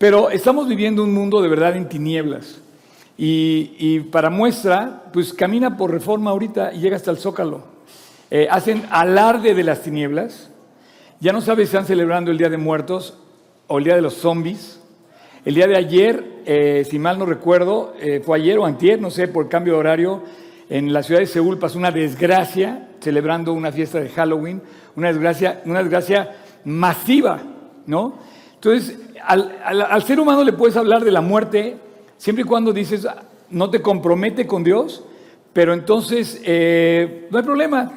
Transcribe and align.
Pero 0.00 0.30
estamos 0.30 0.66
viviendo 0.66 1.04
un 1.04 1.12
mundo 1.12 1.42
de 1.42 1.48
verdad 1.50 1.76
en 1.76 1.86
tinieblas. 1.86 2.58
Y, 3.18 4.00
para 4.10 4.30
muestra, 4.30 5.02
pues 5.12 5.34
camina 5.34 5.76
por 5.76 5.90
reforma 5.90 6.30
ahorita 6.30 6.72
y 6.72 6.80
llega 6.80 6.96
hasta 6.96 7.10
el 7.10 7.18
zócalo. 7.18 7.64
Eh, 8.30 8.48
hacen 8.50 8.86
alarde 8.90 9.54
de 9.54 9.62
las 9.62 9.82
tinieblas. 9.82 10.48
Ya 11.20 11.34
no 11.34 11.42
sabes 11.42 11.68
si 11.68 11.76
están 11.76 11.86
celebrando 11.86 12.30
el 12.30 12.38
Día 12.38 12.48
de 12.48 12.56
Muertos 12.56 13.18
o 13.66 13.76
el 13.76 13.84
Día 13.84 13.94
de 13.94 14.00
los 14.00 14.14
Zombies. 14.14 14.80
El 15.44 15.54
día 15.54 15.66
de 15.66 15.76
ayer, 15.76 16.24
eh, 16.46 16.86
si 16.88 16.98
mal 16.98 17.18
no 17.18 17.26
recuerdo, 17.26 17.92
eh, 18.00 18.22
fue 18.24 18.38
ayer 18.38 18.56
o 18.56 18.64
antier, 18.64 19.02
no 19.02 19.10
sé, 19.10 19.28
por 19.28 19.50
cambio 19.50 19.74
de 19.74 19.80
horario, 19.80 20.22
en 20.70 20.94
la 20.94 21.02
ciudad 21.02 21.20
de 21.20 21.26
Seúl 21.26 21.58
pasó 21.58 21.76
una 21.76 21.90
desgracia 21.90 22.88
celebrando 23.00 23.52
una 23.52 23.70
fiesta 23.70 24.00
de 24.00 24.08
Halloween, 24.08 24.62
una 24.96 25.08
desgracia, 25.08 25.60
una 25.66 25.80
desgracia 25.80 26.36
masiva, 26.64 27.42
¿no? 27.84 28.29
Entonces, 28.62 28.98
al, 29.24 30.02
ser 30.02 30.20
humano 30.20 30.44
le 30.44 30.52
puedes 30.52 30.76
hablar 30.76 31.02
de 31.02 31.10
la 31.10 31.22
muerte 31.22 31.78
siempre 32.18 32.42
y 32.42 32.46
cuando 32.46 32.74
dices, 32.74 33.08
no 33.48 33.70
te 33.70 33.80
compromete 33.80 34.46
con 34.46 34.62
Dios, 34.62 35.02
pero 35.54 35.72
entonces 35.72 36.42
eh, 36.44 37.26
no 37.30 37.38
hay 37.38 37.44
problema. 37.44 37.90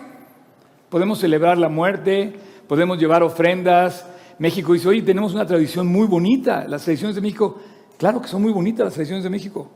Podemos 0.88 1.20
celebrar 1.20 1.57
la 1.57 1.68
muerte, 1.68 2.34
podemos 2.66 2.98
llevar 2.98 3.23
ofrendas. 3.23 4.07
México 4.40 4.71
dice, 4.71 4.88
oye, 4.88 5.02
tenemos 5.02 5.34
una 5.34 5.45
tradición 5.45 5.85
muy 5.88 6.07
bonita. 6.07 6.66
Las 6.66 6.85
tradiciones 6.85 7.16
de 7.16 7.21
México, 7.21 7.59
claro 7.98 8.21
que 8.21 8.30
son 8.30 8.41
muy 8.41 8.54
bonitas 8.54 8.85
las 8.85 8.93
tradiciones 8.93 9.26
de 9.26 9.30
México, 9.30 9.70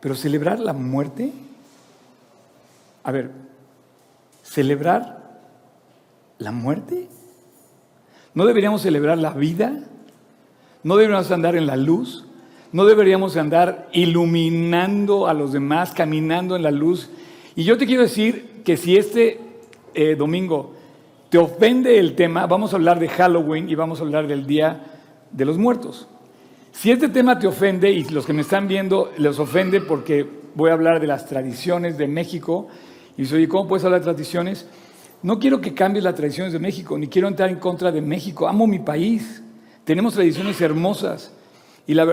pero 0.00 0.14
celebrar 0.14 0.60
la 0.60 0.74
muerte, 0.74 1.32
a 3.04 3.10
ver, 3.10 3.30
celebrar 4.42 5.40
la 6.36 6.52
muerte. 6.52 7.08
¿No 8.34 8.44
deberíamos 8.44 8.82
celebrar 8.82 9.16
la 9.16 9.30
vida? 9.30 9.82
No 10.82 10.96
deberíamos 10.96 11.30
andar 11.30 11.56
en 11.56 11.66
la 11.66 11.76
luz, 11.76 12.24
no 12.72 12.84
deberíamos 12.84 13.36
andar 13.36 13.88
iluminando 13.92 15.26
a 15.26 15.34
los 15.34 15.52
demás, 15.52 15.92
caminando 15.92 16.56
en 16.56 16.62
la 16.62 16.70
luz. 16.70 17.10
Y 17.54 17.64
yo 17.64 17.76
te 17.76 17.86
quiero 17.86 18.02
decir 18.02 18.62
que 18.64 18.76
si 18.76 18.96
este 18.96 19.40
eh, 19.94 20.14
domingo 20.14 20.74
te 21.28 21.38
ofende 21.38 21.98
el 21.98 22.14
tema, 22.14 22.46
vamos 22.46 22.72
a 22.72 22.76
hablar 22.76 22.98
de 22.98 23.08
Halloween 23.08 23.68
y 23.68 23.74
vamos 23.74 24.00
a 24.00 24.04
hablar 24.04 24.26
del 24.26 24.46
Día 24.46 24.84
de 25.30 25.44
los 25.44 25.58
Muertos. 25.58 26.08
Si 26.72 26.90
este 26.90 27.08
tema 27.08 27.38
te 27.38 27.46
ofende 27.46 27.90
y 27.90 28.04
los 28.04 28.24
que 28.24 28.32
me 28.32 28.42
están 28.42 28.66
viendo 28.66 29.12
les 29.18 29.38
ofende 29.38 29.80
porque 29.80 30.26
voy 30.54 30.70
a 30.70 30.74
hablar 30.74 31.00
de 31.00 31.06
las 31.06 31.26
tradiciones 31.26 31.98
de 31.98 32.08
México, 32.08 32.68
y 33.18 33.22
oye, 33.34 33.48
¿cómo 33.48 33.68
puedes 33.68 33.84
hablar 33.84 34.00
de 34.00 34.04
tradiciones? 34.04 34.66
No 35.22 35.38
quiero 35.38 35.60
que 35.60 35.74
cambies 35.74 36.04
las 36.04 36.14
tradiciones 36.14 36.54
de 36.54 36.58
México, 36.58 36.96
ni 36.96 37.08
quiero 37.08 37.28
entrar 37.28 37.50
en 37.50 37.56
contra 37.56 37.92
de 37.92 38.00
México. 38.00 38.48
Amo 38.48 38.66
mi 38.66 38.78
país. 38.78 39.42
Tenemos 39.90 40.14
tradiciones 40.14 40.60
hermosas, 40.60 41.32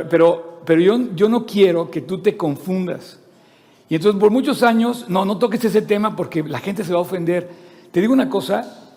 pero, 0.09 0.61
pero 0.65 0.81
yo, 0.81 0.97
yo 1.13 1.29
no 1.29 1.45
quiero 1.45 1.91
que 1.91 2.01
tú 2.01 2.23
te 2.23 2.35
confundas. 2.35 3.19
Y 3.87 3.93
entonces 3.93 4.19
por 4.19 4.31
muchos 4.31 4.63
años, 4.63 5.05
no, 5.09 5.25
no 5.25 5.37
toques 5.37 5.63
ese 5.63 5.83
tema 5.83 6.15
porque 6.15 6.41
la 6.41 6.57
gente 6.57 6.83
se 6.83 6.91
va 6.91 6.97
a 6.97 7.03
ofender. 7.03 7.47
Te 7.91 8.01
digo 8.01 8.13
una 8.13 8.31
cosa, 8.31 8.95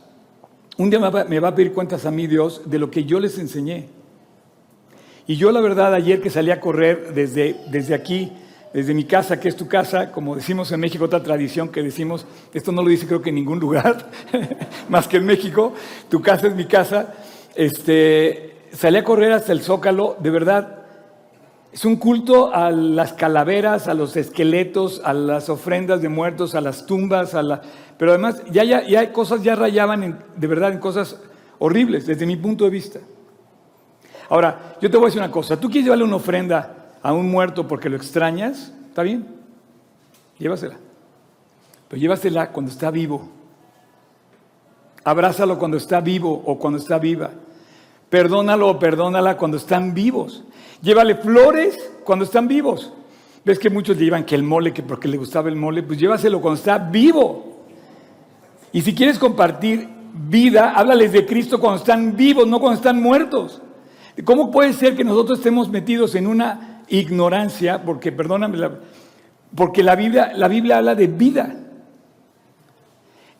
un 0.78 0.88
día 0.88 0.98
me 0.98 1.40
va, 1.40 1.48
a 1.48 1.54
pedir 1.54 1.74
cuentas 1.74 2.06
a 2.06 2.10
mí 2.10 2.26
Dios 2.26 2.62
de 2.70 2.78
lo 2.78 2.90
que 2.90 3.04
yo 3.04 3.20
les 3.20 3.38
enseñé. 3.38 3.88
Y 5.26 5.36
yo 5.36 5.52
la 5.52 5.60
verdad 5.60 5.92
ayer 5.92 6.22
que 6.22 6.30
salí 6.30 6.50
a 6.50 6.58
correr 6.58 7.12
desde, 7.12 7.60
desde 7.70 7.92
aquí, 7.92 8.32
desde 8.72 8.94
mi 8.94 9.04
casa, 9.04 9.38
que 9.38 9.50
es 9.50 9.56
tu 9.56 9.68
casa, 9.68 10.10
como 10.10 10.36
decimos 10.36 10.72
en 10.72 10.80
México, 10.80 11.04
otra 11.04 11.22
tradición 11.22 11.68
que 11.68 11.82
decimos, 11.82 12.24
esto 12.54 12.72
no 12.72 12.82
lo 12.82 12.88
dice 12.88 13.06
creo 13.06 13.20
que 13.20 13.28
en 13.28 13.34
ningún 13.34 13.60
lugar, 13.60 14.08
más 14.88 15.06
que 15.06 15.18
en 15.18 15.26
México, 15.26 15.74
tu 16.08 16.22
casa 16.22 16.46
es 16.46 16.54
mi 16.54 16.64
casa, 16.64 17.12
este, 17.54 18.49
salí 18.72 18.98
a 18.98 19.04
correr 19.04 19.32
hasta 19.32 19.52
el 19.52 19.62
Zócalo, 19.62 20.16
de 20.20 20.30
verdad, 20.30 20.80
es 21.72 21.84
un 21.84 21.96
culto 21.96 22.52
a 22.52 22.70
las 22.70 23.12
calaveras, 23.12 23.86
a 23.86 23.94
los 23.94 24.16
esqueletos, 24.16 25.00
a 25.04 25.12
las 25.12 25.48
ofrendas 25.48 26.02
de 26.02 26.08
muertos, 26.08 26.54
a 26.54 26.60
las 26.60 26.84
tumbas, 26.86 27.34
a 27.34 27.42
la... 27.42 27.62
pero 27.96 28.12
además 28.12 28.42
ya, 28.50 28.64
ya, 28.64 28.82
ya 28.82 29.12
cosas 29.12 29.42
ya 29.42 29.54
rayaban 29.54 30.24
de 30.34 30.46
verdad 30.46 30.72
en 30.72 30.78
cosas 30.78 31.16
horribles 31.58 32.06
desde 32.06 32.26
mi 32.26 32.36
punto 32.36 32.64
de 32.64 32.70
vista. 32.70 32.98
Ahora, 34.28 34.76
yo 34.80 34.90
te 34.90 34.96
voy 34.96 35.06
a 35.06 35.08
decir 35.08 35.20
una 35.20 35.30
cosa, 35.30 35.58
tú 35.58 35.68
quieres 35.68 35.84
llevarle 35.84 36.04
una 36.04 36.16
ofrenda 36.16 36.90
a 37.02 37.12
un 37.12 37.30
muerto 37.30 37.68
porque 37.68 37.88
lo 37.88 37.96
extrañas, 37.96 38.72
está 38.88 39.02
bien, 39.02 39.26
llévasela, 40.38 40.76
pero 41.88 42.00
llévasela 42.00 42.50
cuando 42.50 42.72
está 42.72 42.90
vivo. 42.90 43.28
Abrázalo 45.02 45.58
cuando 45.58 45.76
está 45.76 46.00
vivo 46.00 46.42
o 46.44 46.58
cuando 46.58 46.78
está 46.78 46.98
viva. 46.98 47.30
Perdónalo 48.10 48.68
o 48.68 48.78
perdónala 48.78 49.36
cuando 49.36 49.56
están 49.56 49.94
vivos. 49.94 50.44
Llévale 50.82 51.14
flores 51.14 51.78
cuando 52.04 52.24
están 52.24 52.48
vivos. 52.48 52.92
Ves 53.44 53.58
que 53.58 53.70
muchos 53.70 53.96
le 53.96 54.04
llevan 54.04 54.24
que 54.24 54.34
el 54.34 54.42
mole, 54.42 54.72
que 54.74 54.82
porque 54.82 55.08
le 55.08 55.16
gustaba 55.16 55.48
el 55.48 55.56
mole, 55.56 55.82
pues 55.82 55.98
llévaselo 55.98 56.40
cuando 56.40 56.58
está 56.58 56.76
vivo. 56.76 57.64
Y 58.72 58.82
si 58.82 58.94
quieres 58.94 59.18
compartir 59.18 59.88
vida, 60.12 60.72
háblales 60.72 61.12
de 61.12 61.24
Cristo 61.24 61.60
cuando 61.60 61.78
están 61.78 62.16
vivos, 62.16 62.46
no 62.46 62.60
cuando 62.60 62.76
están 62.76 63.00
muertos. 63.00 63.62
¿Cómo 64.24 64.50
puede 64.50 64.72
ser 64.72 64.96
que 64.96 65.04
nosotros 65.04 65.38
estemos 65.38 65.70
metidos 65.70 66.14
en 66.14 66.26
una 66.26 66.82
ignorancia? 66.88 67.82
Porque, 67.82 68.12
perdóname, 68.12 68.58
porque 69.54 69.82
la 69.82 69.94
Biblia, 69.94 70.32
la 70.34 70.48
Biblia 70.48 70.78
habla 70.78 70.94
de 70.94 71.06
vida. 71.06 71.54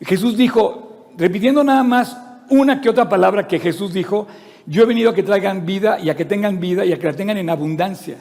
Jesús 0.01 0.35
dijo, 0.37 1.09
repitiendo 1.17 1.63
nada 1.63 1.83
más 1.83 2.17
una 2.49 2.81
que 2.81 2.89
otra 2.89 3.07
palabra 3.07 3.47
que 3.47 3.59
Jesús 3.59 3.93
dijo, 3.93 4.27
yo 4.65 4.83
he 4.83 4.85
venido 4.85 5.09
a 5.09 5.15
que 5.15 5.23
traigan 5.23 5.65
vida 5.65 5.99
y 5.99 6.09
a 6.09 6.15
que 6.15 6.25
tengan 6.25 6.59
vida 6.59 6.85
y 6.85 6.93
a 6.93 6.99
que 6.99 7.07
la 7.07 7.13
tengan 7.13 7.37
en 7.37 7.49
abundancia. 7.49 8.17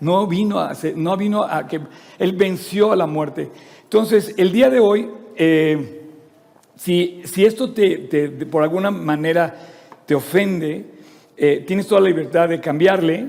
No 0.00 0.26
vino 0.26 0.60
a, 0.60 0.72
no 0.94 1.16
vino 1.16 1.42
a 1.42 1.66
que 1.66 1.80
Él 2.18 2.32
venció 2.32 2.92
a 2.92 2.96
la 2.96 3.06
muerte. 3.06 3.50
Entonces, 3.82 4.34
el 4.36 4.52
día 4.52 4.68
de 4.68 4.78
hoy, 4.78 5.10
eh, 5.36 6.02
si, 6.74 7.22
si, 7.24 7.46
esto 7.46 7.72
te, 7.72 8.28
por 8.50 8.62
alguna 8.62 8.90
manera 8.90 9.54
te 10.04 10.14
ofende, 10.14 10.84
eh, 11.36 11.64
tienes 11.66 11.86
toda 11.86 12.02
la 12.02 12.08
libertad 12.08 12.48
de 12.48 12.60
cambiarle. 12.60 13.26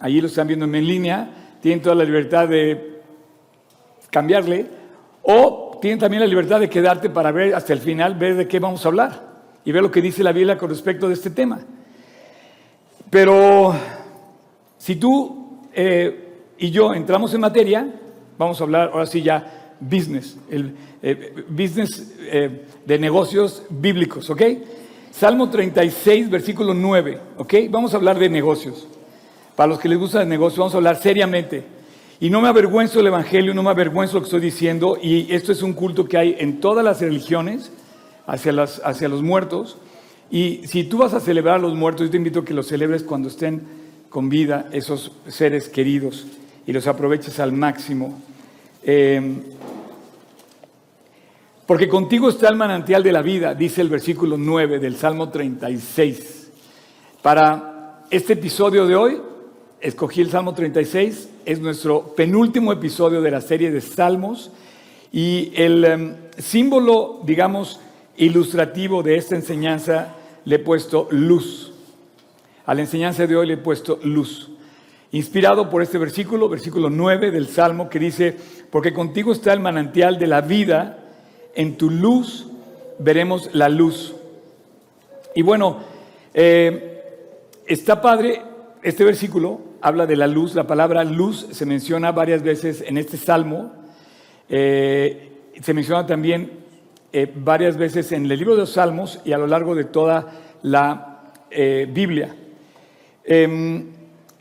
Allí 0.00 0.20
lo 0.20 0.28
están 0.28 0.46
viendo 0.46 0.64
en 0.64 0.86
línea. 0.86 1.58
Tienen 1.60 1.82
toda 1.82 1.96
la 1.96 2.04
libertad 2.04 2.48
de 2.48 3.00
cambiarle. 4.10 4.66
O 5.22 5.78
tienen 5.82 5.98
también 5.98 6.22
la 6.22 6.26
libertad 6.26 6.60
de 6.60 6.70
quedarte 6.70 7.10
para 7.10 7.30
ver 7.30 7.54
hasta 7.54 7.74
el 7.74 7.80
final, 7.80 8.14
ver 8.14 8.36
de 8.36 8.48
qué 8.48 8.58
vamos 8.58 8.84
a 8.86 8.88
hablar 8.88 9.31
y 9.64 9.72
ver 9.72 9.82
lo 9.82 9.90
que 9.90 10.02
dice 10.02 10.22
la 10.22 10.32
Biblia 10.32 10.58
con 10.58 10.70
respecto 10.70 11.08
de 11.08 11.14
este 11.14 11.30
tema. 11.30 11.60
Pero 13.10 13.74
si 14.78 14.96
tú 14.96 15.60
eh, 15.74 16.32
y 16.58 16.70
yo 16.70 16.94
entramos 16.94 17.34
en 17.34 17.40
materia, 17.40 17.86
vamos 18.38 18.60
a 18.60 18.64
hablar 18.64 18.90
ahora 18.92 19.06
sí 19.06 19.22
ya 19.22 19.74
business, 19.80 20.38
el 20.48 20.74
eh, 21.02 21.44
business 21.48 22.14
eh, 22.20 22.66
de 22.86 22.98
negocios 22.98 23.64
bíblicos, 23.68 24.30
¿ok? 24.30 24.42
Salmo 25.10 25.50
36, 25.50 26.30
versículo 26.30 26.72
9, 26.72 27.20
¿ok? 27.38 27.54
Vamos 27.68 27.92
a 27.92 27.96
hablar 27.96 28.18
de 28.18 28.28
negocios. 28.28 28.86
Para 29.56 29.68
los 29.68 29.80
que 29.80 29.88
les 29.88 29.98
gusta 29.98 30.22
el 30.22 30.28
negocio, 30.28 30.60
vamos 30.60 30.74
a 30.74 30.76
hablar 30.78 30.96
seriamente. 30.96 31.64
Y 32.20 32.30
no 32.30 32.40
me 32.40 32.48
avergüenzo 32.48 32.98
del 32.98 33.08
Evangelio, 33.08 33.52
no 33.52 33.64
me 33.64 33.70
avergüenzo 33.70 34.14
lo 34.14 34.20
que 34.20 34.26
estoy 34.26 34.40
diciendo, 34.40 34.96
y 35.02 35.34
esto 35.34 35.50
es 35.50 35.62
un 35.62 35.72
culto 35.72 36.06
que 36.06 36.16
hay 36.16 36.36
en 36.38 36.60
todas 36.60 36.84
las 36.84 37.00
religiones, 37.00 37.72
hacia, 38.26 38.52
hacia 38.62 39.08
los 39.08 39.22
muertos. 39.22 39.76
Y 40.30 40.66
si 40.66 40.84
tú 40.84 40.98
vas 40.98 41.14
a 41.14 41.20
celebrar 41.20 41.56
a 41.56 41.58
los 41.58 41.74
muertos, 41.74 42.06
yo 42.06 42.10
te 42.10 42.16
invito 42.16 42.40
a 42.40 42.44
que 42.44 42.54
los 42.54 42.66
celebres 42.66 43.02
cuando 43.02 43.28
estén 43.28 43.62
con 44.08 44.28
vida 44.28 44.68
esos 44.72 45.12
seres 45.26 45.68
queridos 45.68 46.26
y 46.66 46.72
los 46.72 46.86
aproveches 46.86 47.40
al 47.40 47.52
máximo. 47.52 48.20
Em, 48.82 49.40
porque 51.66 51.88
contigo 51.88 52.28
está 52.28 52.48
el 52.48 52.56
manantial 52.56 53.02
de 53.02 53.12
la 53.12 53.22
vida, 53.22 53.54
dice 53.54 53.80
el 53.80 53.88
versículo 53.88 54.36
9 54.36 54.78
del 54.78 54.96
Salmo 54.96 55.30
36. 55.30 56.50
Para 57.22 58.02
este 58.10 58.34
episodio 58.34 58.86
de 58.86 58.96
hoy, 58.96 59.20
escogí 59.80 60.20
el 60.20 60.30
Salmo 60.30 60.54
36, 60.54 61.28
es 61.44 61.60
nuestro 61.60 62.14
penúltimo 62.14 62.72
episodio 62.72 63.22
de 63.22 63.30
la 63.30 63.40
serie 63.40 63.70
de 63.70 63.80
Salmos 63.80 64.50
y 65.12 65.52
el 65.54 65.84
em, 65.84 66.14
símbolo, 66.36 67.20
digamos, 67.24 67.80
ilustrativo 68.16 69.02
de 69.02 69.16
esta 69.16 69.36
enseñanza 69.36 70.14
le 70.44 70.56
he 70.56 70.58
puesto 70.58 71.08
luz. 71.10 71.72
A 72.66 72.74
la 72.74 72.80
enseñanza 72.82 73.26
de 73.26 73.36
hoy 73.36 73.46
le 73.46 73.54
he 73.54 73.58
puesto 73.58 73.98
luz. 74.02 74.50
Inspirado 75.12 75.68
por 75.68 75.82
este 75.82 75.98
versículo, 75.98 76.48
versículo 76.48 76.88
9 76.88 77.30
del 77.30 77.48
Salmo, 77.48 77.88
que 77.88 77.98
dice, 77.98 78.36
porque 78.70 78.92
contigo 78.92 79.32
está 79.32 79.52
el 79.52 79.60
manantial 79.60 80.18
de 80.18 80.26
la 80.26 80.40
vida, 80.40 80.98
en 81.54 81.76
tu 81.76 81.90
luz 81.90 82.46
veremos 82.98 83.50
la 83.52 83.68
luz. 83.68 84.14
Y 85.34 85.42
bueno, 85.42 85.80
eh, 86.32 87.02
está 87.66 88.00
padre, 88.00 88.42
este 88.82 89.04
versículo 89.04 89.60
habla 89.80 90.06
de 90.06 90.16
la 90.16 90.26
luz, 90.26 90.54
la 90.54 90.66
palabra 90.66 91.04
luz 91.04 91.46
se 91.50 91.66
menciona 91.66 92.12
varias 92.12 92.42
veces 92.42 92.82
en 92.86 92.96
este 92.96 93.16
Salmo, 93.16 93.72
eh, 94.48 95.30
se 95.60 95.74
menciona 95.74 96.06
también 96.06 96.61
eh, 97.12 97.30
varias 97.34 97.76
veces 97.76 98.10
en 98.12 98.24
el 98.30 98.38
libro 98.38 98.54
de 98.54 98.60
los 98.60 98.72
Salmos 98.72 99.20
y 99.24 99.32
a 99.32 99.38
lo 99.38 99.46
largo 99.46 99.74
de 99.74 99.84
toda 99.84 100.32
la 100.62 101.32
eh, 101.50 101.86
Biblia. 101.90 102.34
Em, 103.24 103.86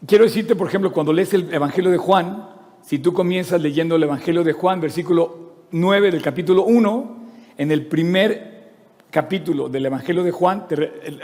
quiero 0.08 0.24
decirte, 0.24 0.56
por 0.56 0.68
ejemplo, 0.68 0.92
cuando 0.94 1.12
lees 1.12 1.34
el 1.34 1.54
Evangelio 1.54 1.92
de 1.92 1.98
Juan, 1.98 2.48
si 2.82 3.00
tú 3.00 3.14
comienzas 3.14 3.62
leyendo 3.62 3.98
el 3.98 4.04
Evangelio 4.04 4.44
de 4.44 4.54
Juan, 4.54 4.80
versículo 4.80 5.66
9 5.72 6.12
del 6.12 6.22
capítulo 6.22 6.64
1, 6.64 7.18
en 7.58 7.72
el 7.72 7.86
primer 7.86 8.70
capítulo 9.12 9.68
del 9.68 9.86
Evangelio 9.86 10.24
de 10.24 10.32
Juan, 10.32 10.66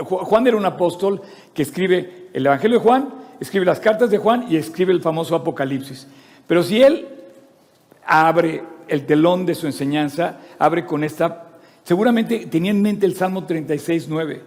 Juan 0.03 0.47
era 0.47 0.57
un 0.57 0.65
apóstol 0.65 1.21
que 1.53 1.61
escribe 1.61 2.27
el 2.33 2.45
Evangelio 2.45 2.79
de 2.79 2.83
Juan, 2.83 3.13
escribe 3.39 3.65
las 3.65 3.79
cartas 3.79 4.09
de 4.09 4.17
Juan 4.17 4.45
y 4.49 4.57
escribe 4.57 4.91
el 4.91 5.01
famoso 5.01 5.35
Apocalipsis. 5.35 6.07
Pero 6.45 6.61
si 6.61 6.83
él 6.83 7.07
abre 8.05 8.63
el 8.87 9.05
telón 9.05 9.45
de 9.45 9.55
su 9.55 9.67
enseñanza, 9.67 10.39
abre 10.59 10.85
con 10.85 11.03
esta, 11.03 11.47
seguramente 11.83 12.47
tenía 12.47 12.71
en 12.71 12.81
mente 12.81 13.05
el 13.05 13.15
Salmo 13.15 13.45
36, 13.45 14.07
9. 14.09 14.41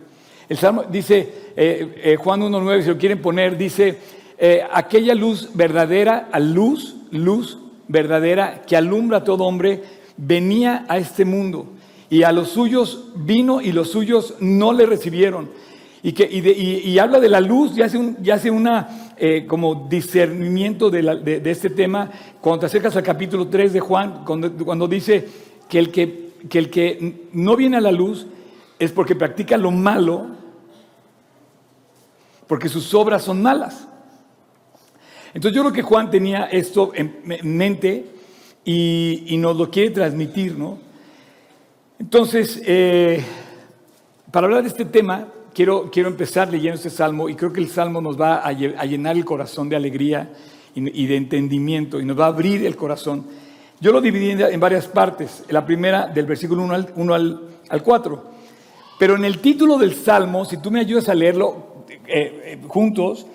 El 0.49 0.57
Salmo 0.57 0.85
dice, 0.85 1.33
eh, 1.57 1.95
eh, 2.03 2.17
Juan 2.17 2.43
1, 2.43 2.61
9, 2.61 2.83
si 2.83 2.89
lo 2.89 2.99
quieren 2.99 3.23
poner, 3.23 3.57
dice, 3.57 3.99
eh, 4.39 4.63
aquella 4.73 5.15
luz 5.15 5.51
verdadera, 5.55 6.29
a 6.33 6.41
luz, 6.41 6.97
luz 7.11 7.59
verdadera 7.87 8.63
que 8.67 8.77
alumbra 8.77 9.19
a 9.19 9.25
todo 9.25 9.45
hombre, 9.45 9.83
venía 10.17 10.85
a 10.89 10.99
este 10.99 11.25
mundo 11.25 11.67
y 12.11 12.25
a 12.25 12.33
los 12.33 12.49
suyos 12.49 13.11
vino 13.15 13.61
y 13.61 13.73
los 13.73 13.91
suyos 13.91 14.35
no 14.41 14.73
le 14.73 14.87
recibieron. 14.87 15.51
Y, 16.03 16.13
que, 16.13 16.25
y, 16.25 16.99
habla 16.99 17.21
de 17.21 17.29
la 17.29 17.41
luz, 17.41 17.75
ya 17.75 17.85
hace, 17.85 17.99
hace 18.33 18.51
una 18.51 19.10
eh, 19.23 19.45
como 19.47 19.87
discernimiento 19.87 20.89
de, 20.89 21.43
este 21.45 21.69
tema 21.69 22.11
cuando 22.41 22.61
te 22.61 22.67
acercas 22.67 22.97
al 22.97 23.03
capítulo 23.03 23.49
3 23.49 23.75
de 23.75 23.81
Juan, 23.81 24.25
cuando, 24.25 24.89
dice 24.89 25.29
que 25.69 25.79
el 25.79 25.91
que, 25.91 26.31
que 26.49 26.59
el 26.59 26.71
que 26.71 27.29
no 27.35 27.55
viene 27.55 27.77
a 27.77 27.83
la 27.83 27.93
luz 27.93 28.27
es 28.79 28.93
porque 28.93 29.15
practica 29.15 29.59
lo 29.59 29.71
malo, 29.71 30.29
porque 32.47 32.71
sus 32.71 32.95
obras 32.95 33.23
son 33.23 33.43
malas. 33.43 33.87
Entonces 35.35 35.55
yo 35.55 35.63
creo 35.65 35.75
que 35.75 35.83
Juan 35.83 36.11
tenía 36.11 36.45
esto 36.47 36.93
en 36.95 37.21
mente 37.43 38.07
y, 38.65 39.37
nos 39.37 39.55
lo 39.55 39.71
quiere 39.71 39.91
transmitir, 39.91 40.57
¿no? 40.57 40.79
Entonces, 41.99 42.63
eh, 42.65 43.23
para 44.31 44.47
hablar 44.47 44.63
de 44.63 44.69
este 44.69 44.87
tema, 44.87 45.29
quiero, 45.61 45.91
quiero 45.93 46.09
empezar 46.09 46.51
leyendo 46.51 46.77
este 46.77 46.89
salmo 46.89 47.29
y 47.29 47.35
creo 47.35 47.53
que 47.53 47.61
el 47.61 47.69
salmo 47.69 48.01
nos 48.01 48.19
va 48.19 48.37
a, 48.37 48.51
llenar 48.55 49.15
el 49.15 49.27
corazón 49.27 49.69
de 49.69 49.77
alegría 49.77 50.33
y, 50.75 51.07
de 51.07 51.17
entendimiento 51.17 52.01
y 52.01 52.07
nos 52.07 52.19
va 52.19 52.25
a 52.25 52.29
abrir 52.29 52.65
el 52.65 52.77
corazón. 52.77 53.27
Yo 53.79 53.93
lo 53.93 54.01
dividí 54.01 54.31
en, 54.31 54.59
varias 54.59 54.89
partes. 54.89 55.45
La 55.51 55.67
primera, 55.67 56.07
del 56.07 56.25
versículo 56.25 56.63
1 56.63 56.75
al, 56.75 56.93
1 56.97 57.15
al, 57.69 57.83
4. 57.83 58.25
Pero 58.99 59.17
en 59.17 59.25
el 59.27 59.41
título 59.41 59.77
del 59.77 59.95
salmo, 59.95 60.47
si 60.47 60.57
tú 60.57 60.71
me 60.71 60.81
ayudas 60.81 61.11
a 61.11 61.15
leerlo 61.15 61.85
eh, 61.91 61.99
eh, 62.09 62.59
juntos, 62.67 63.27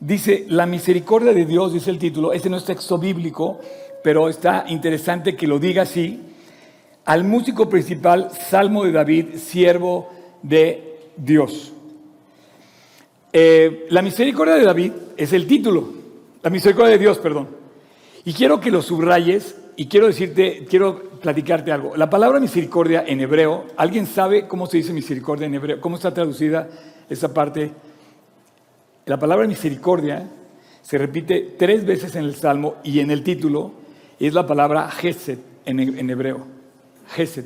Dice, 0.00 0.46
la 0.48 0.64
misericordia 0.64 1.32
de 1.32 1.44
Dios, 1.44 1.72
dice 1.72 1.90
el 1.90 1.98
título, 1.98 2.32
este 2.32 2.48
no 2.48 2.56
es 2.56 2.64
texto 2.64 2.98
bíblico, 2.98 3.58
pero 4.04 4.28
está 4.28 4.64
interesante 4.68 5.34
que 5.34 5.48
lo 5.48 5.58
diga 5.58 5.82
así. 5.82 6.22
Al 7.04 7.24
músico 7.24 7.68
principal, 7.68 8.30
Salmo 8.30 8.84
de 8.84 8.92
David, 8.92 9.34
siervo 9.38 10.08
de 10.40 10.87
Dios. 11.18 11.72
Eh, 13.32 13.86
la 13.90 14.02
misericordia 14.02 14.54
de 14.54 14.64
David 14.64 14.92
es 15.16 15.32
el 15.32 15.46
título, 15.46 15.92
la 16.42 16.50
misericordia 16.50 16.92
de 16.92 16.98
Dios, 16.98 17.18
perdón. 17.18 17.48
Y 18.24 18.32
quiero 18.32 18.60
que 18.60 18.70
lo 18.70 18.82
subrayes 18.82 19.56
y 19.76 19.86
quiero 19.86 20.06
decirte, 20.06 20.66
quiero 20.68 21.02
platicarte 21.20 21.72
algo. 21.72 21.96
La 21.96 22.10
palabra 22.10 22.40
misericordia 22.40 23.04
en 23.06 23.20
hebreo, 23.20 23.66
¿alguien 23.76 24.06
sabe 24.06 24.46
cómo 24.46 24.66
se 24.66 24.78
dice 24.78 24.92
misericordia 24.92 25.46
en 25.46 25.54
hebreo? 25.54 25.80
¿Cómo 25.80 25.96
está 25.96 26.12
traducida 26.12 26.68
esa 27.08 27.32
parte? 27.32 27.70
La 29.06 29.18
palabra 29.18 29.46
misericordia 29.46 30.28
se 30.82 30.98
repite 30.98 31.54
tres 31.58 31.84
veces 31.84 32.16
en 32.16 32.24
el 32.24 32.34
Salmo 32.34 32.76
y 32.82 33.00
en 33.00 33.10
el 33.10 33.22
título 33.22 33.72
es 34.18 34.34
la 34.34 34.46
palabra 34.46 34.90
Gesed 34.90 35.38
en, 35.64 36.10
hebreo. 36.10 36.46
Gesed. 37.10 37.44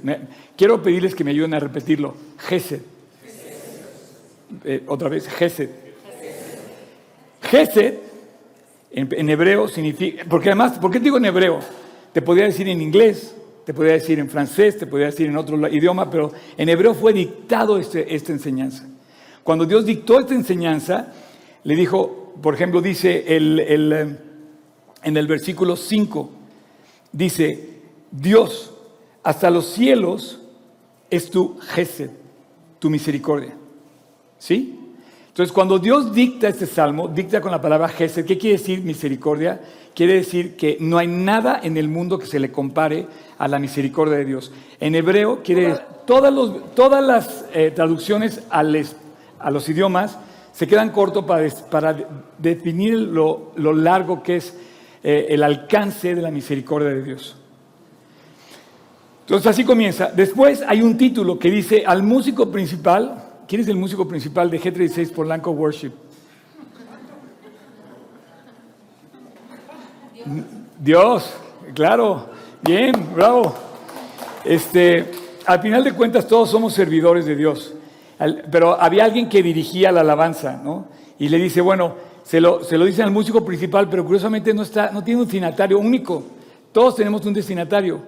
quiero 0.57 0.83
pedirles 0.83 1.15
que 1.15 1.25
me 1.25 1.33
ayuden 1.33 1.55
a 1.55 1.61
repetirlo. 1.61 2.15
Gesed. 2.39 2.81
Eh, 4.65 4.83
otra 4.87 5.09
vez, 5.09 5.29
Gesed. 5.29 5.71
Gesed 7.43 7.95
en, 8.91 9.31
hebreo 9.31 9.69
significa, 9.69 10.25
porque 10.29 10.51
además, 10.51 10.79
¿por 10.79 10.91
qué 10.91 11.01
digo 11.01 11.17
en 11.17 11.25
hebreo? 11.25 11.61
Te 12.13 12.21
podría 12.21 12.45
decir 12.45 12.69
en 12.69 12.81
inglés, 12.83 13.35
te 13.65 13.73
podría 13.73 13.95
decir 13.95 14.19
en 14.19 14.29
francés, 14.29 14.79
te 14.79 14.87
podría 14.87 15.07
decir 15.07 15.29
en 15.29 15.37
otro 15.37 15.57
idioma, 15.69 16.11
pero 16.11 16.31
en 16.57 16.69
hebreo 16.69 16.95
fue 16.95 17.13
dictado 17.13 17.79
este, 17.79 18.15
esta 18.15 18.33
enseñanza. 18.33 18.87
Cuando 19.43 19.65
Dios 19.65 19.87
dictó 19.87 20.21
esta 20.21 20.35
enseñanza, 20.35 21.13
le 21.65 21.75
dijo, 21.75 22.35
por 22.43 22.55
ejemplo, 22.55 22.81
dice 22.81 23.35
el, 23.35 23.59
eh, 23.61 24.17
en 25.03 25.17
el 25.17 25.27
versículo 25.27 25.77
5, 25.77 26.31
dice, 27.13 27.81
Dios, 28.11 28.75
hasta 29.23 29.51
los 29.51 29.67
cielos 29.73 30.41
es 31.11 31.31
tu 31.31 31.59
gesed, 31.59 32.11
tu 32.79 32.91
misericordia. 32.91 33.55
¿Sí? 34.43 34.77
Entonces, 35.29 35.53
cuando 35.53 35.79
Dios 35.79 36.13
dicta 36.13 36.49
este 36.49 36.67
salmo, 36.67 37.07
dicta 37.07 37.41
con 37.41 37.53
la 37.53 37.61
palabra 37.61 37.89
gesed, 37.89 38.27
¿qué 38.27 38.37
quiere 38.37 38.59
decir 38.59 38.83
misericordia? 38.83 39.61
Quiere 39.95 40.15
decir 40.15 40.57
que 40.57 40.79
no 40.81 40.99
hay 40.99 41.07
nada 41.07 41.61
en 41.63 41.77
el 41.77 41.87
mundo 41.87 42.19
que 42.19 42.27
se 42.27 42.41
le 42.41 42.51
compare 42.51 43.07
a 43.39 43.47
la 43.47 43.61
misericordia 43.61 44.17
de 44.17 44.25
Dios. 44.25 44.51
En 44.81 44.97
hebreo, 44.97 45.45
quiere 45.45 45.77
todas, 46.07 46.35
todas 46.75 47.05
las 47.05 47.45
eh, 47.55 47.71
traducciones 47.73 48.43
a 48.51 48.65
los 48.65 49.69
idiomas 49.69 50.19
se 50.53 50.67
quedan 50.67 50.91
cortos 50.91 51.25
para, 51.25 51.49
para 51.71 51.97
definir 52.37 52.95
lo, 52.95 53.53
largo 53.57 54.25
que 54.25 54.39
es 54.39 54.57
eh, 55.05 55.27
el 55.29 55.45
alcance 55.45 56.17
de 56.17 56.21
la 56.21 56.33
misericordia 56.33 56.89
de 56.89 57.03
Dios. 57.05 57.37
Entonces 59.21 59.47
así 59.47 59.63
comienza. 59.63 60.11
Después 60.11 60.65
hay 60.67 60.83
un 60.83 60.99
título 60.99 61.39
que 61.39 61.49
dice 61.49 61.85
al 61.87 62.03
músico 62.03 62.51
principal. 62.51 63.29
¿Quién 63.47 63.61
es 63.61 63.69
el 63.69 63.77
músico 63.77 64.07
principal 64.07 64.51
de 64.51 64.61
G36 64.61 65.13
Polanco 65.13 65.51
Worship? 65.51 65.93
Dios, 70.79 71.33
claro, 71.75 72.29
bien, 72.63 72.93
bravo. 73.15 73.55
Este, 74.45 75.11
al 75.47 75.61
final 75.61 75.85
de 75.85 75.93
cuentas 75.93 76.27
todos 76.27 76.51
somos 76.51 76.73
servidores 76.73 77.27
de 77.27 77.37
Dios 77.37 77.75
pero 78.51 78.81
había 78.81 79.05
alguien 79.05 79.29
que 79.29 79.43
dirigía 79.43 79.91
la 79.91 80.01
alabanza, 80.01 80.61
¿no? 80.63 80.87
Y 81.19 81.29
le 81.29 81.39
dice, 81.39 81.61
bueno, 81.61 81.95
se 82.23 82.41
lo, 82.41 82.63
se 82.63 82.79
lo 82.79 82.85
dicen 82.85 83.05
al 83.05 83.11
músico 83.11 83.45
principal, 83.45 83.89
pero 83.89 84.05
curiosamente 84.05 84.55
no, 84.55 84.63
está, 84.63 84.91
no 84.91 85.03
tiene 85.03 85.21
un 85.21 85.27
destinatario 85.27 85.79
único. 85.79 86.23
Todos 86.73 86.97
tenemos 86.97 87.25
un 87.27 87.35
destinatario. 87.35 88.01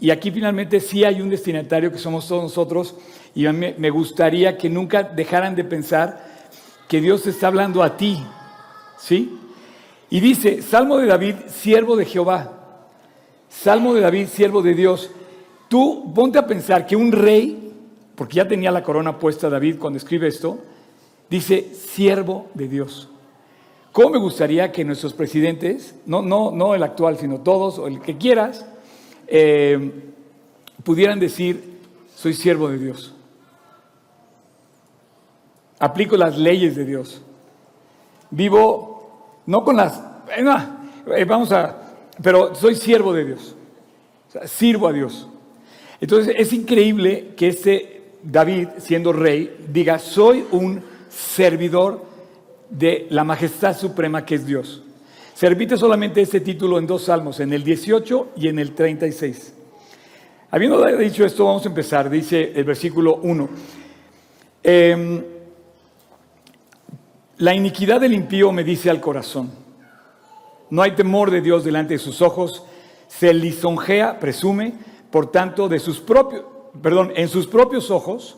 Y 0.00 0.10
aquí 0.10 0.30
finalmente 0.30 0.80
sí 0.80 1.04
hay 1.04 1.20
un 1.20 1.28
destinatario 1.28 1.92
que 1.92 1.98
somos 1.98 2.26
todos 2.26 2.42
nosotros. 2.42 2.94
Y 3.34 3.46
a 3.46 3.52
me 3.52 3.90
gustaría 3.90 4.56
que 4.56 4.68
nunca 4.68 5.02
dejaran 5.02 5.54
de 5.54 5.64
pensar 5.64 6.24
que 6.88 7.00
Dios 7.00 7.26
está 7.26 7.48
hablando 7.48 7.82
a 7.82 7.96
ti. 7.96 8.18
¿Sí? 8.98 9.38
Y 10.08 10.20
dice, 10.20 10.62
Salmo 10.62 10.98
de 10.98 11.06
David, 11.06 11.34
siervo 11.48 11.96
de 11.96 12.04
Jehová. 12.04 12.86
Salmo 13.48 13.94
de 13.94 14.00
David, 14.00 14.28
siervo 14.28 14.62
de 14.62 14.74
Dios. 14.74 15.10
Tú 15.68 16.12
ponte 16.14 16.38
a 16.38 16.46
pensar 16.46 16.86
que 16.86 16.96
un 16.96 17.12
rey 17.12 17.60
porque 18.20 18.36
ya 18.36 18.46
tenía 18.46 18.70
la 18.70 18.82
corona 18.82 19.18
puesta 19.18 19.48
David 19.48 19.78
cuando 19.78 19.96
escribe 19.96 20.28
esto, 20.28 20.58
dice 21.30 21.72
siervo 21.72 22.48
de 22.52 22.68
Dios. 22.68 23.08
¿Cómo 23.92 24.10
me 24.10 24.18
gustaría 24.18 24.70
que 24.72 24.84
nuestros 24.84 25.14
presidentes, 25.14 25.94
no, 26.04 26.20
no, 26.20 26.50
no 26.50 26.74
el 26.74 26.82
actual, 26.82 27.16
sino 27.16 27.40
todos, 27.40 27.78
o 27.78 27.86
el 27.86 28.02
que 28.02 28.18
quieras, 28.18 28.66
eh, 29.30 29.92
pudieran 30.82 31.20
decir, 31.20 31.78
soy 32.14 32.34
siervo 32.34 32.68
de 32.68 32.78
Dios? 32.78 33.14
Aplico 35.78 36.16
las 36.16 36.36
leyes 36.36 36.76
de 36.76 36.84
Dios. 36.84 37.22
Vivo, 38.30 39.42
no 39.46 39.64
con 39.64 39.76
las, 39.76 39.98
eh, 40.36 40.44
eh, 41.16 41.24
vamos 41.24 41.52
a, 41.52 41.94
pero 42.22 42.54
soy 42.54 42.74
siervo 42.74 43.12
de 43.12 43.24
Dios. 43.24 43.56
sirvo 44.44 44.88
a 44.88 44.92
Dios. 44.92 45.28
Entonces 46.00 46.34
es 46.36 46.52
increíble 46.52 47.34
que 47.36 47.48
este 47.48 48.00
David, 48.22 48.68
siendo 48.78 49.12
rey, 49.12 49.66
diga, 49.68 49.98
soy 49.98 50.44
un 50.50 50.82
servidor 51.08 52.04
de 52.68 53.06
la 53.10 53.24
majestad 53.24 53.76
suprema 53.76 54.24
que 54.24 54.36
es 54.36 54.46
Dios. 54.46 54.82
Se 55.40 55.48
repite 55.48 55.78
solamente 55.78 56.20
este 56.20 56.40
título 56.40 56.78
en 56.78 56.86
dos 56.86 57.04
salmos, 57.04 57.40
en 57.40 57.54
el 57.54 57.64
18 57.64 58.32
y 58.36 58.48
en 58.48 58.58
el 58.58 58.74
36. 58.74 59.54
Habiendo 60.50 60.84
dicho 60.98 61.24
esto, 61.24 61.46
vamos 61.46 61.64
a 61.64 61.68
empezar. 61.70 62.10
Dice 62.10 62.52
el 62.54 62.64
versículo 62.64 63.14
1. 63.22 63.48
Em, 64.62 65.24
la 67.38 67.54
iniquidad 67.54 68.02
del 68.02 68.12
impío 68.12 68.52
me 68.52 68.64
dice 68.64 68.90
al 68.90 69.00
corazón. 69.00 69.50
No 70.68 70.82
hay 70.82 70.90
temor 70.90 71.30
de 71.30 71.40
Dios 71.40 71.64
delante 71.64 71.94
de 71.94 71.98
sus 72.00 72.20
ojos. 72.20 72.66
Se 73.08 73.32
lisonjea, 73.32 74.20
presume, 74.20 74.74
por 75.10 75.32
tanto, 75.32 75.70
de 75.70 75.78
sus 75.78 76.00
propios 76.00 76.44
perdón, 76.82 77.14
en 77.16 77.28
sus 77.28 77.46
propios 77.46 77.90
ojos, 77.90 78.36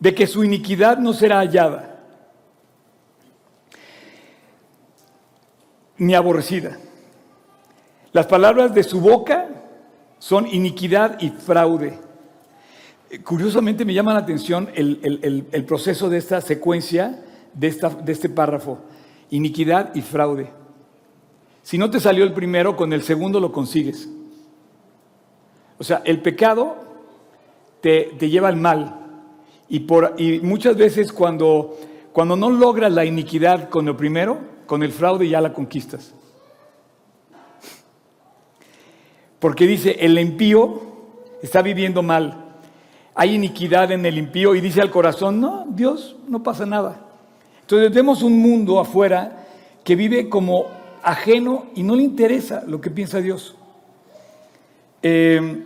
de 0.00 0.14
que 0.14 0.26
su 0.26 0.44
iniquidad 0.44 0.96
no 0.96 1.12
será 1.12 1.40
hallada. 1.40 1.95
Ni 5.98 6.14
aborrecida. 6.14 6.78
Las 8.12 8.26
palabras 8.26 8.74
de 8.74 8.82
su 8.82 9.00
boca 9.00 9.48
son 10.18 10.46
iniquidad 10.46 11.20
y 11.20 11.30
fraude. 11.30 11.98
Curiosamente 13.24 13.84
me 13.84 13.94
llama 13.94 14.14
la 14.14 14.20
atención 14.20 14.70
el, 14.74 15.64
proceso 15.66 16.08
de 16.08 16.18
esta 16.18 16.40
secuencia, 16.40 17.22
de, 17.54 17.66
esta, 17.68 17.90
de 17.90 18.12
este 18.12 18.28
párrafo. 18.28 18.78
Iniquidad 19.30 19.94
y 19.94 20.02
fraude. 20.02 20.50
Si 21.62 21.78
no 21.78 21.90
te 21.90 22.00
salió 22.00 22.24
el 22.24 22.32
primero, 22.32 22.76
con 22.76 22.92
el 22.92 23.02
segundo 23.02 23.40
lo 23.40 23.52
consigues. 23.52 24.08
O 25.78 25.84
sea, 25.84 26.02
el 26.04 26.22
pecado 26.22 26.76
te, 27.80 28.16
lleva 28.20 28.48
al 28.48 28.56
mal. 28.56 29.00
Y, 29.68 29.80
por, 29.80 30.14
y 30.16 30.40
muchas 30.40 30.76
veces 30.76 31.12
cuando, 31.12 31.76
cuando 32.12 32.36
no 32.36 32.50
logras 32.50 32.92
la 32.92 33.04
iniquidad 33.04 33.68
con 33.68 33.88
el 33.88 33.96
primero, 33.96 34.55
con 34.66 34.82
el 34.82 34.92
fraude 34.92 35.28
ya 35.28 35.40
la 35.40 35.52
conquistas. 35.52 36.12
Porque 39.38 39.66
dice, 39.66 39.96
el 40.00 40.18
impío 40.18 40.82
está 41.42 41.62
viviendo 41.62 42.02
mal. 42.02 42.44
Hay 43.14 43.34
iniquidad 43.34 43.92
en 43.92 44.04
el 44.04 44.18
impío 44.18 44.54
y 44.54 44.60
dice 44.60 44.80
al 44.80 44.90
corazón, 44.90 45.40
no, 45.40 45.66
Dios, 45.68 46.16
no 46.28 46.42
pasa 46.42 46.66
nada. 46.66 47.00
Entonces 47.62 47.92
vemos 47.92 48.22
un 48.22 48.40
mundo 48.40 48.78
afuera 48.78 49.46
que 49.84 49.96
vive 49.96 50.28
como 50.28 50.66
ajeno 51.02 51.66
y 51.74 51.82
no 51.82 51.94
le 51.94 52.02
interesa 52.02 52.64
lo 52.66 52.80
que 52.80 52.90
piensa 52.90 53.20
Dios. 53.20 53.54
Eh, 55.02 55.62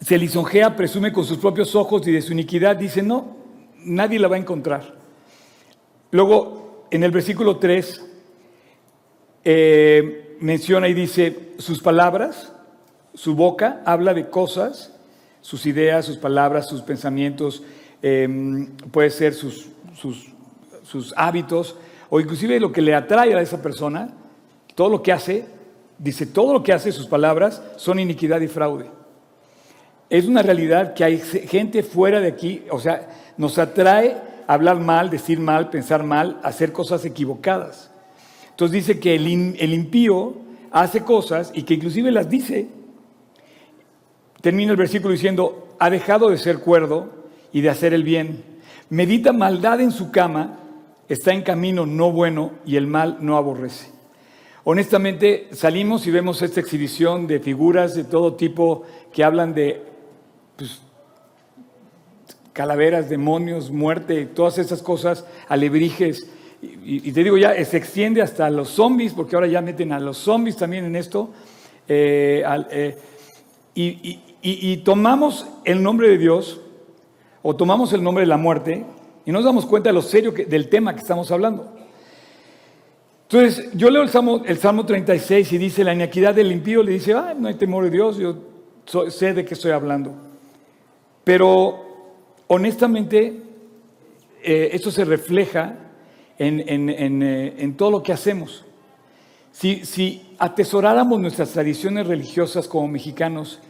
se 0.00 0.18
lisonjea, 0.18 0.76
presume 0.76 1.12
con 1.12 1.24
sus 1.24 1.38
propios 1.38 1.74
ojos 1.74 2.06
y 2.06 2.12
de 2.12 2.20
su 2.20 2.32
iniquidad 2.32 2.76
dice, 2.76 3.02
no, 3.02 3.36
nadie 3.84 4.18
la 4.18 4.28
va 4.28 4.36
a 4.36 4.38
encontrar. 4.38 4.94
Luego, 6.10 6.63
en 6.90 7.02
el 7.02 7.10
versículo 7.10 7.58
3, 7.58 8.04
eh, 9.44 10.36
menciona 10.40 10.88
y 10.88 10.94
dice, 10.94 11.52
sus 11.58 11.80
palabras, 11.80 12.52
su 13.14 13.34
boca 13.34 13.82
habla 13.84 14.14
de 14.14 14.28
cosas, 14.28 14.92
sus 15.40 15.66
ideas, 15.66 16.06
sus 16.06 16.16
palabras, 16.16 16.68
sus 16.68 16.82
pensamientos, 16.82 17.62
em, 18.02 18.76
puede 18.90 19.10
ser 19.10 19.34
sus, 19.34 19.68
sus, 19.94 20.28
sus 20.82 21.12
hábitos, 21.16 21.76
o 22.10 22.20
inclusive 22.20 22.58
lo 22.60 22.72
que 22.72 22.82
le 22.82 22.94
atrae 22.94 23.34
a 23.34 23.40
esa 23.40 23.60
persona, 23.60 24.14
todo 24.74 24.88
lo 24.88 25.02
que 25.02 25.12
hace, 25.12 25.46
dice, 25.98 26.26
todo 26.26 26.52
lo 26.52 26.62
que 26.62 26.72
hace, 26.72 26.92
sus 26.92 27.06
palabras, 27.06 27.62
son 27.76 27.98
iniquidad 27.98 28.40
y 28.40 28.48
fraude. 28.48 28.90
Es 30.10 30.26
una 30.26 30.42
realidad 30.42 30.94
que 30.94 31.04
hay 31.04 31.18
gente 31.18 31.82
fuera 31.82 32.20
de 32.20 32.28
aquí, 32.28 32.64
o 32.70 32.78
sea, 32.78 33.08
nos 33.36 33.58
atrae 33.58 34.16
hablar 34.46 34.80
mal, 34.80 35.10
decir 35.10 35.40
mal, 35.40 35.70
pensar 35.70 36.02
mal, 36.02 36.40
hacer 36.42 36.72
cosas 36.72 37.04
equivocadas. 37.04 37.90
Entonces 38.50 38.86
dice 38.86 39.00
que 39.00 39.16
el, 39.16 39.74
impío 39.74 40.34
hace 40.70 41.00
cosas 41.00 41.50
y 41.54 41.62
que 41.64 41.74
inclusive 41.74 42.10
las 42.12 42.28
dice. 42.28 42.68
Termina 44.40 44.72
el 44.72 44.76
versículo 44.76 45.12
diciendo, 45.12 45.76
ha 45.78 45.90
dejado 45.90 46.30
de 46.30 46.38
ser 46.38 46.58
cuerdo 46.58 47.10
y 47.52 47.62
de 47.62 47.70
hacer 47.70 47.94
el 47.94 48.04
bien. 48.04 48.44
Medita 48.90 49.32
maldad 49.32 49.80
en 49.80 49.90
su 49.90 50.10
cama, 50.10 50.60
está 51.08 51.32
en 51.32 51.42
camino 51.42 51.86
no 51.86 52.12
bueno 52.12 52.52
y 52.64 52.76
el 52.76 52.86
mal 52.86 53.18
no 53.20 53.36
aborrece. 53.36 53.90
Honestamente, 54.62 55.48
salimos 55.52 56.06
y 56.06 56.10
vemos 56.10 56.40
esta 56.40 56.60
exhibición 56.60 57.26
de 57.26 57.40
figuras 57.40 57.94
de 57.94 58.04
todo 58.04 58.34
tipo 58.34 58.84
que 59.12 59.24
hablan 59.24 59.52
de 59.52 59.93
calaveras, 62.54 63.10
demonios, 63.10 63.70
muerte, 63.70 64.24
todas 64.24 64.56
esas 64.56 64.82
cosas, 64.82 65.26
alebrijes. 65.48 66.26
Y, 66.62 67.12
te 67.12 67.22
digo, 67.22 67.36
ya 67.36 67.62
se 67.62 67.76
extiende 67.76 68.22
hasta 68.22 68.48
los 68.48 68.70
zombies, 68.70 69.12
porque 69.12 69.36
ahora 69.36 69.48
ya 69.48 69.60
meten 69.60 69.92
a 69.92 70.00
los 70.00 70.16
zombies 70.16 70.56
también 70.56 70.86
en 70.86 70.96
esto. 70.96 71.28
Eh, 71.86 72.42
eh, 72.70 72.96
y 73.74 74.76
tomamos 74.78 75.46
el 75.66 75.82
nombre 75.82 76.08
de 76.08 76.16
Dios, 76.16 76.62
o 77.42 77.54
tomamos 77.54 77.92
el 77.92 78.02
nombre 78.02 78.22
de 78.22 78.28
la 78.28 78.38
muerte, 78.38 78.86
y 79.26 79.32
nos 79.32 79.44
damos 79.44 79.66
cuenta 79.66 79.90
de 79.90 79.94
lo 79.94 80.02
serio 80.02 80.32
del 80.32 80.68
tema 80.70 80.94
que 80.94 81.00
estamos 81.00 81.30
hablando. 81.30 81.74
Entonces, 83.28 83.70
yo 83.72 83.90
leo 83.90 84.02
el 84.02 84.10
Salmo, 84.10 84.42
el 84.44 84.58
Salmo 84.58 84.84
36 84.84 85.52
y 85.52 85.58
dice, 85.58 85.82
la 85.82 85.94
iniquidad 85.94 86.34
del 86.34 86.52
impío 86.52 86.82
le 86.82 86.92
dice, 86.92 87.14
ah, 87.14 87.34
no 87.36 87.48
hay 87.48 87.54
temor 87.54 87.84
de 87.84 87.90
Dios, 87.90 88.18
yo 88.18 88.36
sé 89.08 89.32
de 89.32 89.44
qué 89.44 89.54
estoy 89.54 89.72
hablando. 89.72 90.14
Pero, 91.24 91.83
honestamente, 92.54 93.42
eh, 94.42 94.70
esto 94.72 94.90
se 94.90 95.04
refleja 95.04 95.76
en, 96.38 97.22
eh, 97.22 97.74
todo 97.76 97.90
lo 97.90 98.02
que 98.02 98.12
hacemos. 98.12 98.64
Si, 99.50 99.84
si 99.84 100.34
atesoráramos 100.38 101.20
nuestras 101.20 101.50
tradiciones 101.50 102.06
religiosas 102.06 102.68
como 102.68 102.88
mexicanos, 102.88 103.60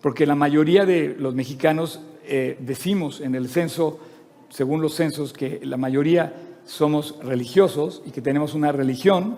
porque 0.00 0.26
la 0.26 0.34
mayoría 0.34 0.84
de 0.84 1.14
los 1.18 1.34
mexicanos 1.34 2.00
eh, 2.24 2.56
decimos 2.60 3.20
en 3.20 3.34
el 3.34 3.48
censo, 3.48 4.00
según 4.48 4.80
los 4.82 4.94
censos, 4.94 5.32
que 5.32 5.60
la 5.62 5.76
mayoría 5.76 6.34
somos 6.64 7.18
religiosos 7.22 8.02
y 8.06 8.10
que 8.10 8.20
tenemos 8.20 8.54
una 8.54 8.72
religión, 8.72 9.36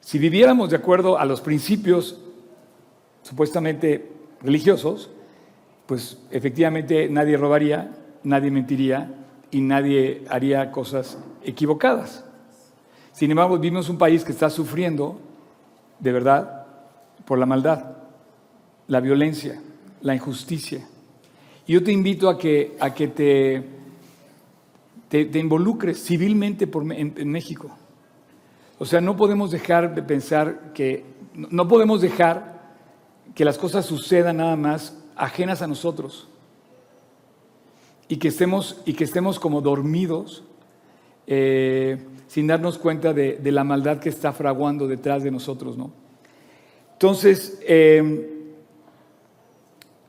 si 0.00 0.18
viviéramos 0.18 0.70
de 0.70 0.76
acuerdo 0.76 1.18
a 1.18 1.24
los 1.24 1.40
principios 1.40 2.18
supuestamente 3.22 4.10
religiosos, 4.42 5.10
pues 5.90 6.18
efectivamente 6.30 7.08
nadie 7.08 7.36
robaría, 7.36 7.90
nadie 8.22 8.52
mentiría 8.52 9.12
y 9.50 9.60
nadie 9.60 10.22
haría 10.30 10.70
cosas 10.70 11.18
equivocadas. 11.42 12.24
Sin 13.10 13.32
embargo, 13.32 13.58
vivimos 13.58 13.88
un 13.88 13.98
país 13.98 14.22
que 14.22 14.30
está 14.30 14.50
sufriendo, 14.50 15.20
de 15.98 16.12
verdad, 16.12 16.64
por 17.24 17.40
la 17.40 17.46
maldad, 17.46 17.96
la 18.86 19.00
violencia, 19.00 19.60
la 20.02 20.14
injusticia. 20.14 20.86
Y 21.66 21.72
yo 21.72 21.82
te 21.82 21.90
invito 21.90 22.28
a 22.28 22.38
que, 22.38 22.76
a 22.78 22.94
que 22.94 23.08
te 23.08 23.64
te, 25.08 25.40
involucres 25.40 26.00
civilmente 26.04 26.70
en, 26.72 27.28
México. 27.32 27.68
O 28.78 28.86
sea, 28.86 29.00
no 29.00 29.16
podemos 29.16 29.50
dejar 29.50 29.92
de 29.92 30.04
pensar 30.04 30.72
que, 30.72 31.04
no 31.34 31.66
podemos 31.66 32.00
dejar 32.00 32.60
que 33.34 33.44
las 33.44 33.58
cosas 33.58 33.86
sucedan 33.86 34.36
nada 34.36 34.54
más 34.54 34.99
ajenas 35.20 35.62
a 35.62 35.66
nosotros 35.66 36.28
y 38.08 38.16
que 38.16 38.28
estemos, 38.28 38.80
y 38.84 38.94
que 38.94 39.04
estemos 39.04 39.38
como 39.38 39.60
dormidos 39.60 40.42
eh, 41.26 41.98
sin 42.26 42.46
darnos 42.46 42.78
cuenta 42.78 43.12
de, 43.12 43.38
la 43.44 43.62
maldad 43.62 43.98
que 43.98 44.08
está 44.08 44.32
fraguando 44.32 44.88
detrás 44.88 45.22
de 45.22 45.30
nosotros, 45.30 45.76
¿no? 45.76 45.92
Entonces, 46.92 47.60
em, 47.66 48.24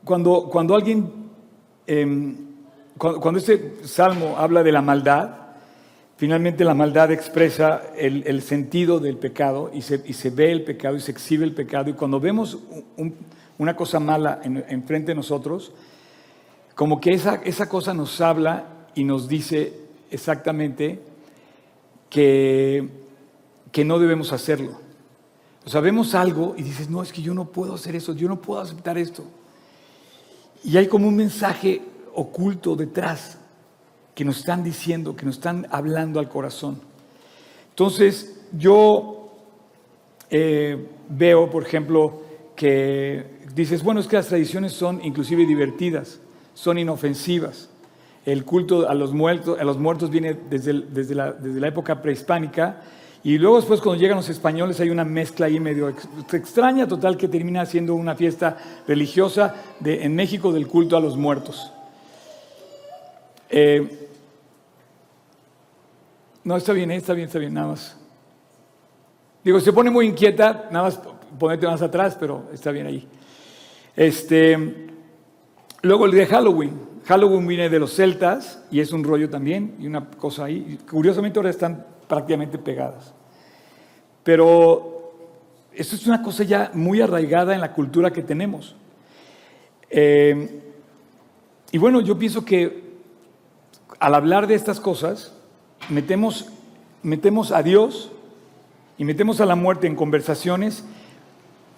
cuando, 0.04 0.50
cuando 0.52 0.76
alguien 0.76 1.12
em, 1.88 2.52
cuando, 2.98 3.40
este 3.40 3.78
salmo 3.84 4.36
habla 4.38 4.62
de 4.62 4.72
la 4.72 4.84
maldad, 4.84 5.32
finalmente 6.18 6.64
la 6.64 6.76
maldad 6.76 7.12
expresa 7.12 7.82
el, 7.98 8.42
sentido 8.44 9.00
del 9.00 9.18
pecado 9.18 9.72
y 9.74 9.82
se, 9.82 10.30
ve 10.30 10.52
el 10.52 10.64
pecado 10.64 10.96
y 10.96 11.00
se 11.00 11.12
exhibe 11.12 11.44
el 11.44 11.56
pecado. 11.56 11.90
Y 11.90 11.94
cuando 11.94 12.20
vemos 12.20 12.60
una 13.62 13.76
cosa 13.76 14.00
mala 14.00 14.40
enfrente 14.44 15.12
de 15.12 15.16
nosotros, 15.16 15.72
como 16.74 17.00
que 17.00 17.12
esa, 17.12 17.36
esa 17.44 17.70
cosa 17.70 17.94
nos 17.94 18.20
habla 18.20 18.88
y 18.96 19.04
nos 19.04 19.28
dice 19.28 19.72
exactamente 20.10 21.00
que, 22.10 22.90
que 23.72 23.86
no 23.86 24.00
debemos 24.00 24.34
hacerlo. 24.34 24.80
O 25.64 25.70
sea, 25.70 25.80
vemos 25.80 26.16
algo 26.16 26.56
y 26.58 26.64
dices, 26.64 26.90
no, 26.90 27.04
es 27.04 27.14
que 27.14 27.22
yo 27.22 27.36
no 27.36 27.52
puedo 27.52 27.76
hacer 27.76 27.96
eso, 27.96 28.16
yo 28.16 28.28
no 28.28 28.42
puedo 28.42 28.62
aceptar 28.62 28.98
esto. 28.98 29.26
Y 30.64 30.78
hay 30.78 30.88
como 30.88 31.08
un 31.08 31.16
mensaje 31.16 31.84
oculto 32.16 32.76
detrás 32.76 33.38
que 34.16 34.26
nos 34.26 34.40
están 34.40 34.64
diciendo, 34.64 35.16
que 35.16 35.28
nos 35.28 35.36
están 35.36 35.68
hablando 35.70 36.20
al 36.20 36.30
corazón. 36.30 36.82
Entonces, 37.70 38.42
yo 38.58 39.36
eh, 40.32 40.84
veo, 41.10 41.48
por 41.52 41.62
ejemplo, 41.62 42.31
que 42.62 43.26
dices, 43.56 43.82
bueno, 43.82 44.02
es 44.02 44.06
que 44.06 44.18
las 44.18 44.28
tradiciones 44.28 44.74
son 44.74 45.04
inclusive 45.04 45.48
divertidas, 45.48 46.20
son 46.54 46.78
inofensivas. 46.78 47.70
El 48.24 48.46
culto 48.46 48.88
a 48.88 48.94
los 48.94 49.14
muertos, 49.14 49.60
a 49.60 49.64
los 49.64 49.80
muertos 49.80 50.12
viene 50.12 50.38
desde, 50.48 50.74
desde, 50.74 51.16
la, 51.16 51.32
desde 51.32 51.60
la 51.60 51.70
época 51.70 52.04
prehispánica 52.04 52.84
y 53.24 53.40
luego 53.40 53.56
después 53.56 53.82
cuando 53.82 54.00
llegan 54.00 54.18
los 54.18 54.30
españoles 54.30 54.80
hay 54.80 54.92
una 54.92 55.04
mezcla 55.04 55.48
ahí 55.48 55.60
medio 55.60 55.90
extraña, 55.90 56.88
total, 56.88 57.18
que 57.18 57.28
termina 57.28 57.66
siendo 57.66 57.96
una 57.96 58.14
fiesta 58.14 58.56
religiosa 58.88 59.56
de, 59.80 60.04
en 60.04 60.14
México 60.14 60.52
del 60.52 60.68
culto 60.68 60.96
a 60.96 61.00
los 61.00 61.18
muertos. 61.18 61.74
Eh, 63.50 64.08
no, 66.44 66.58
está 66.58 66.74
bien, 66.74 66.92
está 66.92 67.14
bien, 67.14 67.26
está 67.26 67.40
bien, 67.40 67.56
nada 67.56 67.70
más. 67.70 67.98
Digo, 69.44 69.60
se 69.60 69.74
pone 69.74 69.90
muy 69.90 70.06
inquieta, 70.06 70.68
nada 70.70 70.84
más 70.84 71.00
ponerte 71.38 71.68
más 71.68 71.82
atrás, 71.82 72.18
pero 72.20 72.50
está 72.54 72.72
bien 72.72 72.88
ahí. 72.88 73.08
Este, 73.96 74.88
luego 75.82 76.06
el 76.06 76.12
de 76.12 76.26
Halloween. 76.26 76.92
Halloween 77.06 77.48
viene 77.48 77.70
de 77.70 77.80
los 77.80 77.96
celtas 77.96 78.64
y 78.72 78.80
es 78.80 78.94
un 78.94 79.04
rollo 79.04 79.30
también 79.30 79.76
y 79.80 79.88
una 79.88 80.10
cosa 80.10 80.46
ahí. 80.46 80.78
Curiosamente 80.90 81.40
ahora 81.40 81.50
están 81.50 81.86
prácticamente 82.08 82.58
pegadas. 82.58 83.14
Pero 84.24 85.14
eso 85.74 85.96
es 85.96 86.06
una 86.06 86.22
cosa 86.22 86.44
ya 86.44 86.72
muy 86.74 87.02
arraigada 87.02 87.56
en 87.56 87.62
la 87.62 87.74
cultura 87.74 88.12
que 88.12 88.22
tenemos. 88.22 88.76
Eh, 89.90 90.62
y 91.72 91.78
bueno, 91.78 92.02
yo 92.02 92.18
pienso 92.18 92.46
que 92.46 92.92
al 94.00 94.16
hablar 94.16 94.48
de 94.48 94.56
estas 94.56 94.80
cosas, 94.80 95.34
metemos, 95.90 96.50
metemos 97.04 97.52
a 97.52 97.64
Dios 97.64 98.12
y 98.98 99.06
metemos 99.06 99.42
a 99.42 99.46
la 99.46 99.56
muerte 99.56 99.88
en 99.88 99.96
conversaciones 99.96 100.84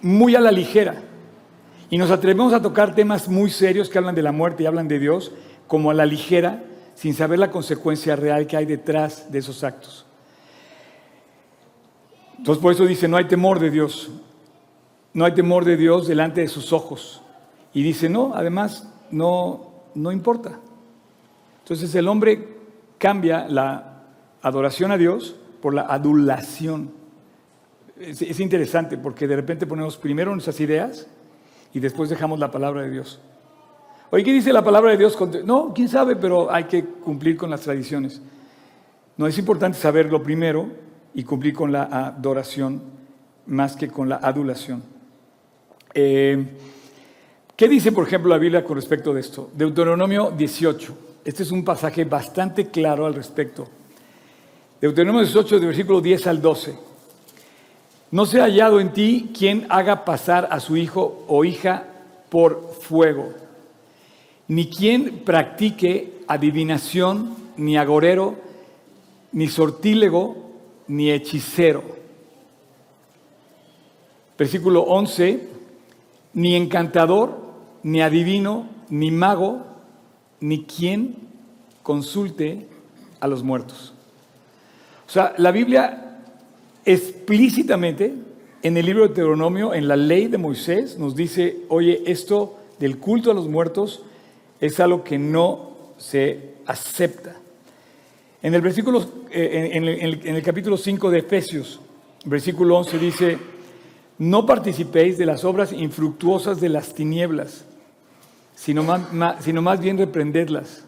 muy 0.03 0.35
a 0.35 0.39
la 0.39 0.51
ligera. 0.51 1.01
Y 1.89 1.97
nos 1.97 2.11
atrevemos 2.11 2.53
a 2.53 2.61
tocar 2.61 2.93
temas 2.93 3.27
muy 3.27 3.49
serios 3.49 3.89
que 3.89 3.97
hablan 3.97 4.13
de 4.13 4.21
la 4.21 4.31
muerte 4.31 4.63
y 4.63 4.65
hablan 4.67 4.87
de 4.87 4.99
Dios 4.99 5.31
como 5.65 5.89
a 5.89 5.93
la 5.95 6.05
ligera, 6.05 6.63
sin 6.93 7.15
saber 7.15 7.39
la 7.39 7.49
consecuencia 7.49 8.15
real 8.15 8.45
que 8.45 8.57
hay 8.57 8.65
detrás 8.65 9.31
de 9.31 9.39
esos 9.39 9.63
actos. 9.63 10.05
Entonces 12.37 12.61
por 12.61 12.73
eso 12.73 12.85
dice, 12.85 13.07
no 13.07 13.17
hay 13.17 13.25
temor 13.25 13.59
de 13.59 13.71
Dios, 13.71 14.11
no 15.13 15.25
hay 15.25 15.33
temor 15.33 15.65
de 15.65 15.77
Dios 15.77 16.07
delante 16.07 16.41
de 16.41 16.47
sus 16.47 16.73
ojos. 16.73 17.21
Y 17.73 17.81
dice, 17.81 18.09
no, 18.09 18.33
además, 18.35 18.87
no, 19.09 19.71
no 19.95 20.11
importa. 20.11 20.59
Entonces 21.59 21.95
el 21.95 22.07
hombre 22.07 22.57
cambia 22.97 23.47
la 23.47 24.03
adoración 24.41 24.91
a 24.91 24.97
Dios 24.97 25.35
por 25.61 25.73
la 25.73 25.83
adulación. 25.83 27.02
Es, 28.03 28.21
es 28.21 28.39
interesante 28.39 28.97
porque 28.97 29.27
de 29.27 29.35
repente 29.35 29.65
ponemos 29.65 29.97
primero 29.97 30.31
nuestras 30.31 30.59
ideas 30.59 31.07
y 31.73 31.79
después 31.79 32.09
dejamos 32.09 32.39
la 32.39 32.51
palabra 32.51 32.83
de 32.83 32.91
Dios. 32.91 33.19
Oye, 34.13 34.23
¿qué 34.23 34.31
dice 34.31 34.53
la 34.53 34.63
palabra 34.63 34.91
de 34.91 34.97
Dios? 34.97 35.17
No, 35.43 35.73
quién 35.73 35.89
sabe, 35.89 36.15
pero 36.15 36.51
hay 36.51 36.65
que 36.65 36.85
cumplir 36.85 37.35
con 37.35 37.49
las 37.49 37.61
tradiciones. 37.61 38.21
No 39.17 39.25
es 39.25 39.37
importante 39.39 39.77
saberlo 39.77 40.21
primero 40.21 40.67
y 41.15 41.23
cumplir 41.23 41.55
con 41.55 41.71
la 41.71 41.83
adoración 41.83 42.83
más 43.47 43.75
que 43.75 43.87
con 43.87 44.07
la 44.09 44.17
adulación. 44.17 44.83
Eh, 45.95 46.45
¿Qué 47.55 47.67
dice, 47.67 47.91
por 47.91 48.05
ejemplo, 48.05 48.29
la 48.29 48.37
Biblia 48.37 48.63
con 48.63 48.75
respecto 48.75 49.13
de 49.15 49.21
esto? 49.21 49.49
Deuteronomio 49.55 50.29
18. 50.29 50.97
Este 51.25 51.41
es 51.41 51.51
un 51.51 51.63
pasaje 51.63 52.05
bastante 52.05 52.67
claro 52.67 53.07
al 53.07 53.15
respecto. 53.15 53.67
Deuteronomio 54.79 55.21
18, 55.21 55.59
de 55.59 55.65
versículo 55.65 56.01
10 56.01 56.27
al 56.27 56.39
12. 56.39 56.92
No 58.13 58.27
se 58.27 58.39
ha 58.39 58.43
hallado 58.43 58.79
en 58.79 58.93
ti 58.93 59.31
quien 59.35 59.65
haga 59.69 60.05
pasar 60.05 60.47
a 60.51 60.59
su 60.59 60.77
hijo 60.77 61.25
o 61.27 61.43
hija 61.45 61.87
por 62.29 62.75
fuego, 62.79 63.33
ni 64.47 64.69
quien 64.69 65.23
practique 65.25 66.21
adivinación, 66.27 67.35
ni 67.57 67.75
agorero, 67.75 68.35
ni 69.31 69.47
sortílego, 69.47 70.35
ni 70.87 71.09
hechicero. 71.09 71.83
Versículo 74.37 74.83
11, 74.83 75.49
ni 76.35 76.55
encantador, 76.55 77.35
ni 77.81 78.03
adivino, 78.03 78.69
ni 78.89 79.09
mago, 79.09 79.63
ni 80.39 80.65
quien 80.65 81.15
consulte 81.81 82.67
a 83.19 83.27
los 83.27 83.41
muertos. 83.41 83.91
O 85.07 85.09
sea, 85.09 85.33
la 85.39 85.49
Biblia 85.49 86.12
explícitamente 86.85 88.13
en 88.61 88.77
el 88.77 88.85
libro 88.85 89.03
de 89.03 89.09
Deuteronomio, 89.09 89.73
en 89.73 89.87
la 89.87 89.95
ley 89.95 90.27
de 90.27 90.37
Moisés, 90.37 90.97
nos 90.97 91.15
dice, 91.15 91.61
oye, 91.69 92.01
esto 92.05 92.57
del 92.79 92.97
culto 92.97 93.31
a 93.31 93.33
los 93.33 93.47
muertos 93.47 94.03
es 94.59 94.79
algo 94.79 95.03
que 95.03 95.17
no 95.17 95.71
se 95.97 96.53
acepta. 96.65 97.35
En 98.41 98.53
el 98.53 98.61
versículo, 98.61 99.05
eh, 99.31 99.71
en, 99.73 99.83
el, 99.85 100.43
capítulo 100.43 100.77
5 100.77 101.09
de 101.09 101.19
Efesios, 101.19 101.79
versículo 102.25 102.77
11 102.77 102.99
dice, 102.99 103.37
no 104.17 104.45
participéis 104.45 105.17
de 105.17 105.25
las 105.25 105.43
obras 105.43 105.73
infructuosas 105.73 106.61
de 106.61 106.69
las 106.69 106.93
tinieblas, 106.93 107.65
sino 108.55 108.83
más, 108.83 109.43
sino 109.43 109.61
más 109.61 109.79
bien 109.79 109.97
reprendedlas. 109.97 110.85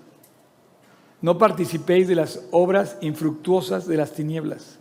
No 1.22 1.38
participéis 1.38 2.08
de 2.08 2.16
las 2.16 2.42
obras 2.52 2.98
infructuosas 3.02 3.88
de 3.88 3.98
las 3.98 4.14
tinieblas. 4.14 4.78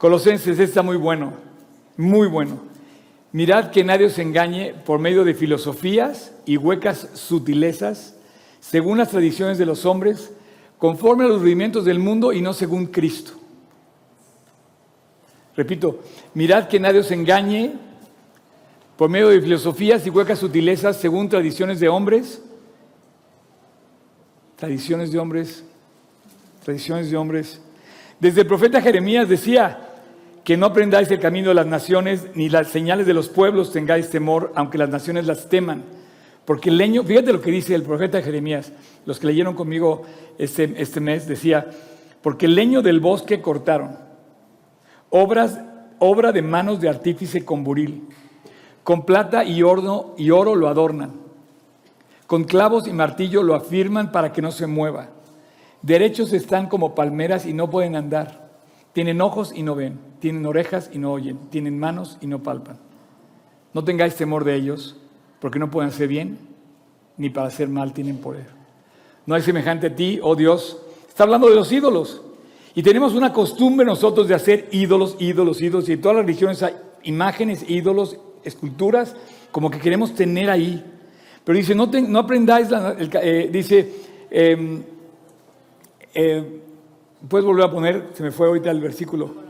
Colosenses 0.00 0.58
está 0.58 0.80
muy 0.80 0.96
bueno, 0.96 1.34
muy 1.98 2.26
bueno. 2.26 2.58
Mirad 3.32 3.70
que 3.70 3.84
nadie 3.84 4.06
os 4.06 4.18
engañe 4.18 4.72
por 4.72 4.98
medio 4.98 5.24
de 5.24 5.34
filosofías 5.34 6.32
y 6.46 6.56
huecas 6.56 7.06
sutilezas 7.12 8.16
según 8.60 8.96
las 8.96 9.10
tradiciones 9.10 9.58
de 9.58 9.66
los 9.66 9.84
hombres, 9.84 10.32
conforme 10.78 11.24
a 11.24 11.28
los 11.28 11.42
rudimentos 11.42 11.84
del 11.84 11.98
mundo 11.98 12.32
y 12.32 12.40
no 12.40 12.54
según 12.54 12.86
Cristo. 12.86 13.32
Repito, 15.54 16.00
mirad 16.32 16.66
que 16.66 16.80
nadie 16.80 17.00
os 17.00 17.10
engañe 17.10 17.74
por 18.96 19.10
medio 19.10 19.28
de 19.28 19.42
filosofías 19.42 20.06
y 20.06 20.10
huecas 20.10 20.38
sutilezas 20.38 20.96
según 20.96 21.28
tradiciones 21.28 21.78
de 21.78 21.90
hombres, 21.90 22.42
tradiciones 24.56 25.12
de 25.12 25.18
hombres, 25.18 25.62
tradiciones 26.64 27.10
de 27.10 27.18
hombres. 27.18 27.60
Desde 28.18 28.40
el 28.40 28.46
profeta 28.46 28.80
Jeremías 28.80 29.28
decía 29.28 29.88
que 30.44 30.56
no 30.56 30.66
aprendáis 30.66 31.10
el 31.10 31.20
camino 31.20 31.48
de 31.48 31.54
las 31.54 31.66
naciones, 31.66 32.28
ni 32.34 32.48
las 32.48 32.68
señales 32.68 33.06
de 33.06 33.14
los 33.14 33.28
pueblos 33.28 33.72
tengáis 33.72 34.10
temor, 34.10 34.52
aunque 34.54 34.78
las 34.78 34.88
naciones 34.88 35.26
las 35.26 35.48
teman 35.48 35.84
porque 36.50 36.70
el 36.70 36.78
leño, 36.78 37.04
fíjate 37.04 37.32
lo 37.32 37.40
que 37.40 37.52
dice 37.52 37.76
el 37.76 37.84
profeta 37.84 38.20
Jeremías, 38.22 38.72
los 39.06 39.20
que 39.20 39.28
leyeron 39.28 39.54
conmigo 39.54 40.02
este, 40.36 40.74
este 40.82 40.98
mes, 40.98 41.28
decía, 41.28 41.70
porque 42.22 42.46
el 42.46 42.56
leño 42.56 42.82
del 42.82 42.98
bosque 42.98 43.40
cortaron, 43.40 43.96
obras, 45.10 45.60
obra 46.00 46.32
de 46.32 46.42
manos 46.42 46.80
de 46.80 46.88
artífice 46.88 47.44
con 47.44 47.62
buril, 47.62 48.08
con 48.82 49.06
plata 49.06 49.44
y 49.44 49.62
oro, 49.62 50.16
y 50.18 50.30
oro 50.30 50.56
lo 50.56 50.66
adornan, 50.66 51.12
con 52.26 52.42
clavos 52.42 52.88
y 52.88 52.92
martillo 52.92 53.44
lo 53.44 53.54
afirman 53.54 54.10
para 54.10 54.32
que 54.32 54.42
no 54.42 54.50
se 54.50 54.66
mueva. 54.66 55.10
Derechos 55.82 56.32
están 56.32 56.66
como 56.68 56.96
palmeras 56.96 57.46
y 57.46 57.52
no 57.52 57.70
pueden 57.70 57.94
andar. 57.94 58.50
Tienen 58.92 59.20
ojos 59.20 59.52
y 59.54 59.62
no 59.62 59.76
ven, 59.76 60.00
tienen 60.20 60.46
orejas 60.46 60.90
y 60.92 60.98
no 60.98 61.12
oyen, 61.12 61.38
tienen 61.50 61.78
manos 61.78 62.18
y 62.20 62.26
no 62.26 62.42
palpan. 62.42 62.78
No 63.72 63.84
tengáis 63.84 64.14
temor 64.16 64.44
de 64.44 64.54
ellos, 64.54 64.96
porque 65.40 65.58
no 65.58 65.70
pueden 65.70 65.90
hacer 65.90 66.08
bien, 66.08 66.38
ni 67.16 67.30
para 67.30 67.48
hacer 67.48 67.68
mal 67.68 67.92
tienen 67.92 68.18
poder. 68.18 68.46
No 69.26 69.34
hay 69.34 69.42
semejante 69.42 69.88
a 69.88 69.94
ti, 69.94 70.18
oh 70.22 70.34
Dios. 70.34 70.80
Está 71.08 71.24
hablando 71.24 71.48
de 71.48 71.54
los 71.54 71.70
ídolos. 71.70 72.22
Y 72.74 72.82
tenemos 72.82 73.14
una 73.14 73.32
costumbre 73.32 73.84
nosotros 73.84 74.28
de 74.28 74.34
hacer 74.34 74.68
ídolos, 74.70 75.16
ídolos, 75.18 75.60
ídolos. 75.60 75.88
Y 75.88 75.92
en 75.94 76.00
todas 76.00 76.16
las 76.16 76.26
religiones 76.26 76.62
hay 76.62 76.74
imágenes, 77.02 77.68
ídolos, 77.68 78.16
esculturas, 78.44 79.16
como 79.50 79.70
que 79.70 79.78
queremos 79.78 80.14
tener 80.14 80.50
ahí. 80.50 80.84
Pero 81.44 81.58
dice, 81.58 81.74
no, 81.74 81.90
aprendáis, 82.18 82.68
eh, 83.22 83.48
dice, 83.52 83.92
em, 84.30 84.82
eh, 86.14 86.60
puedes 87.28 87.44
volver 87.44 87.64
a 87.64 87.70
poner, 87.70 88.08
se 88.14 88.22
me 88.22 88.30
fue 88.30 88.46
ahorita 88.46 88.70
el 88.70 88.80
versículo, 88.80 89.49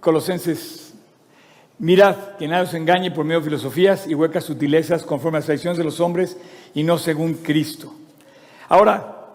Colosenses 0.00 0.86
Mirad 1.78 2.36
que 2.38 2.48
nada 2.48 2.62
os 2.62 2.72
engañe 2.72 3.10
por 3.10 3.26
medio 3.26 3.40
de 3.40 3.44
filosofías 3.44 4.06
y 4.08 4.14
huecas 4.14 4.44
sutilezas 4.44 5.02
conforme 5.02 5.36
a 5.36 5.40
las 5.40 5.46
tradiciones 5.46 5.76
de 5.76 5.84
los 5.84 6.00
hombres 6.00 6.38
y 6.74 6.82
no 6.82 6.96
según 6.96 7.34
Cristo. 7.34 7.92
Ahora, 8.68 9.26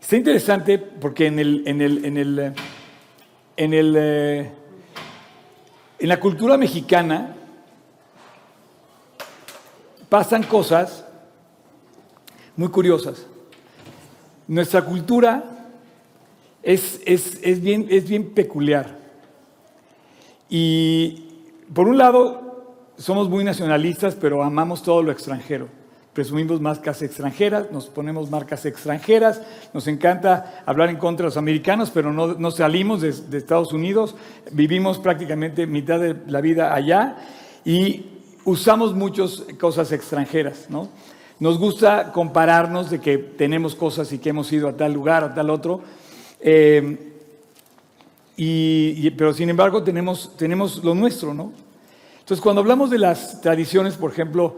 está 0.00 0.16
interesante 0.16 0.78
porque 0.78 1.26
en 1.26 1.40
el, 1.40 1.66
en 1.66 1.80
el, 1.80 2.04
en 2.04 2.16
el, 2.16 2.54
en 3.56 3.74
el, 3.74 3.94
eh, 3.98 4.52
en 5.98 6.08
la 6.08 6.20
cultura 6.20 6.56
mexicana 6.56 7.34
pasan 10.08 10.44
cosas 10.44 11.04
muy 12.56 12.68
curiosas. 12.68 13.26
Nuestra 14.46 14.84
cultura 14.84 15.51
es, 16.62 17.00
es, 17.04 17.38
es 17.42 17.60
bien, 17.60 17.86
es 17.90 18.08
bien 18.08 18.30
peculiar. 18.30 18.98
Y 20.48 21.28
por 21.72 21.88
un 21.88 21.98
lado, 21.98 22.52
somos 22.96 23.28
muy 23.28 23.44
nacionalistas, 23.44 24.14
pero 24.14 24.42
amamos 24.42 24.82
todo 24.82 25.02
lo 25.02 25.10
extranjero. 25.10 25.68
Presumimos 26.12 26.60
marcas 26.60 27.00
extranjeras, 27.00 27.72
nos 27.72 27.86
ponemos 27.86 28.30
marcas 28.30 28.66
extranjeras, 28.66 29.40
nos 29.72 29.86
encanta 29.86 30.62
hablar 30.66 30.90
en 30.90 30.96
contra 30.96 31.24
de 31.24 31.28
los 31.28 31.38
americanos, 31.38 31.90
pero 31.90 32.12
no, 32.12 32.50
salimos 32.50 33.00
de, 33.00 33.38
Estados 33.38 33.72
Unidos, 33.72 34.14
vivimos 34.50 34.98
prácticamente 34.98 35.66
mitad 35.66 35.98
de 35.98 36.14
la 36.26 36.42
vida 36.42 36.74
allá 36.74 37.16
y 37.64 38.04
usamos 38.44 38.94
muchas 38.94 39.42
cosas 39.58 39.90
extranjeras, 39.90 40.66
¿no? 40.68 40.90
Nos 41.40 41.58
gusta 41.58 42.12
compararnos 42.12 42.90
de 42.90 43.00
que 43.00 43.16
tenemos 43.16 43.74
cosas 43.74 44.12
y 44.12 44.18
que 44.18 44.28
hemos 44.28 44.52
ido 44.52 44.68
a 44.68 44.76
tal 44.76 44.92
lugar, 44.92 45.24
a 45.24 45.34
tal 45.34 45.48
otro. 45.48 45.80
Eh, 46.42 47.12
y, 48.36 49.10
pero 49.12 49.32
sin 49.32 49.50
embargo 49.50 49.82
tenemos, 49.82 50.36
tenemos 50.36 50.82
lo 50.82 50.94
nuestro, 50.94 51.32
¿no? 51.32 51.52
Entonces 52.20 52.40
cuando 52.42 52.60
hablamos 52.60 52.90
de 52.90 52.98
las 52.98 53.40
tradiciones, 53.40 53.96
por 53.96 54.10
ejemplo, 54.10 54.56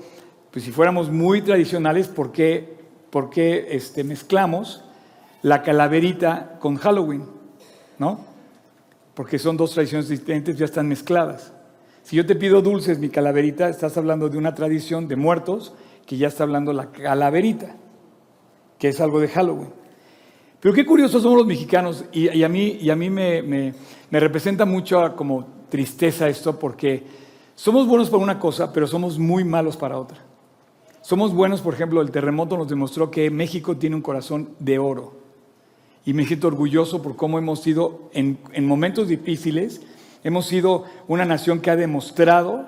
pues 0.50 0.64
si 0.64 0.70
fuéramos 0.70 1.10
muy 1.10 1.42
tradicionales, 1.42 2.08
¿por 2.08 2.32
qué, 2.32 2.76
por 3.10 3.30
qué 3.30 3.68
este, 3.70 4.04
mezclamos 4.04 4.82
la 5.42 5.62
calaverita 5.62 6.58
con 6.60 6.76
Halloween? 6.76 7.34
¿no? 7.98 8.20
Porque 9.14 9.38
son 9.38 9.56
dos 9.56 9.72
tradiciones 9.72 10.08
diferentes, 10.08 10.56
ya 10.56 10.64
están 10.64 10.88
mezcladas. 10.88 11.52
Si 12.02 12.16
yo 12.16 12.26
te 12.26 12.34
pido 12.34 12.60
dulces, 12.60 12.98
mi 12.98 13.08
calaverita, 13.08 13.68
estás 13.68 13.96
hablando 13.96 14.28
de 14.28 14.36
una 14.36 14.54
tradición 14.54 15.08
de 15.08 15.16
muertos 15.16 15.74
que 16.06 16.16
ya 16.16 16.28
está 16.28 16.44
hablando 16.44 16.72
la 16.72 16.90
calaverita, 16.90 17.76
que 18.78 18.88
es 18.88 19.00
algo 19.00 19.20
de 19.20 19.28
Halloween. 19.28 19.83
Pero 20.64 20.74
qué 20.74 20.86
curiosos 20.86 21.22
somos 21.22 21.36
los 21.36 21.46
mexicanos 21.46 22.06
y, 22.10 22.42
a 22.42 22.48
mí, 22.48 22.78
y 22.80 22.88
a 22.88 22.96
mí 22.96 23.10
me, 23.10 23.42
me, 23.42 23.74
me 24.08 24.18
representa 24.18 24.64
mucho 24.64 25.14
como 25.14 25.46
tristeza 25.68 26.26
esto 26.26 26.58
porque 26.58 27.02
somos 27.54 27.86
buenos 27.86 28.08
para 28.08 28.22
una 28.22 28.38
cosa, 28.38 28.72
pero 28.72 28.86
somos 28.86 29.18
muy 29.18 29.44
malos 29.44 29.76
para 29.76 29.98
otra. 29.98 30.16
Somos 31.02 31.34
buenos, 31.34 31.60
por 31.60 31.74
ejemplo, 31.74 32.00
el 32.00 32.10
terremoto 32.10 32.56
nos 32.56 32.66
demostró 32.66 33.10
que 33.10 33.30
México 33.30 33.76
tiene 33.76 33.94
un 33.94 34.00
corazón 34.00 34.54
de 34.58 34.78
oro. 34.78 35.18
Y 36.06 36.14
me 36.14 36.24
siento 36.24 36.46
orgulloso 36.46 37.02
por 37.02 37.14
cómo 37.14 37.38
hemos 37.38 37.60
sido, 37.60 38.08
en, 38.14 38.38
momentos 38.60 39.08
difíciles, 39.08 39.82
hemos 40.22 40.46
sido 40.46 40.84
una 41.08 41.26
nación 41.26 41.60
que 41.60 41.72
ha 41.72 41.76
demostrado, 41.76 42.66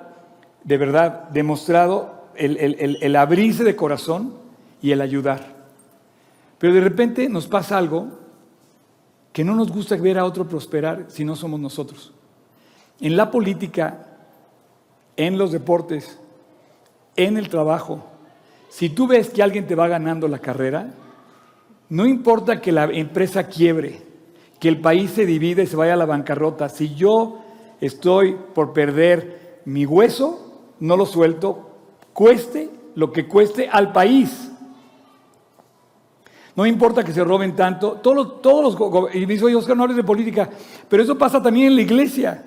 de 0.63 0.77
verdad, 0.77 1.29
demostrado 1.29 2.27
el, 2.35 2.57
el 3.01 3.15
abrirse 3.15 3.63
de 3.63 3.75
corazón 3.75 4.35
y 4.83 4.91
el 4.91 5.01
ayudar. 5.01 5.56
Pero 6.57 6.73
de 6.73 6.81
repente 6.81 7.29
nos 7.29 7.47
pasa 7.47 7.77
algo 7.77 8.07
que 9.31 9.43
no 9.43 9.55
nos 9.55 9.71
gusta 9.71 9.95
ver 9.97 10.17
a 10.17 10.25
otro 10.25 10.47
prosperar 10.47 11.05
si 11.09 11.23
no 11.23 11.35
somos 11.35 11.59
nosotros. 11.59 12.13
En 12.99 13.15
la 13.15 13.29
política, 13.29 14.07
en 15.15 15.37
los 15.37 15.51
deportes, 15.51 16.19
en 17.15 17.37
el 17.37 17.49
trabajo, 17.49 18.03
si 18.69 18.89
tú 18.89 19.07
ves 19.07 19.29
que 19.29 19.43
alguien 19.43 19.67
te 19.67 19.75
va 19.75 19.87
ganando 19.87 20.27
la 20.27 20.39
carrera, 20.39 20.91
no 21.89 22.05
importa 22.05 22.61
que 22.61 22.71
la 22.71 22.85
empresa 22.85 23.47
quiebre, 23.47 24.01
que 24.59 24.67
el 24.67 24.81
país 24.81 25.11
se 25.11 25.25
divide 25.25 25.63
y 25.63 25.67
se 25.67 25.75
vaya 25.75 25.93
a 25.93 25.97
la 25.97 26.05
bancarrota, 26.05 26.67
si 26.67 26.95
yo 26.95 27.39
estoy 27.79 28.35
por 28.53 28.73
perder 28.73 29.61
mi 29.65 29.85
hueso, 29.85 30.73
no 30.79 30.97
lo 30.97 31.05
suelto, 31.05 31.69
cueste 32.13 32.69
lo 32.95 33.11
que 33.11 33.27
cueste 33.27 33.69
al 33.69 33.91
país. 33.91 34.46
No 36.57 36.65
importa 36.65 37.03
que 37.03 37.13
se 37.13 37.23
roben 37.23 37.55
tanto, 37.55 37.99
todos, 38.01 38.41
todos 38.41 38.75
los... 38.75 39.15
Y 39.15 39.27
me 39.27 39.33
dice, 39.33 39.45
oye, 39.45 39.55
Oscar, 39.55 39.77
no 39.77 39.83
hables 39.83 39.95
de 39.97 40.03
política, 40.03 40.49
pero 40.89 41.03
eso 41.03 41.15
pasa 41.15 41.39
también 41.39 41.67
en 41.67 41.75
la 41.75 41.83
iglesia. 41.83 42.43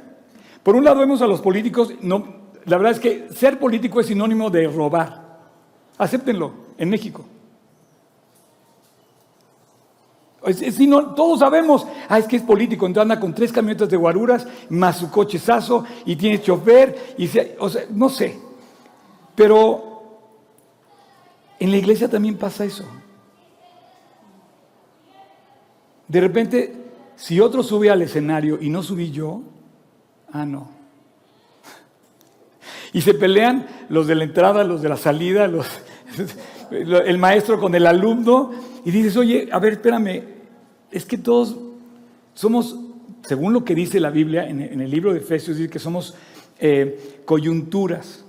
Por 0.65 0.75
un 0.75 0.85
lado 0.85 0.99
vemos 0.99 1.23
a 1.23 1.29
los 1.29 1.41
políticos, 1.41 1.93
no, 2.01 2.25
la 2.65 2.77
verdad 2.77 2.95
es 2.95 2.99
que 2.99 3.29
ser 3.33 3.61
político 3.61 4.01
es 4.01 4.09
sinónimo 4.09 4.51
de 4.51 4.67
robar. 4.67 5.39
Acéptenlo, 5.97 6.53
en 6.77 6.91
México. 6.91 7.25
Si 10.55 10.89
no, 10.89 11.15
todos 11.15 11.39
sabemos, 11.39 11.87
ah, 12.09 12.19
es 12.19 12.27
que 12.27 12.35
es 12.35 12.43
político, 12.43 12.87
entonces 12.87 13.03
anda 13.03 13.21
con 13.21 13.33
tres 13.33 13.53
camionetas 13.53 13.91
de 13.91 13.97
guaruras, 13.97 14.45
más 14.71 14.97
su 14.97 15.09
cochezazo, 15.09 15.85
y 16.05 16.17
tiene 16.17 16.43
chofer, 16.43 17.15
y 17.17 17.31
o 17.61 17.69
sea, 17.69 17.85
no 17.91 18.09
sé. 18.09 18.41
Pero 19.37 20.19
en 21.61 21.71
la 21.71 21.77
iglesia 21.77 22.09
también 22.09 22.37
pasa 22.37 22.65
eso. 22.65 22.85
De 26.11 26.21
repente, 26.21 26.75
si 27.15 27.39
otro 27.39 27.63
sube 27.63 27.89
al 27.89 28.03
escenario 28.03 28.59
y 28.61 28.69
no 28.69 28.83
subí 28.83 29.13
yo, 29.13 29.43
ah, 30.33 30.45
no. 30.45 30.69
Y 32.93 33.03
se 33.03 33.15
pelean 33.15 33.69
los 33.89 34.09
de 34.09 34.17
la 34.17 34.25
entrada, 34.25 34.65
los 34.65 34.83
de 34.83 34.89
la 34.89 34.97
salida, 34.97 35.47
los, 35.47 35.69
el 36.73 37.17
maestro 37.17 37.61
con 37.61 37.77
el 37.77 37.87
alumno, 37.87 38.51
y 38.85 38.91
dices, 38.91 39.17
oye, 39.17 39.49
a 39.53 39.61
ver, 39.61 39.75
espérame, 39.75 40.25
es 40.91 41.07
que 41.07 41.17
todos 41.17 41.57
somos, 42.35 42.77
según 43.23 43.53
lo 43.53 43.65
que 43.65 43.77
dice 43.77 44.01
la 44.01 44.11
Biblia 44.11 44.49
en, 44.49 44.81
el 44.81 44.91
libro 44.91 45.13
de 45.13 45.21
Efesios, 45.21 45.59
dice 45.59 45.71
que 45.71 45.79
somos 45.79 46.17
eh, 46.59 47.21
coyunturas 47.25 48.25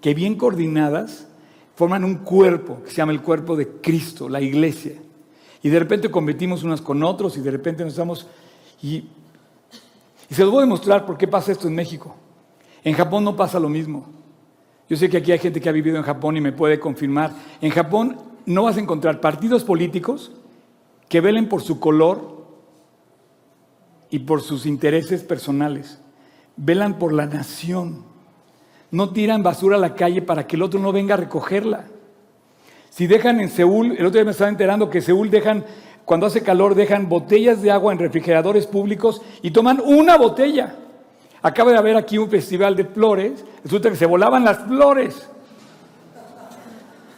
que 0.00 0.14
bien 0.14 0.36
coordinadas 0.36 1.26
forman 1.74 2.02
un 2.02 2.14
cuerpo 2.14 2.82
que 2.82 2.88
se 2.88 2.96
llama 2.96 3.12
el 3.12 3.20
cuerpo 3.20 3.56
de 3.56 3.68
Cristo, 3.82 4.26
la 4.26 4.40
iglesia. 4.40 4.94
Y 5.62 5.68
de 5.68 5.78
repente 5.78 6.10
competimos 6.10 6.62
unas 6.62 6.80
con 6.80 7.02
otros 7.02 7.36
y 7.36 7.40
de 7.40 7.50
repente 7.50 7.84
nos 7.84 7.92
estamos... 7.92 8.26
Y, 8.82 9.04
y 10.28 10.34
se 10.34 10.42
los 10.42 10.50
voy 10.50 10.58
a 10.58 10.62
demostrar 10.62 11.04
por 11.04 11.18
qué 11.18 11.28
pasa 11.28 11.52
esto 11.52 11.68
en 11.68 11.74
México. 11.74 12.14
En 12.82 12.94
Japón 12.94 13.24
no 13.24 13.36
pasa 13.36 13.60
lo 13.60 13.68
mismo. 13.68 14.06
Yo 14.88 14.96
sé 14.96 15.08
que 15.08 15.18
aquí 15.18 15.32
hay 15.32 15.38
gente 15.38 15.60
que 15.60 15.68
ha 15.68 15.72
vivido 15.72 15.96
en 15.96 16.02
Japón 16.02 16.36
y 16.36 16.40
me 16.40 16.52
puede 16.52 16.80
confirmar. 16.80 17.32
En 17.60 17.70
Japón 17.70 18.16
no 18.46 18.64
vas 18.64 18.76
a 18.76 18.80
encontrar 18.80 19.20
partidos 19.20 19.64
políticos 19.64 20.32
que 21.08 21.20
velen 21.20 21.48
por 21.48 21.62
su 21.62 21.78
color 21.78 22.46
y 24.10 24.20
por 24.20 24.42
sus 24.42 24.66
intereses 24.66 25.22
personales. 25.22 26.00
Velan 26.56 26.98
por 26.98 27.12
la 27.12 27.26
nación. 27.26 28.04
No 28.90 29.10
tiran 29.10 29.42
basura 29.42 29.76
a 29.76 29.80
la 29.80 29.94
calle 29.94 30.22
para 30.22 30.46
que 30.46 30.56
el 30.56 30.62
otro 30.62 30.80
no 30.80 30.92
venga 30.92 31.14
a 31.14 31.18
recogerla. 31.18 31.86
Si 33.00 33.06
dejan 33.06 33.40
en 33.40 33.48
Seúl, 33.48 33.92
el 33.92 34.04
otro 34.04 34.18
día 34.18 34.26
me 34.26 34.32
estaba 34.32 34.50
enterando 34.50 34.90
que 34.90 35.00
Seúl 35.00 35.30
dejan, 35.30 35.64
cuando 36.04 36.26
hace 36.26 36.42
calor, 36.42 36.74
dejan 36.74 37.08
botellas 37.08 37.62
de 37.62 37.70
agua 37.70 37.94
en 37.94 37.98
refrigeradores 37.98 38.66
públicos 38.66 39.22
y 39.40 39.52
toman 39.52 39.80
una 39.82 40.18
botella. 40.18 40.74
Acaba 41.40 41.70
de 41.70 41.78
haber 41.78 41.96
aquí 41.96 42.18
un 42.18 42.28
festival 42.28 42.76
de 42.76 42.84
flores, 42.84 43.42
resulta 43.64 43.88
que 43.88 43.96
se 43.96 44.04
volaban 44.04 44.44
las 44.44 44.58
flores. 44.66 45.26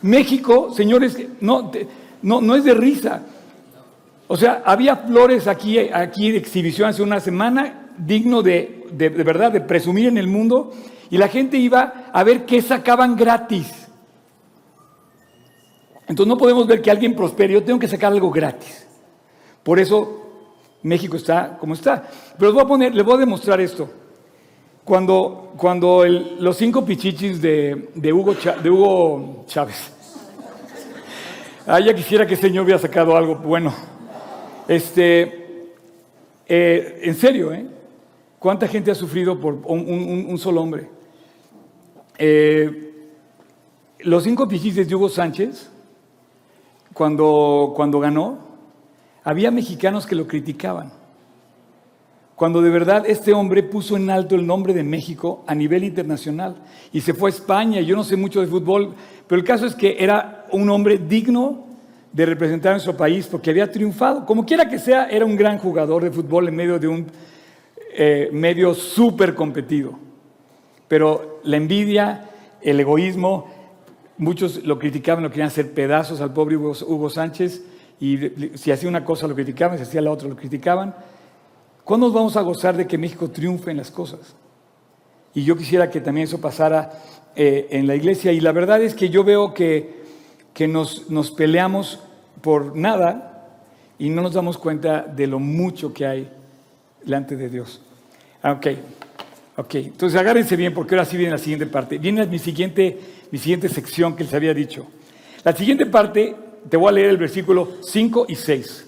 México, 0.03 0.73
señores, 0.73 1.19
no, 1.41 1.73
no, 2.23 2.41
no 2.41 2.55
es 2.55 2.63
de 2.63 2.75
risa. 2.75 3.23
O 4.29 4.37
sea, 4.37 4.63
había 4.65 4.95
flores 4.95 5.49
aquí, 5.49 5.81
aquí 5.81 6.31
de 6.31 6.39
exhibición 6.39 6.91
hace 6.91 7.03
una 7.03 7.19
semana, 7.19 7.89
digno 7.99 8.41
de, 8.41 8.87
de, 8.93 9.11
de 9.11 9.25
verdad, 9.25 9.51
de 9.51 9.61
presumir 9.61 10.07
en 10.07 10.19
el 10.19 10.29
mundo, 10.29 10.73
y 11.11 11.19
la 11.19 11.27
gente 11.27 11.57
iba 11.57 12.05
a 12.13 12.23
ver 12.23 12.47
qué 12.47 12.63
sacaban 12.63 13.17
gratis. 13.17 13.82
Entonces 16.13 16.29
no 16.29 16.37
podemos 16.37 16.67
ver 16.67 16.83
que 16.83 16.91
alguien 16.91 17.17
prospere, 17.17 17.55
yo 17.55 17.65
tengo 17.65 17.79
que 17.79 17.89
sacar 17.89 18.13
algo 18.13 18.31
gratis. 18.31 18.87
Por 19.63 19.79
eso 19.79 20.43
México 20.83 21.17
está 21.17 21.57
como 21.57 21.73
está. 21.73 22.07
Pero 22.37 22.51
les 22.51 22.55
voy 22.55 22.63
a 22.63 22.67
poner, 22.67 22.95
les 22.95 23.03
voy 23.03 23.15
a 23.15 23.19
demostrar 23.21 23.59
esto. 23.63 23.89
Cuando, 24.85 25.55
cuando 25.57 26.05
los 26.05 26.55
cinco 26.59 26.85
pichichis 26.85 27.41
de, 27.41 28.13
Hugo, 28.13 28.35
de 28.63 28.71
Hugo 28.71 29.45
Chávez. 29.47 29.91
Ah, 31.67 31.81
ya 31.81 31.95
quisiera 31.95 32.27
que 32.27 32.35
este 32.35 32.49
señor 32.49 32.65
hubiera 32.65 32.79
sacado 32.79 33.17
algo 33.17 33.37
bueno. 33.37 33.73
Este, 34.69 35.73
eh, 36.47 37.01
en 37.05 37.15
serio, 37.15 37.55
¿eh? 37.55 37.65
¿Cuánta 38.39 38.69
gente 38.69 38.91
ha 38.91 38.95
sufrido 38.95 39.41
por 39.41 39.55
un, 39.65 40.37
solo 40.37 40.61
hombre? 40.61 40.91
Eh, 42.19 43.09
los 44.01 44.25
cinco 44.25 44.47
pichichis 44.47 44.87
de 44.87 44.95
Hugo 44.95 45.09
Sánchez, 45.09 45.71
cuando, 46.95 47.73
cuando 47.75 48.01
ganó, 48.01 48.39
había 49.25 49.51
mexicanos 49.51 50.07
que 50.07 50.15
lo 50.15 50.27
criticaban 50.27 51.03
cuando 52.43 52.61
de 52.61 52.71
verdad 52.71 53.05
este 53.07 53.33
hombre 53.33 53.63
puso 53.63 53.97
en 53.97 54.11
alto 54.11 54.35
el 54.35 54.45
nombre 54.45 54.75
de 54.75 54.83
México 54.83 55.45
a 55.47 55.55
nivel 55.55 55.85
internacional 55.85 56.57
y 56.93 57.01
se 57.01 57.15
fue 57.15 57.31
a 57.31 57.33
España. 57.33 57.81
Yo 57.83 57.95
no 57.95 58.03
sé 58.03 58.17
mucho 58.17 58.41
de 58.41 58.49
fútbol, 58.49 58.95
pero 59.29 59.41
el 59.41 59.47
caso 59.47 59.65
es 59.65 59.77
que 59.77 59.95
era 59.97 60.47
un 60.51 60.69
hombre 60.69 60.99
digno 60.99 61.67
de 62.13 62.27
representar 62.27 62.71
a 62.71 62.75
nuestro 62.75 62.97
país 62.97 63.29
porque 63.29 63.51
había 63.51 63.71
triunfado. 63.71 64.27
Como 64.27 64.45
quiera 64.45 64.69
que 64.69 64.81
sea, 64.81 65.07
era 65.07 65.25
un 65.25 65.37
gran 65.37 65.59
jugador 65.59 66.03
de 66.03 66.11
fútbol 66.11 66.49
en 66.49 66.57
medio 66.57 66.81
de 66.81 66.89
un 66.89 67.07
eh, 67.95 68.29
medio 68.33 68.75
súper 68.75 69.37
competido. 69.37 69.97
Pero 70.89 71.39
la 71.45 71.59
envidia, 71.59 72.29
el 72.61 72.81
egoísmo, 72.81 73.47
muchos 74.19 74.65
lo 74.65 74.79
criticaban, 74.79 75.23
lo 75.23 75.31
querían 75.31 75.49
hacer 75.49 75.73
pedazos 75.73 76.21
al 76.21 76.33
pobre 76.33 76.57
Hugo, 76.57 77.11
Sánchez 77.11 77.63
y 78.01 78.19
si 78.55 78.71
hacía 78.71 78.89
una 78.89 79.05
cosa 79.05 79.27
lo 79.27 79.35
criticaban, 79.35 79.79
si 79.79 79.85
hacía 79.85 80.01
la 80.01 80.11
otra 80.11 80.29
lo 80.29 80.37
criticaban. 80.37 80.95
¿Cuándo 81.85 82.11
vamos 82.13 82.37
a 82.37 82.43
gozar 82.43 82.77
de 82.77 82.87
que 82.87 82.99
México 82.99 83.31
triunfe 83.31 83.71
en 83.71 83.77
las 83.77 83.91
cosas? 83.91 84.35
Y 85.35 85.45
yo 85.45 85.57
quisiera 85.57 85.91
que 85.91 86.01
también 86.01 86.27
eso 86.27 86.41
pasara 86.41 86.93
eh, 87.35 87.69
en 87.71 87.87
la 87.87 87.95
iglesia. 87.95 88.33
Y 88.33 88.41
la 88.41 88.53
verdad 88.53 88.83
es 88.83 88.95
que 88.95 89.09
yo 89.09 89.25
veo 89.25 89.55
que, 89.55 90.05
que 90.53 90.69
nos, 90.69 91.11
nos 91.11 91.31
peleamos 91.31 92.01
por 92.41 92.77
nada 92.77 93.59
y 93.99 94.11
no 94.11 94.23
nos 94.23 94.35
damos 94.35 94.59
cuenta 94.59 95.03
de 95.03 95.27
lo 95.27 95.39
mucho 95.39 95.93
que 95.95 96.07
hay 96.07 96.29
delante 97.05 97.37
de 97.37 97.49
Dios. 97.49 97.81
Ok, 98.45 98.67
ok. 99.57 99.75
Entonces 99.75 100.19
agárrense 100.19 100.57
bien 100.57 100.75
porque 100.75 100.95
ahora 100.95 101.05
sí 101.05 101.17
viene 101.17 101.33
la 101.33 101.39
siguiente 101.39 101.67
parte. 101.67 101.99
Viene 101.99 102.27
mi 102.27 102.39
siguiente, 102.39 102.99
mi 103.31 103.39
siguiente 103.39 103.69
sección 103.69 104.17
que 104.17 104.25
les 104.25 104.35
había 104.35 104.55
dicho. 104.55 104.87
La 105.45 105.55
siguiente 105.55 105.87
parte, 105.87 106.37
te 106.69 106.77
voy 106.77 106.89
a 106.89 106.93
leer 106.93 107.11
el 107.11 107.17
versículo 107.17 107.69
5 107.83 108.27
y 108.29 108.37
6. 108.37 108.87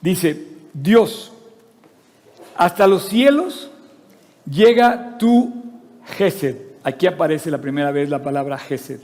Dice, 0.00 0.46
Dios 0.72 1.32
hasta 2.58 2.88
los 2.88 3.08
cielos 3.08 3.70
llega 4.50 5.16
tu 5.16 5.62
Gesed. 6.16 6.56
Aquí 6.82 7.06
aparece 7.06 7.50
la 7.50 7.58
primera 7.58 7.92
vez 7.92 8.10
la 8.10 8.22
palabra 8.22 8.58
Gesed. 8.58 9.00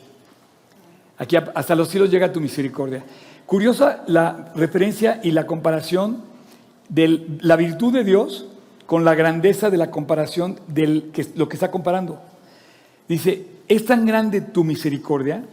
Aquí 1.18 1.36
hasta 1.36 1.74
los 1.76 1.88
cielos 1.88 2.10
llega 2.10 2.32
tu 2.32 2.40
misericordia. 2.40 3.04
Curiosa 3.46 4.02
la 4.08 4.52
referencia 4.56 5.20
y 5.22 5.30
la 5.30 5.46
comparación 5.46 6.22
de 6.88 7.26
la 7.40 7.54
virtud 7.54 7.92
de 7.92 8.02
Dios 8.02 8.48
con 8.86 9.04
la 9.04 9.14
grandeza 9.14 9.70
de 9.70 9.76
la 9.76 9.90
comparación 9.90 10.60
de 10.68 11.10
lo 11.36 11.48
que 11.48 11.56
está 11.56 11.70
comparando. 11.70 12.20
Dice, 13.08 13.46
es 13.68 13.84
tan 13.84 14.06
grande 14.06 14.40
tu 14.40 14.64
misericordia 14.64 15.44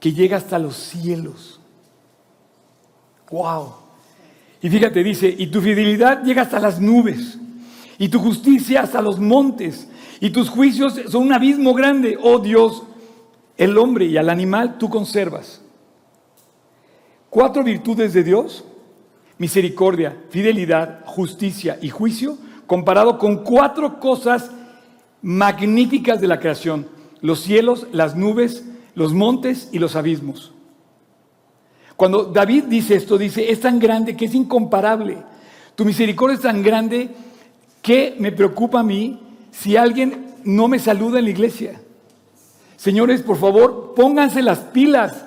que 0.00 0.12
llega 0.12 0.36
hasta 0.36 0.58
los 0.58 0.76
cielos. 0.76 1.60
¡Wow! 3.30 3.74
Y 4.60 4.70
fíjate, 4.70 5.02
dice, 5.02 5.34
y 5.36 5.48
tu 5.48 5.60
fidelidad 5.60 6.22
llega 6.24 6.42
hasta 6.42 6.60
las 6.60 6.80
nubes, 6.80 7.38
y 7.98 8.08
tu 8.08 8.18
justicia 8.18 8.82
hasta 8.82 9.02
los 9.02 9.18
montes, 9.18 9.88
y 10.20 10.30
tus 10.30 10.48
juicios 10.48 11.00
son 11.08 11.24
un 11.24 11.32
abismo 11.32 11.74
grande. 11.74 12.16
Oh 12.22 12.38
Dios, 12.38 12.82
el 13.56 13.76
hombre 13.76 14.06
y 14.06 14.16
al 14.16 14.30
animal 14.30 14.78
tú 14.78 14.88
conservas. 14.88 15.60
Cuatro 17.28 17.64
virtudes 17.64 18.14
de 18.14 18.22
Dios, 18.22 18.64
misericordia, 19.38 20.16
fidelidad, 20.30 21.04
justicia 21.04 21.78
y 21.82 21.90
juicio, 21.90 22.38
comparado 22.66 23.18
con 23.18 23.38
cuatro 23.38 24.00
cosas 24.00 24.50
magníficas 25.22 26.20
de 26.20 26.28
la 26.28 26.38
creación, 26.38 26.86
los 27.20 27.40
cielos, 27.40 27.86
las 27.92 28.16
nubes, 28.16 28.64
los 28.94 29.12
montes 29.14 29.68
y 29.72 29.78
los 29.78 29.96
abismos. 29.96 30.52
Cuando 31.96 32.24
David 32.24 32.64
dice 32.64 32.96
esto, 32.96 33.16
dice, 33.16 33.50
es 33.50 33.60
tan 33.60 33.78
grande 33.78 34.16
que 34.16 34.26
es 34.26 34.34
incomparable. 34.34 35.18
Tu 35.74 35.84
misericordia 35.84 36.34
es 36.34 36.42
tan 36.42 36.62
grande 36.62 37.10
que 37.82 38.16
me 38.18 38.32
preocupa 38.32 38.80
a 38.80 38.84
mí 38.84 39.20
si 39.50 39.76
alguien 39.76 40.34
no 40.44 40.68
me 40.68 40.78
saluda 40.78 41.18
en 41.18 41.24
la 41.24 41.30
iglesia. 41.30 41.80
Señores, 42.76 43.22
por 43.22 43.38
favor, 43.38 43.94
pónganse 43.94 44.42
las 44.42 44.58
pilas, 44.58 45.24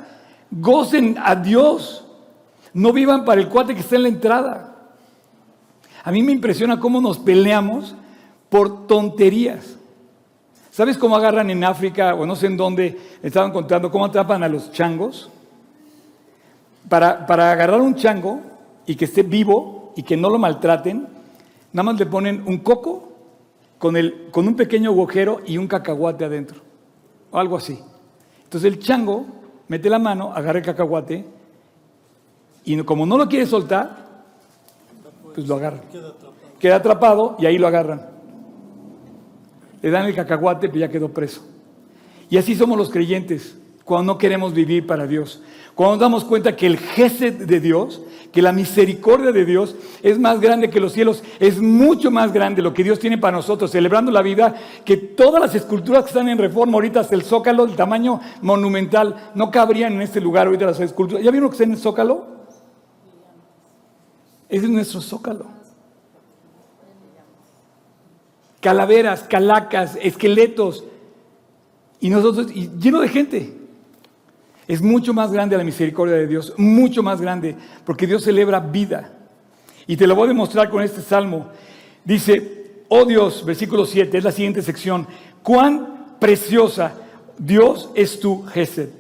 gocen 0.52 1.18
a 1.24 1.36
Dios, 1.36 2.06
no 2.74 2.94
vivan 2.94 3.26
para 3.26 3.42
el 3.42 3.50
cuate 3.50 3.74
que 3.74 3.82
está 3.82 3.96
en 3.96 4.04
la 4.04 4.10
entrada. 4.10 4.77
A 6.08 6.12
mí 6.14 6.24
me 6.24 6.32
impresiona 6.32 6.80
cómo 6.80 7.02
nos 7.02 7.20
peleamos 7.20 7.94
por 8.48 8.88
tonterías. 8.88 9.76
¿Sabes 10.72 10.98
cómo 10.98 11.18
agarran 11.18 11.50
en 11.50 11.66
África 11.66 12.16
o 12.16 12.26
no 12.26 12.34
sé 12.38 12.46
en 12.46 12.56
dónde 12.56 12.98
estaban 13.22 13.52
contando 13.52 13.92
cómo 13.92 14.06
atrapan 14.06 14.42
a 14.42 14.48
los 14.48 14.72
changos? 14.72 15.30
Para, 16.88 17.26
para 17.26 17.52
agarrar 17.52 17.82
un 17.82 17.94
chango 17.96 18.40
y 18.86 18.96
que 18.96 19.04
esté 19.04 19.22
vivo 19.22 19.92
y 19.98 20.04
que 20.04 20.16
no 20.16 20.30
lo 20.30 20.40
maltraten, 20.40 21.10
nada 21.74 21.84
más 21.84 22.00
le 22.00 22.06
ponen 22.06 22.42
un 22.48 22.60
coco 22.60 23.12
con, 23.78 23.98
el, 23.98 24.30
con 24.32 24.48
un 24.48 24.56
pequeño 24.56 24.92
agujero 24.92 25.42
y 25.46 25.58
un 25.58 25.68
cacahuate 25.68 26.24
adentro, 26.24 26.62
o 27.32 27.38
algo 27.38 27.58
así. 27.58 27.78
Entonces 28.46 28.72
el 28.72 28.80
chango 28.80 29.26
mete 29.68 29.90
la 29.90 30.00
mano, 30.00 30.32
agarra 30.34 30.60
el 30.60 30.66
cacahuate 30.66 31.26
y 32.64 32.82
como 32.84 33.06
no 33.06 33.18
lo 33.18 33.28
quiere 33.28 33.46
soltar, 33.46 34.07
pues 35.38 35.48
lo 35.48 35.54
agarran. 35.58 35.82
Queda 36.60 36.78
atrapado 36.78 37.36
y 37.38 37.46
ahí 37.46 37.60
lo 37.60 37.68
agarran. 37.68 38.08
Le 39.84 39.92
dan 39.92 40.08
el 40.08 40.16
cacahuate, 40.16 40.68
pero 40.68 40.80
ya 40.80 40.90
quedó 40.90 41.10
preso. 41.10 41.46
Y 42.28 42.38
así 42.38 42.56
somos 42.56 42.76
los 42.76 42.90
creyentes 42.90 43.56
cuando 43.84 44.14
no 44.14 44.18
queremos 44.18 44.56
vivir 44.56 44.88
para 44.88 45.06
Dios. 45.06 45.44
Cuando 45.76 45.94
nos 45.94 46.02
damos 46.02 46.24
cuenta 46.26 46.56
que 46.56 46.66
el 46.66 46.80
gesed 46.80 47.46
de 47.46 47.60
Dios, 47.60 48.02
que 48.32 48.42
la 48.42 48.52
misericordia 48.52 49.32
de 49.32 49.46
Dios 49.46 49.76
es 50.02 50.18
más 50.18 50.42
grande 50.42 50.72
que 50.72 50.80
los 50.80 50.94
cielos, 50.94 51.24
es 51.40 51.62
mucho 51.62 52.10
más 52.10 52.34
grande 52.34 52.64
lo 52.64 52.74
que 52.74 52.84
Dios 52.84 52.98
tiene 52.98 53.20
para 53.20 53.38
nosotros, 53.38 53.70
celebrando 53.70 54.12
la 54.12 54.24
vida, 54.24 54.56
que 54.84 54.98
todas 54.98 55.40
las 55.40 55.54
esculturas 55.54 56.02
que 56.02 56.10
están 56.10 56.30
en 56.30 56.40
reforma 56.40 56.74
ahorita 56.74 57.02
hasta 57.02 57.14
el 57.14 57.22
zócalo, 57.22 57.66
el 57.66 57.76
tamaño 57.76 58.22
monumental, 58.42 59.34
no 59.36 59.52
cabrían 59.52 59.94
en 59.94 60.02
este 60.02 60.20
lugar 60.20 60.48
ahorita 60.48 60.66
las 60.66 60.80
esculturas. 60.80 61.24
¿Ya 61.24 61.30
vieron 61.30 61.50
que 61.50 61.54
está 61.54 61.64
en 61.64 61.74
el 61.74 61.78
zócalo? 61.78 62.37
Es 64.50 64.64
nuestro 64.64 65.02
zócalo. 65.02 65.46
Calaveras, 68.62 69.24
calacas, 69.24 69.98
esqueletos. 70.02 70.84
Y 72.00 72.10
nosotros, 72.10 72.48
y 72.54 72.70
lleno 72.80 73.02
de 73.02 73.10
gente. 73.10 73.54
Es 74.68 74.82
mucho 74.82 75.14
más 75.14 75.32
grande 75.32 75.58
la 75.58 75.64
misericordia 75.64 76.16
de 76.16 76.28
Dios, 76.28 76.54
mucho 76.58 77.02
más 77.02 77.22
grande, 77.22 77.56
porque 77.86 78.06
Dios 78.06 78.24
celebra 78.24 78.60
vida. 78.60 79.14
Y 79.86 79.96
te 79.96 80.06
lo 80.06 80.16
voy 80.16 80.26
a 80.26 80.28
demostrar 80.30 80.70
con 80.70 80.84
este 80.84 81.02
salmo. 81.02 81.48
Dice, 82.04 82.84
oh 82.90 83.06
Dios, 83.06 83.46
versículo 83.46 83.86
7, 83.86 84.18
es 84.18 84.24
la 84.26 84.32
siguiente 84.34 84.62
sección, 84.62 85.08
cuán 85.42 86.18
preciosa 86.20 86.96
Dios 87.38 87.90
es 87.96 88.20
tu 88.20 88.44
Gesed 88.44 88.97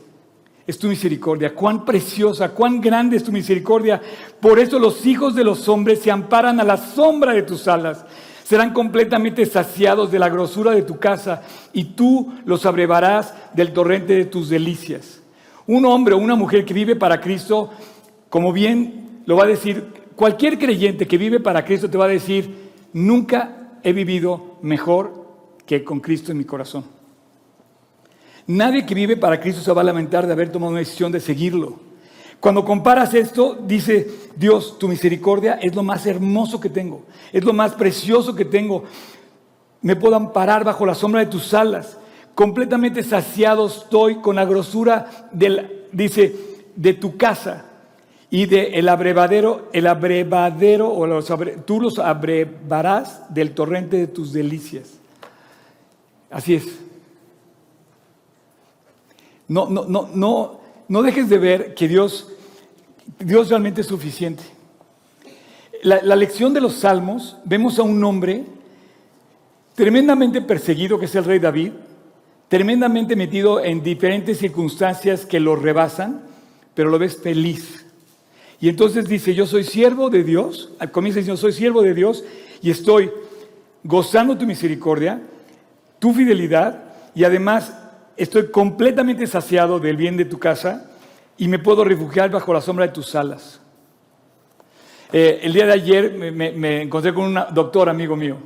es 0.67 0.77
tu 0.77 0.89
misericordia, 0.89 1.55
cuán 1.55 1.85
preciosa, 1.85 2.49
cuán 2.49 2.81
grande 2.81 3.15
es 3.15 3.23
tu 3.23 3.31
misericordia. 3.31 4.01
Por 4.41 4.59
eso 4.59 4.77
los 4.77 5.05
hijos 5.05 5.33
de 5.33 5.45
los 5.45 5.69
hombres 5.69 5.99
se 5.99 6.11
amparan 6.11 6.59
a 6.59 6.65
la 6.65 6.75
sombra 6.75 7.31
de 7.31 7.43
tus 7.43 7.69
alas. 7.69 8.05
Serán 8.43 8.73
completamente 8.73 9.45
saciados 9.45 10.11
de 10.11 10.19
la 10.19 10.27
grosura 10.27 10.71
de 10.71 10.81
tu 10.81 10.99
casa 10.99 11.43
y 11.71 11.85
tú 11.95 12.33
los 12.45 12.65
abrevarás 12.65 13.33
del 13.53 13.71
torrente 13.71 14.13
de 14.13 14.25
tus 14.25 14.49
delicias. 14.49 15.21
Un 15.67 15.85
hombre 15.85 16.13
o 16.13 16.17
una 16.17 16.35
mujer 16.35 16.65
que 16.65 16.73
vive 16.73 16.97
para 16.97 17.21
Cristo, 17.21 17.71
como 18.29 18.51
bien 18.51 19.21
lo 19.25 19.37
va 19.37 19.45
a 19.45 19.47
decir, 19.47 19.85
cualquier 20.17 20.59
creyente 20.59 21.07
que 21.07 21.17
vive 21.17 21.39
para 21.39 21.63
Cristo 21.63 21.89
te 21.89 21.97
va 21.97 22.05
a 22.05 22.09
decir, 22.09 22.71
nunca 22.91 23.79
he 23.83 23.93
vivido 23.93 24.57
mejor 24.61 25.27
que 25.65 25.83
con 25.85 26.01
Cristo 26.01 26.33
en 26.33 26.37
mi 26.37 26.45
corazón. 26.45 26.96
Nadie 28.47 28.85
que 28.85 28.95
vive 28.95 29.17
para 29.17 29.39
Cristo 29.41 29.61
se 29.61 29.73
va 29.73 29.81
a 29.81 29.85
lamentar 29.85 30.25
de 30.25 30.31
haber 30.31 30.49
tomado 30.49 30.71
una 30.71 30.79
decisión 30.79 31.11
de 31.11 31.19
seguirlo. 31.19 31.79
Cuando 32.39 32.63
comparas 32.63 33.13
esto, 33.13 33.57
dice 33.65 34.09
Dios, 34.35 34.77
tu 34.79 34.87
misericordia 34.87 35.59
es 35.61 35.75
lo 35.75 35.83
más 35.83 36.05
hermoso 36.05 36.59
que 36.59 36.69
tengo, 36.69 37.03
es 37.33 37.43
lo 37.43 37.51
más 37.51 37.73
precioso 37.73 38.35
que 38.35 38.45
tengo. 38.45 38.85
Me 39.81 39.95
puedo 39.95 40.15
amparar 40.15 40.63
bajo 40.63 40.85
la 40.85 40.95
sombra 40.95 41.21
de 41.21 41.27
tus 41.27 41.53
alas. 41.53 41.97
Completamente 42.35 43.03
saciado 43.03 43.67
estoy 43.67 44.15
con 44.15 44.35
la 44.35 44.45
grosura 44.45 45.27
del, 45.31 45.85
dice, 45.91 46.35
de 46.75 46.93
tu 46.93 47.17
casa 47.17 47.65
y 48.29 48.45
de 48.45 48.67
el 48.75 48.87
abrevadero, 48.87 49.69
el 49.73 49.87
abrevadero, 49.87 50.93
o 50.93 51.23
tú 51.65 51.81
los 51.81 51.99
abrevarás 51.99 53.33
del 53.33 53.51
torrente 53.51 53.97
de 53.97 54.07
tus 54.07 54.31
delicias. 54.31 54.99
Así 56.29 56.55
es. 56.55 56.67
No, 59.47 59.69
no, 59.69 59.85
no, 59.85 60.09
no, 60.13 60.59
no 60.87 61.01
dejes 61.01 61.29
de 61.29 61.37
ver 61.37 61.73
que 61.73 61.87
Dios, 61.87 62.29
Dios 63.19 63.49
realmente 63.49 63.81
es 63.81 63.87
suficiente. 63.87 64.43
La, 65.83 66.01
la 66.01 66.15
lección 66.15 66.53
de 66.53 66.61
los 66.61 66.75
salmos, 66.75 67.37
vemos 67.45 67.79
a 67.79 67.83
un 67.83 68.03
hombre 68.03 68.45
tremendamente 69.75 70.41
perseguido, 70.41 70.99
que 70.99 71.05
es 71.05 71.15
el 71.15 71.23
rey 71.23 71.39
David, 71.39 71.71
tremendamente 72.47 73.15
metido 73.15 73.63
en 73.63 73.83
diferentes 73.83 74.39
circunstancias 74.39 75.25
que 75.25 75.39
lo 75.39 75.55
rebasan, 75.55 76.23
pero 76.73 76.89
lo 76.89 76.97
ves 76.97 77.17
feliz. 77.21 77.85
Y 78.59 78.69
entonces 78.69 79.07
dice, 79.07 79.35
yo 79.35 79.45
soy 79.45 79.63
siervo 79.63 80.09
de 80.09 80.23
Dios, 80.23 80.71
comienza 80.91 81.19
diciendo, 81.19 81.39
soy 81.39 81.53
siervo 81.53 81.83
de 81.83 81.93
Dios 81.93 82.23
y 82.61 82.71
estoy 82.71 83.11
gozando 83.83 84.37
tu 84.37 84.45
misericordia, 84.45 85.21
tu 85.99 86.13
fidelidad 86.13 86.83
y 87.13 87.23
además 87.23 87.71
estoy 88.17 88.47
completamente 88.47 89.27
saciado 89.27 89.79
del 89.79 89.95
bien 89.95 90.17
de 90.17 90.25
tu 90.25 90.39
casa 90.39 90.89
y 91.37 91.47
me 91.47 91.59
puedo 91.59 91.83
refugiar 91.83 92.31
bajo 92.31 92.51
la 92.53 92.61
sombra 92.61 92.87
de 92.87 92.93
tus 92.93 93.15
alas. 93.15 93.61
Eh, 95.13 95.39
el 95.43 95.53
día 95.53 95.65
de 95.65 95.73
ayer 95.73 96.11
me, 96.13 96.81
encontré 96.81 97.13
con 97.13 97.25
un 97.25 97.39
doctor 97.53 97.87
amigo 97.87 98.15
mío 98.17 98.37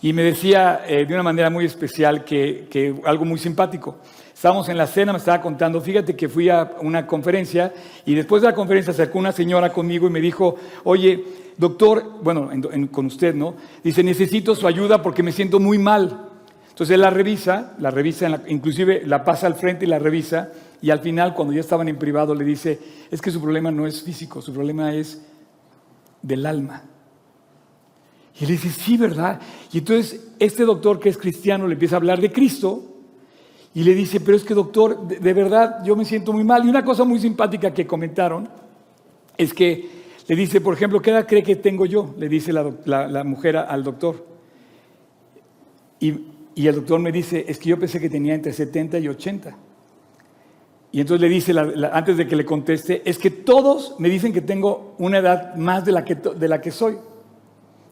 y 0.00 0.12
me 0.12 0.22
decía 0.22 0.82
eh, 0.86 1.04
de 1.04 1.12
una 1.12 1.22
manera 1.22 1.50
muy 1.50 1.66
especial 1.66 2.24
que, 2.24 2.94
algo 3.04 3.24
muy 3.24 3.38
simpático. 3.38 3.96
Estábamos 4.32 4.68
en 4.68 4.78
la 4.78 4.86
cena, 4.86 5.12
me 5.12 5.18
estaba 5.18 5.42
contando, 5.42 5.80
fíjate 5.80 6.14
que 6.14 6.28
fui 6.28 6.48
a 6.48 6.76
una 6.80 7.06
conferencia 7.06 7.74
y 8.06 8.14
después 8.14 8.40
de 8.40 8.48
la 8.48 8.54
conferencia 8.54 8.92
acercó 8.92 9.18
una 9.18 9.32
señora 9.32 9.72
conmigo 9.72 10.06
y 10.06 10.10
me 10.10 10.20
dijo, 10.20 10.54
oye, 10.84 11.24
doctor, 11.56 12.04
bueno, 12.22 12.48
con 12.92 13.06
usted, 13.06 13.34
¿no? 13.34 13.56
Dice, 13.82 14.04
necesito 14.04 14.54
su 14.54 14.68
ayuda 14.68 15.02
porque 15.02 15.24
me 15.24 15.32
siento 15.32 15.58
muy 15.58 15.76
mal. 15.76 16.27
Entonces 16.78 16.94
él 16.94 17.00
la 17.00 17.10
revisa, 17.10 17.74
la 17.80 17.90
revisa, 17.90 18.40
inclusive 18.46 19.02
la 19.04 19.24
pasa 19.24 19.48
al 19.48 19.56
frente 19.56 19.84
y 19.84 19.88
la 19.88 19.98
revisa, 19.98 20.52
y 20.80 20.90
al 20.90 21.00
final, 21.00 21.34
cuando 21.34 21.52
ya 21.52 21.58
estaban 21.58 21.88
en 21.88 21.98
privado, 21.98 22.36
le 22.36 22.44
dice, 22.44 22.78
es 23.10 23.20
que 23.20 23.32
su 23.32 23.40
problema 23.42 23.72
no 23.72 23.84
es 23.84 24.00
físico, 24.00 24.40
su 24.40 24.52
problema 24.52 24.94
es 24.94 25.26
del 26.22 26.46
alma. 26.46 26.84
Y 28.38 28.44
él 28.44 28.50
dice, 28.50 28.70
sí, 28.70 28.96
¿verdad? 28.96 29.40
Y 29.72 29.78
entonces 29.78 30.28
este 30.38 30.62
doctor 30.64 31.00
que 31.00 31.08
es 31.08 31.18
cristiano 31.18 31.66
le 31.66 31.72
empieza 31.72 31.96
a 31.96 31.98
hablar 31.98 32.20
de 32.20 32.30
Cristo 32.30 32.84
y 33.74 33.82
le 33.82 33.92
dice, 33.92 34.20
pero 34.20 34.36
es 34.36 34.44
que 34.44 34.54
doctor, 34.54 35.04
de, 35.08 35.34
verdad 35.34 35.82
yo 35.84 35.96
me 35.96 36.04
siento 36.04 36.32
muy 36.32 36.44
mal. 36.44 36.64
Y 36.64 36.68
una 36.68 36.84
cosa 36.84 37.02
muy 37.02 37.18
simpática 37.18 37.74
que 37.74 37.88
comentaron 37.88 38.48
es 39.36 39.52
que 39.52 39.90
le 40.28 40.36
dice, 40.36 40.60
por 40.60 40.74
ejemplo, 40.74 41.02
¿qué 41.02 41.10
edad 41.10 41.26
cree 41.26 41.42
que 41.42 41.56
tengo 41.56 41.86
yo? 41.86 42.14
Le 42.16 42.28
dice 42.28 42.52
la, 42.52 42.72
la 42.86 43.24
mujer 43.24 43.56
al 43.56 43.82
doctor. 43.82 44.24
Y 45.98 46.37
y 46.58 46.66
el 46.66 46.74
doctor 46.74 46.98
me 46.98 47.12
dice, 47.12 47.44
es 47.46 47.56
que 47.56 47.68
yo 47.68 47.78
pensé 47.78 48.00
que 48.00 48.10
tenía 48.10 48.34
entre 48.34 48.52
70 48.52 48.98
y 48.98 49.06
80. 49.06 49.56
Y 50.90 51.00
entonces 51.00 51.20
le 51.20 51.28
dice, 51.28 51.54
antes 51.92 52.16
de 52.16 52.26
que 52.26 52.34
le 52.34 52.44
conteste, 52.44 53.08
es 53.08 53.16
que 53.16 53.30
todos 53.30 53.94
me 54.00 54.08
dicen 54.08 54.32
que 54.32 54.40
tengo 54.40 54.96
una 54.98 55.18
edad 55.18 55.54
más 55.54 55.84
de 55.84 55.92
la 55.92 56.04
que, 56.04 56.16
de 56.16 56.48
la 56.48 56.60
que 56.60 56.72
soy. 56.72 56.96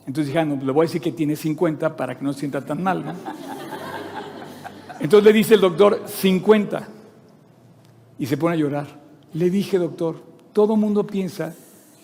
Entonces 0.04 0.26
dije, 0.26 0.40
ah, 0.40 0.44
no, 0.44 0.56
le 0.56 0.72
voy 0.72 0.84
a 0.84 0.88
decir 0.88 1.00
que 1.00 1.12
tiene 1.12 1.36
50 1.36 1.94
para 1.94 2.18
que 2.18 2.24
no 2.24 2.32
se 2.32 2.40
sienta 2.40 2.60
tan 2.60 2.82
mal. 2.82 3.04
Entonces 4.98 5.24
le 5.24 5.32
dice 5.32 5.54
el 5.54 5.60
doctor, 5.60 6.02
50. 6.04 6.88
Y 8.18 8.26
se 8.26 8.36
pone 8.36 8.56
a 8.56 8.58
llorar. 8.58 8.88
Le 9.32 9.48
dije, 9.48 9.78
doctor, 9.78 10.20
todo 10.52 10.74
mundo 10.74 11.06
piensa 11.06 11.54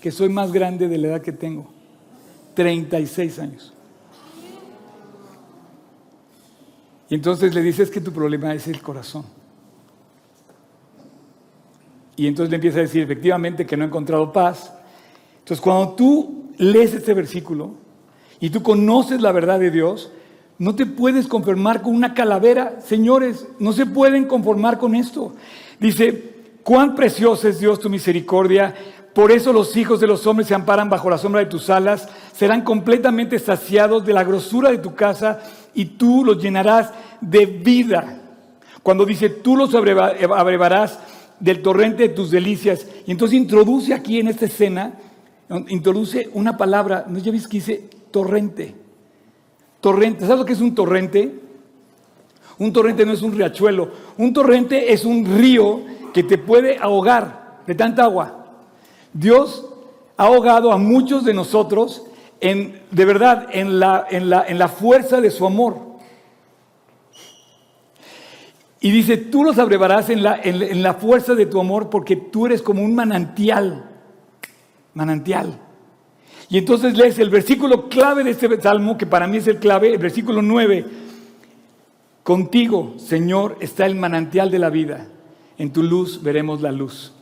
que 0.00 0.12
soy 0.12 0.28
más 0.28 0.52
grande 0.52 0.86
de 0.86 0.98
la 0.98 1.08
edad 1.08 1.22
que 1.22 1.32
tengo. 1.32 1.72
36 2.54 3.38
años. 3.40 3.71
Y 7.12 7.16
entonces 7.16 7.54
le 7.54 7.60
dice, 7.60 7.82
es 7.82 7.90
que 7.90 8.00
tu 8.00 8.10
problema 8.10 8.54
es 8.54 8.66
el 8.68 8.80
corazón. 8.80 9.26
Y 12.16 12.26
entonces 12.26 12.48
le 12.48 12.54
empieza 12.54 12.78
a 12.78 12.80
decir, 12.80 13.02
efectivamente, 13.02 13.66
que 13.66 13.76
no 13.76 13.84
ha 13.84 13.88
encontrado 13.88 14.32
paz. 14.32 14.72
Entonces, 15.40 15.60
cuando 15.60 15.90
tú 15.90 16.54
lees 16.56 16.94
este 16.94 17.12
versículo 17.12 17.74
y 18.40 18.48
tú 18.48 18.62
conoces 18.62 19.20
la 19.20 19.30
verdad 19.30 19.60
de 19.60 19.70
Dios, 19.70 20.10
no 20.56 20.74
te 20.74 20.86
puedes 20.86 21.26
conformar 21.26 21.82
con 21.82 21.94
una 21.94 22.14
calavera. 22.14 22.80
Señores, 22.80 23.46
no 23.58 23.74
se 23.74 23.84
pueden 23.84 24.24
conformar 24.24 24.78
con 24.78 24.94
esto. 24.94 25.34
Dice, 25.78 26.32
cuán 26.62 26.94
preciosa 26.94 27.50
es 27.50 27.60
Dios 27.60 27.78
tu 27.78 27.90
misericordia. 27.90 28.74
Por 29.12 29.32
eso 29.32 29.52
los 29.52 29.76
hijos 29.76 30.00
de 30.00 30.06
los 30.06 30.26
hombres 30.26 30.48
se 30.48 30.54
amparan 30.54 30.88
bajo 30.88 31.10
la 31.10 31.18
sombra 31.18 31.42
de 31.42 31.50
tus 31.50 31.68
alas. 31.68 32.08
Serán 32.32 32.62
completamente 32.62 33.38
saciados 33.38 34.06
de 34.06 34.14
la 34.14 34.24
grosura 34.24 34.70
de 34.70 34.78
tu 34.78 34.94
casa 34.94 35.42
y 35.74 35.84
tú 35.84 36.24
los 36.24 36.42
llenarás 36.42 36.92
de 37.20 37.46
vida. 37.46 38.18
Cuando 38.82 39.04
dice, 39.04 39.28
tú 39.28 39.56
los 39.56 39.74
abrevarás 39.74 40.98
del 41.38 41.62
torrente 41.62 42.04
de 42.04 42.08
tus 42.10 42.30
delicias. 42.30 42.86
Y 43.06 43.12
entonces 43.12 43.38
introduce 43.38 43.94
aquí 43.94 44.20
en 44.20 44.28
esta 44.28 44.46
escena, 44.46 44.94
introduce 45.68 46.30
una 46.34 46.56
palabra, 46.56 47.04
¿no 47.08 47.18
ya 47.18 47.32
viste 47.32 47.48
que 47.48 47.56
dice 47.58 47.90
torrente? 48.10 48.74
Torrente, 49.80 50.20
¿sabes 50.22 50.38
lo 50.38 50.44
que 50.44 50.52
es 50.52 50.60
un 50.60 50.74
torrente? 50.74 51.40
Un 52.58 52.72
torrente 52.72 53.04
no 53.04 53.12
es 53.12 53.22
un 53.22 53.32
riachuelo, 53.32 53.90
un 54.18 54.32
torrente 54.32 54.92
es 54.92 55.04
un 55.04 55.24
río 55.36 55.80
que 56.12 56.22
te 56.22 56.38
puede 56.38 56.78
ahogar 56.78 57.60
de 57.66 57.74
tanta 57.74 58.04
agua. 58.04 58.46
Dios 59.12 59.66
ha 60.16 60.26
ahogado 60.26 60.70
a 60.70 60.78
muchos 60.78 61.24
de 61.24 61.34
nosotros 61.34 62.04
en, 62.42 62.80
de 62.90 63.04
verdad, 63.04 63.46
en 63.52 63.78
la, 63.78 64.04
en 64.10 64.28
la, 64.28 64.44
en 64.46 64.58
la 64.58 64.66
fuerza 64.66 65.20
de 65.20 65.30
su 65.30 65.46
amor. 65.46 65.92
Y 68.80 68.90
dice, 68.90 69.16
tú 69.16 69.44
los 69.44 69.58
abrevarás 69.58 70.10
en 70.10 70.24
la, 70.24 70.40
en, 70.42 70.82
la 70.82 70.94
fuerza 70.94 71.36
de 71.36 71.46
tu 71.46 71.60
amor 71.60 71.88
porque 71.88 72.16
tú 72.16 72.46
eres 72.46 72.60
como 72.60 72.82
un 72.82 72.96
manantial. 72.96 73.88
Manantial. 74.92 75.56
Y 76.48 76.58
entonces 76.58 76.96
lees 76.96 77.16
el 77.20 77.30
versículo 77.30 77.88
clave 77.88 78.24
de 78.24 78.32
este 78.32 78.60
salmo, 78.60 78.98
que 78.98 79.06
para 79.06 79.28
mí 79.28 79.36
es 79.36 79.46
el 79.46 79.60
clave, 79.60 79.92
el 79.92 79.98
versículo 79.98 80.42
9. 80.42 80.84
Contigo, 82.24 82.94
Señor, 82.98 83.56
está 83.60 83.86
el 83.86 83.94
manantial 83.94 84.50
de 84.50 84.58
la 84.58 84.68
vida. 84.68 85.06
En 85.58 85.72
tu 85.72 85.84
luz 85.84 86.20
veremos 86.24 86.60
la 86.60 86.72
luz. 86.72 87.12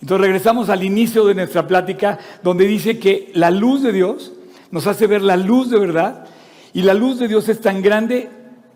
Entonces 0.00 0.22
regresamos 0.22 0.70
al 0.70 0.82
inicio 0.82 1.26
de 1.26 1.34
nuestra 1.34 1.66
plática, 1.66 2.18
donde 2.42 2.66
dice 2.66 2.98
que 2.98 3.30
la 3.34 3.50
luz 3.50 3.82
de 3.82 3.92
Dios 3.92 4.32
nos 4.72 4.88
hace 4.88 5.06
ver 5.06 5.22
la 5.22 5.36
luz 5.36 5.70
de 5.70 5.78
verdad. 5.78 6.26
Y 6.72 6.82
la 6.82 6.94
luz 6.94 7.20
de 7.20 7.28
Dios 7.28 7.48
es 7.48 7.60
tan 7.60 7.80
grande 7.82 8.28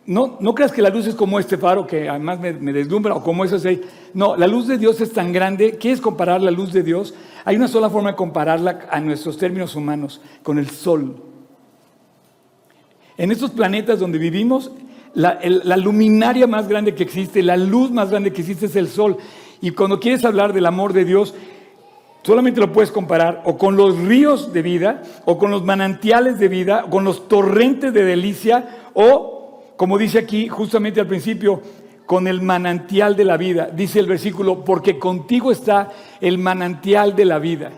no, 0.06 0.36
no 0.38 0.54
creas 0.54 0.70
que 0.70 0.82
la 0.82 0.90
luz 0.90 1.06
es 1.08 1.16
como 1.16 1.40
este 1.40 1.58
faro 1.58 1.84
que 1.86 2.08
además 2.08 2.38
me, 2.38 2.72
deslumbra 2.72 3.14
o 3.14 3.24
como 3.24 3.44
eso. 3.44 3.56
No, 4.14 4.36
la 4.36 4.46
luz 4.46 4.68
de 4.68 4.78
Dios 4.78 5.00
es 5.00 5.12
tan 5.12 5.32
grande. 5.32 5.78
¿Quieres 5.78 6.00
comparar 6.00 6.40
la 6.40 6.52
luz 6.52 6.72
de 6.72 6.84
Dios? 6.84 7.12
Hay 7.44 7.56
una 7.56 7.66
sola 7.66 7.90
forma 7.90 8.10
de 8.10 8.16
compararla 8.16 8.86
a 8.88 9.00
nuestros 9.00 9.36
términos 9.36 9.74
humanos, 9.74 10.20
con 10.44 10.58
el 10.58 10.70
sol. 10.70 11.16
En 13.18 13.32
estos 13.32 13.50
planetas 13.50 13.98
donde 13.98 14.18
vivimos, 14.18 14.70
la 15.14 15.76
luminaria 15.76 16.46
más 16.46 16.68
grande 16.68 16.94
que 16.94 17.02
existe, 17.02 17.42
la 17.42 17.56
luz 17.56 17.90
más 17.90 18.10
grande 18.10 18.32
que 18.32 18.42
existe 18.42 18.66
es 18.66 18.76
el 18.76 18.88
sol. 18.88 19.16
Y 19.60 19.72
cuando 19.72 19.98
quieres 19.98 20.24
hablar 20.24 20.52
del 20.52 20.66
amor 20.66 20.92
de 20.92 21.04
Dios, 21.04 21.34
solamente 22.26 22.60
lo 22.60 22.72
puedes 22.72 22.90
comparar 22.90 23.42
o 23.44 23.56
con 23.56 23.76
los 23.76 23.96
ríos 23.98 24.52
de 24.52 24.60
vida, 24.60 25.02
o 25.24 25.38
con 25.38 25.52
los 25.52 25.64
manantiales 25.64 26.40
de 26.40 26.48
vida, 26.48 26.82
o 26.84 26.90
con 26.90 27.04
los 27.04 27.28
torrentes 27.28 27.94
de 27.94 28.04
delicia, 28.04 28.90
o 28.94 29.62
como 29.76 29.96
dice 29.96 30.18
aquí 30.18 30.48
justamente 30.48 31.00
al 31.00 31.06
principio, 31.06 31.62
con 32.04 32.26
el 32.26 32.42
manantial 32.42 33.14
de 33.14 33.24
la 33.24 33.36
vida. 33.36 33.68
Dice 33.72 34.00
el 34.00 34.06
versículo, 34.06 34.64
porque 34.64 34.98
contigo 34.98 35.52
está 35.52 35.92
el 36.20 36.38
manantial 36.38 37.14
de 37.14 37.24
la 37.26 37.38
vida. 37.38 37.70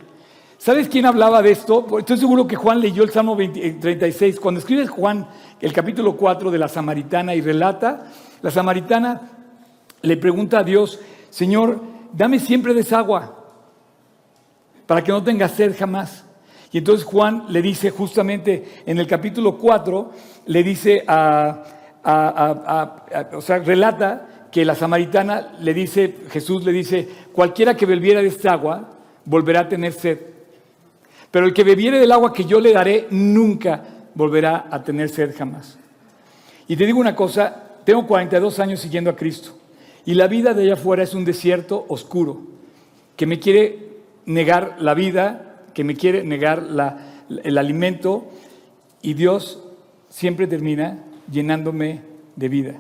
¿Sabes 0.56 0.88
quién 0.88 1.04
hablaba 1.04 1.42
de 1.42 1.50
esto? 1.50 1.98
Estoy 1.98 2.16
seguro 2.16 2.46
que 2.46 2.56
Juan 2.56 2.80
leyó 2.80 3.02
el 3.02 3.10
Salmo 3.10 3.36
36. 3.36 4.36
Eh, 4.36 4.38
Cuando 4.40 4.60
escribe 4.60 4.86
Juan 4.86 5.28
el 5.60 5.72
capítulo 5.74 6.16
4 6.16 6.50
de 6.50 6.58
la 6.58 6.68
Samaritana 6.68 7.34
y 7.34 7.42
relata, 7.42 8.06
la 8.40 8.50
Samaritana 8.50 9.20
le 10.00 10.16
pregunta 10.16 10.60
a 10.60 10.64
Dios, 10.64 11.00
Señor, 11.28 11.80
dame 12.14 12.38
siempre 12.38 12.72
de 12.72 12.80
esa 12.80 12.98
agua 12.98 13.37
para 14.88 15.04
que 15.04 15.12
no 15.12 15.22
tenga 15.22 15.48
sed 15.48 15.76
jamás. 15.78 16.24
Y 16.72 16.78
entonces 16.78 17.04
Juan 17.04 17.44
le 17.50 17.60
dice 17.60 17.90
justamente 17.90 18.82
en 18.86 18.98
el 18.98 19.06
capítulo 19.06 19.58
4, 19.58 20.12
le 20.46 20.62
dice 20.62 21.04
a, 21.06 21.62
o 23.34 23.42
sea, 23.42 23.58
relata 23.58 24.48
que 24.50 24.64
la 24.64 24.74
samaritana 24.74 25.52
le 25.60 25.74
dice, 25.74 26.20
Jesús 26.30 26.64
le 26.64 26.72
dice, 26.72 27.06
cualquiera 27.34 27.76
que 27.76 27.84
bebiera 27.84 28.22
de 28.22 28.28
esta 28.28 28.52
agua 28.52 28.88
volverá 29.26 29.60
a 29.60 29.68
tener 29.68 29.92
sed. 29.92 30.20
Pero 31.30 31.44
el 31.44 31.52
que 31.52 31.64
bebiere 31.64 32.00
del 32.00 32.10
agua 32.10 32.32
que 32.32 32.46
yo 32.46 32.58
le 32.58 32.72
daré 32.72 33.08
nunca 33.10 33.82
volverá 34.14 34.68
a 34.70 34.82
tener 34.82 35.10
sed 35.10 35.36
jamás. 35.36 35.78
Y 36.66 36.76
te 36.76 36.86
digo 36.86 36.98
una 36.98 37.14
cosa, 37.14 37.74
tengo 37.84 38.06
42 38.06 38.58
años 38.58 38.80
siguiendo 38.80 39.10
a 39.10 39.16
Cristo 39.16 39.50
y 40.06 40.14
la 40.14 40.28
vida 40.28 40.54
de 40.54 40.62
allá 40.62 40.74
afuera 40.74 41.02
es 41.02 41.12
un 41.12 41.26
desierto 41.26 41.84
oscuro 41.88 42.40
que 43.16 43.26
me 43.26 43.38
quiere 43.38 43.87
negar 44.28 44.76
la 44.78 44.94
vida, 44.94 45.64
que 45.74 45.84
me 45.84 45.96
quiere 45.96 46.22
negar 46.22 46.62
el 47.44 47.58
alimento 47.58 48.30
y 49.00 49.14
Dios 49.14 49.64
siempre 50.10 50.46
termina 50.46 51.02
llenándome 51.30 52.02
de 52.36 52.48
vida. 52.48 52.74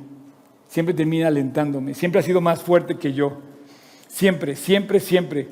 Siempre 0.68 0.94
termina 0.94 1.28
alentándome. 1.28 1.94
Siempre 1.94 2.20
ha 2.20 2.22
sido 2.22 2.42
más 2.42 2.62
fuerte 2.62 2.98
que 2.98 3.14
yo. 3.14 3.38
Siempre, 4.06 4.56
siempre, 4.56 5.00
siempre. 5.00 5.48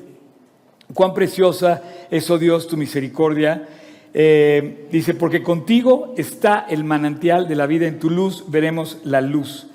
Cuán 0.93 1.15
preciosa 1.15 1.81
es, 2.11 2.29
oh 2.29 2.37
Dios, 2.37 2.67
tu 2.67 2.77
misericordia. 2.77 3.67
Eh, 4.13 4.87
dice, 4.91 5.15
porque 5.15 5.41
contigo 5.41 6.13
está 6.15 6.67
el 6.69 6.83
manantial 6.83 7.47
de 7.47 7.55
la 7.55 7.65
vida. 7.65 7.87
En 7.87 7.97
tu 7.97 8.11
luz 8.11 8.45
veremos 8.47 8.99
la 9.03 9.21
luz. 9.21 9.67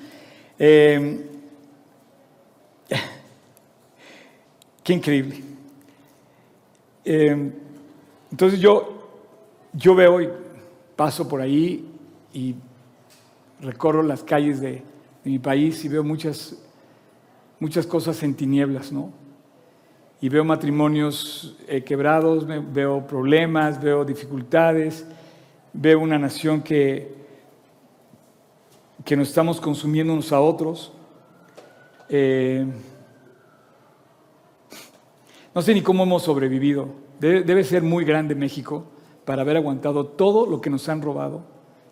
Eh, 0.61 1.27
qué 4.85 4.93
increíble. 4.93 5.52
Eh, 7.05 7.53
entonces 8.31 8.61
yo, 8.61 9.11
yo 9.73 9.95
veo 9.95 10.21
y 10.21 10.29
paso 10.97 11.29
por 11.29 11.41
ahí 11.41 11.89
y 12.33 12.55
recorro 13.61 14.03
las 14.03 14.23
calles 14.23 14.61
de, 14.61 14.83
mi 15.25 15.39
país 15.39 15.85
y 15.85 15.89
veo 15.89 16.03
muchas, 16.03 16.57
muchas 17.61 17.87
cosas 17.87 18.21
en 18.25 18.35
tinieblas, 18.35 18.91
¿no? 18.91 19.13
Y 20.21 20.29
veo 20.29 20.45
matrimonios 20.45 21.57
eh, 21.69 21.85
quebrados, 21.85 22.45
veo 22.73 23.07
problemas, 23.07 23.81
veo 23.81 24.05
dificultades, 24.05 25.07
veo 25.73 26.01
una 26.01 26.19
nación 26.19 26.61
que, 26.61 27.15
que 29.05 29.17
nos 29.17 29.29
estamos 29.29 29.61
consumiendo 29.61 30.13
unos 30.13 30.33
a 30.33 30.41
otros. 30.41 30.93
Eh, 32.09 32.67
no 35.55 35.63
sé 35.63 35.75
ni 35.75 35.83
cómo 35.83 36.05
hemos 36.05 36.23
sobrevivido. 36.23 36.89
debe 37.21 37.65
ser 37.65 37.83
muy 37.83 38.05
grande 38.05 38.35
México 38.35 38.85
para 39.25 39.43
haber 39.43 39.57
aguantado 39.57 40.07
todo 40.07 40.47
lo 40.47 40.61
que 40.61 40.71
nos 40.71 40.89
han 40.89 41.03
robado 41.03 41.43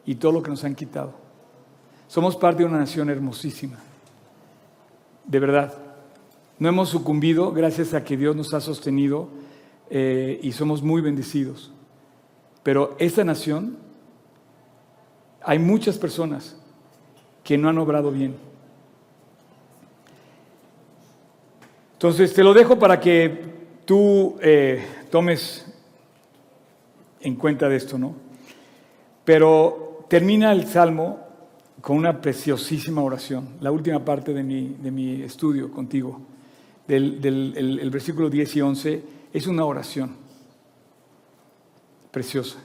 y 0.04 0.16
todo 0.16 0.32
lo 0.32 0.42
que 0.42 0.50
nos 0.50 0.64
han 0.64 0.74
quitado. 0.74 1.12
Somos 2.08 2.36
parte 2.36 2.62
de 2.62 2.68
una 2.68 2.78
nación 2.78 3.11
hermosísima. 3.11 3.78
De 5.24 5.38
verdad. 5.38 5.74
No 6.58 6.68
hemos 6.68 6.90
sucumbido 6.90 7.52
gracias 7.52 7.94
a 7.94 8.04
que 8.04 8.18
Dios 8.18 8.36
nos 8.36 8.52
ha 8.52 8.61
sostenido 8.61 9.28
eh, 9.88 10.38
y 10.42 10.52
somos 10.52 10.82
muy 10.82 11.00
bendecidos. 11.00 11.72
Pero 12.62 12.96
esta 12.98 13.24
nación, 13.24 13.78
hay 15.42 15.58
muchas 15.58 15.96
personas 15.96 16.56
que 17.42 17.56
no 17.56 17.68
han 17.68 17.78
obrado 17.78 18.11
bien. 18.11 18.36
Entonces 21.94 22.34
te 22.34 22.42
lo 22.42 22.52
dejo 22.52 22.78
para 22.78 23.00
que 23.00 23.49
tú 23.91 24.38
eh, 24.41 24.86
tomes 25.11 25.66
en 27.20 27.34
cuenta 27.34 27.68
de 27.68 27.74
esto, 27.74 27.99
¿no? 27.99 28.14
Pero 29.24 30.07
termina 30.09 30.53
el 30.53 30.68
salmo 30.68 31.18
con 31.80 31.97
una 31.97 32.20
preciosísima 32.20 33.03
oración, 33.03 33.57
la 33.61 33.72
última 33.72 34.05
parte 34.05 34.32
de 34.32 34.45
mi, 34.45 34.76
de 34.80 34.93
mi 34.93 35.22
estudio 35.22 35.72
contigo, 35.72 36.20
del, 36.86 37.18
el, 37.57 37.91
versículo 37.91 38.30
10 38.30 38.55
y 38.55 38.61
11, 38.61 39.05
es 39.32 39.49
una 39.49 39.64
oración 39.64 40.14
preciosa. 42.12 42.61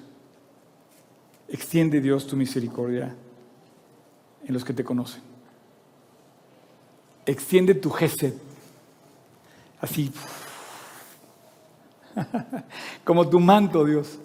extiende 1.50 2.02
Dios 2.02 2.28
tu 2.28 2.36
misericordia 2.36 3.16
en 4.46 4.54
los 4.54 4.64
que 4.64 4.74
te 4.74 4.84
conocen. 4.84 5.24
Extiende 7.26 7.74
tu 7.74 7.90
gesed, 7.90 8.36
así, 9.82 10.12
como 13.03 13.28
tu 13.30 13.39
manto, 13.39 13.86
Dios. 13.86 14.20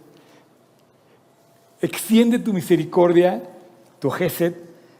Extiende 1.80 2.38
tu 2.38 2.52
misericordia, 2.52 3.42
tu 3.98 4.10
gesed, 4.10 4.54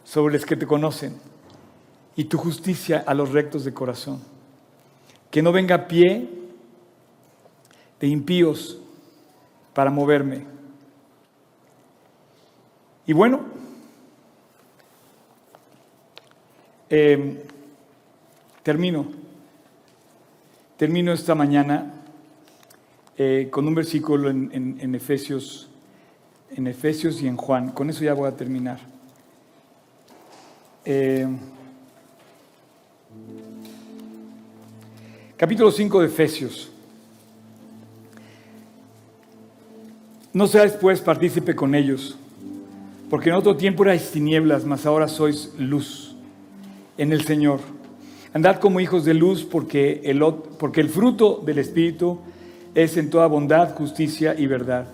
sobre 0.05 0.35
los 0.35 0.47
que 0.47 0.57
te 0.57 0.67
conocen 0.67 1.15
y 2.17 2.25
tu 2.25 2.39
justicia 2.39 3.05
a 3.07 3.15
los 3.15 3.31
rectos 3.31 3.65
de 3.65 3.73
corazón. 3.73 4.21
Que 5.31 5.43
no 5.43 5.53
venga 5.53 5.87
pie 5.87 6.29
de 8.01 8.07
impíos 8.09 8.79
para 9.75 9.91
moverme. 9.91 10.45
Y 13.07 13.13
bueno, 13.13 13.41
em, 16.89 17.39
termino. 18.63 19.07
Termino 20.77 21.13
esta 21.13 21.35
mañana 21.35 22.00
eh, 23.17 23.49
con 23.51 23.67
un 23.67 23.75
versículo 23.75 24.31
en, 24.31 24.95
Efesios, 24.95 25.69
en 26.55 26.67
Efesios 26.67 27.21
y 27.23 27.29
en 27.29 27.37
Juan. 27.37 27.71
Con 27.71 27.91
eso 27.91 28.03
ya 28.03 28.15
voy 28.15 28.29
a 28.29 28.37
terminar. 28.37 28.79
Eh, 30.85 31.27
capítulo 35.37 35.71
5 35.71 36.01
de 36.01 36.07
Efesios. 36.07 36.71
No 40.33 40.47
seáis 40.47 40.73
pues 40.73 41.01
partícipe 41.01 41.57
con 41.57 41.75
ellos, 41.75 42.17
porque 43.11 43.31
en 43.31 43.35
otro 43.35 43.57
tiempo 43.57 43.83
erais 43.83 44.13
tinieblas, 44.13 44.65
mas 44.65 44.87
ahora 44.87 45.09
sois 45.09 45.53
luz 45.59 46.15
en 46.97 47.13
el 47.13 47.25
Señor. 47.25 47.59
Andad 48.33 48.61
como 48.61 48.79
hijos 48.79 49.05
de 49.05 49.15
luz, 49.15 49.43
porque 49.43 50.03
el, 50.05 50.23
porque 50.59 50.81
el 50.81 50.89
fruto 50.89 51.43
del 51.45 51.59
Espíritu 51.59 52.21
es 52.75 52.97
en 52.97 53.11
toda 53.11 53.27
bondad, 53.27 53.75
justicia 53.75 54.35
y 54.39 54.47
verdad, 54.47 54.87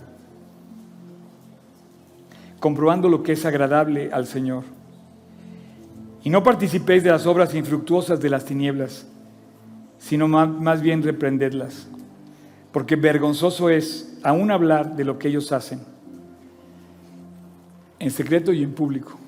comprobando 2.60 3.08
lo 3.08 3.22
que 3.22 3.32
es 3.32 3.44
agradable 3.44 4.10
al 4.12 4.26
Señor. 4.26 4.64
Y 6.22 6.30
no 6.30 6.42
participéis 6.42 7.04
de 7.04 7.10
las 7.10 7.26
obras 7.26 7.54
infructuosas 7.54 8.20
de 8.20 8.30
las 8.30 8.44
tinieblas, 8.44 9.06
sino 9.98 10.28
más, 10.28 10.80
bien 10.80 11.02
reprendedlas 11.02 11.88
porque 12.76 12.94
vergonzoso 12.94 13.70
es 13.70 14.18
aún 14.22 14.50
hablar 14.50 14.96
de 14.96 15.04
lo 15.04 15.18
que 15.18 15.28
ellos 15.28 15.50
hacen, 15.50 15.80
en 17.98 18.10
secreto 18.10 18.52
y 18.52 18.62
en 18.62 18.74
público. 18.74 19.18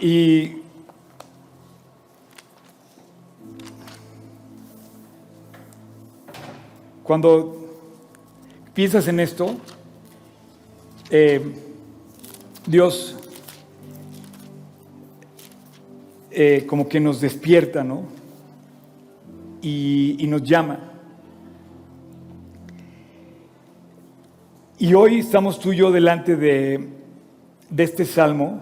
Y 0.00 0.62
cuando 7.06 7.56
piensas 8.74 9.08
en 9.08 9.20
esto, 9.20 9.56
eh, 11.10 11.40
Dios 12.66 13.16
eh, 16.30 16.64
como 16.66 16.88
que 16.88 17.00
nos 17.00 17.20
despierta, 17.20 17.84
¿no? 17.84 18.16
y, 19.62 20.26
nos 20.28 20.42
llama. 20.42 20.78
Y 24.78 24.94
hoy 24.94 25.20
estamos 25.20 25.58
tú 25.58 25.72
y 25.72 25.76
yo 25.76 25.90
delante 25.90 26.36
de, 26.36 26.88
este 27.76 28.04
salmo 28.04 28.60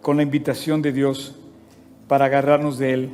con 0.00 0.16
la 0.16 0.22
invitación 0.22 0.80
de 0.80 0.92
Dios 0.92 1.36
para 2.08 2.26
agarrarnos 2.26 2.78
de 2.78 2.92
él. 2.92 3.10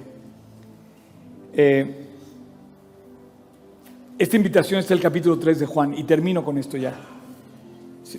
Eh, 1.54 2.05
esta 4.18 4.36
invitación 4.36 4.80
está 4.80 4.94
en 4.94 4.98
el 4.98 5.02
capítulo 5.02 5.38
3 5.38 5.60
de 5.60 5.66
Juan 5.66 5.94
y 5.94 6.04
termino 6.04 6.44
con 6.44 6.58
esto 6.58 6.76
ya. 6.76 6.94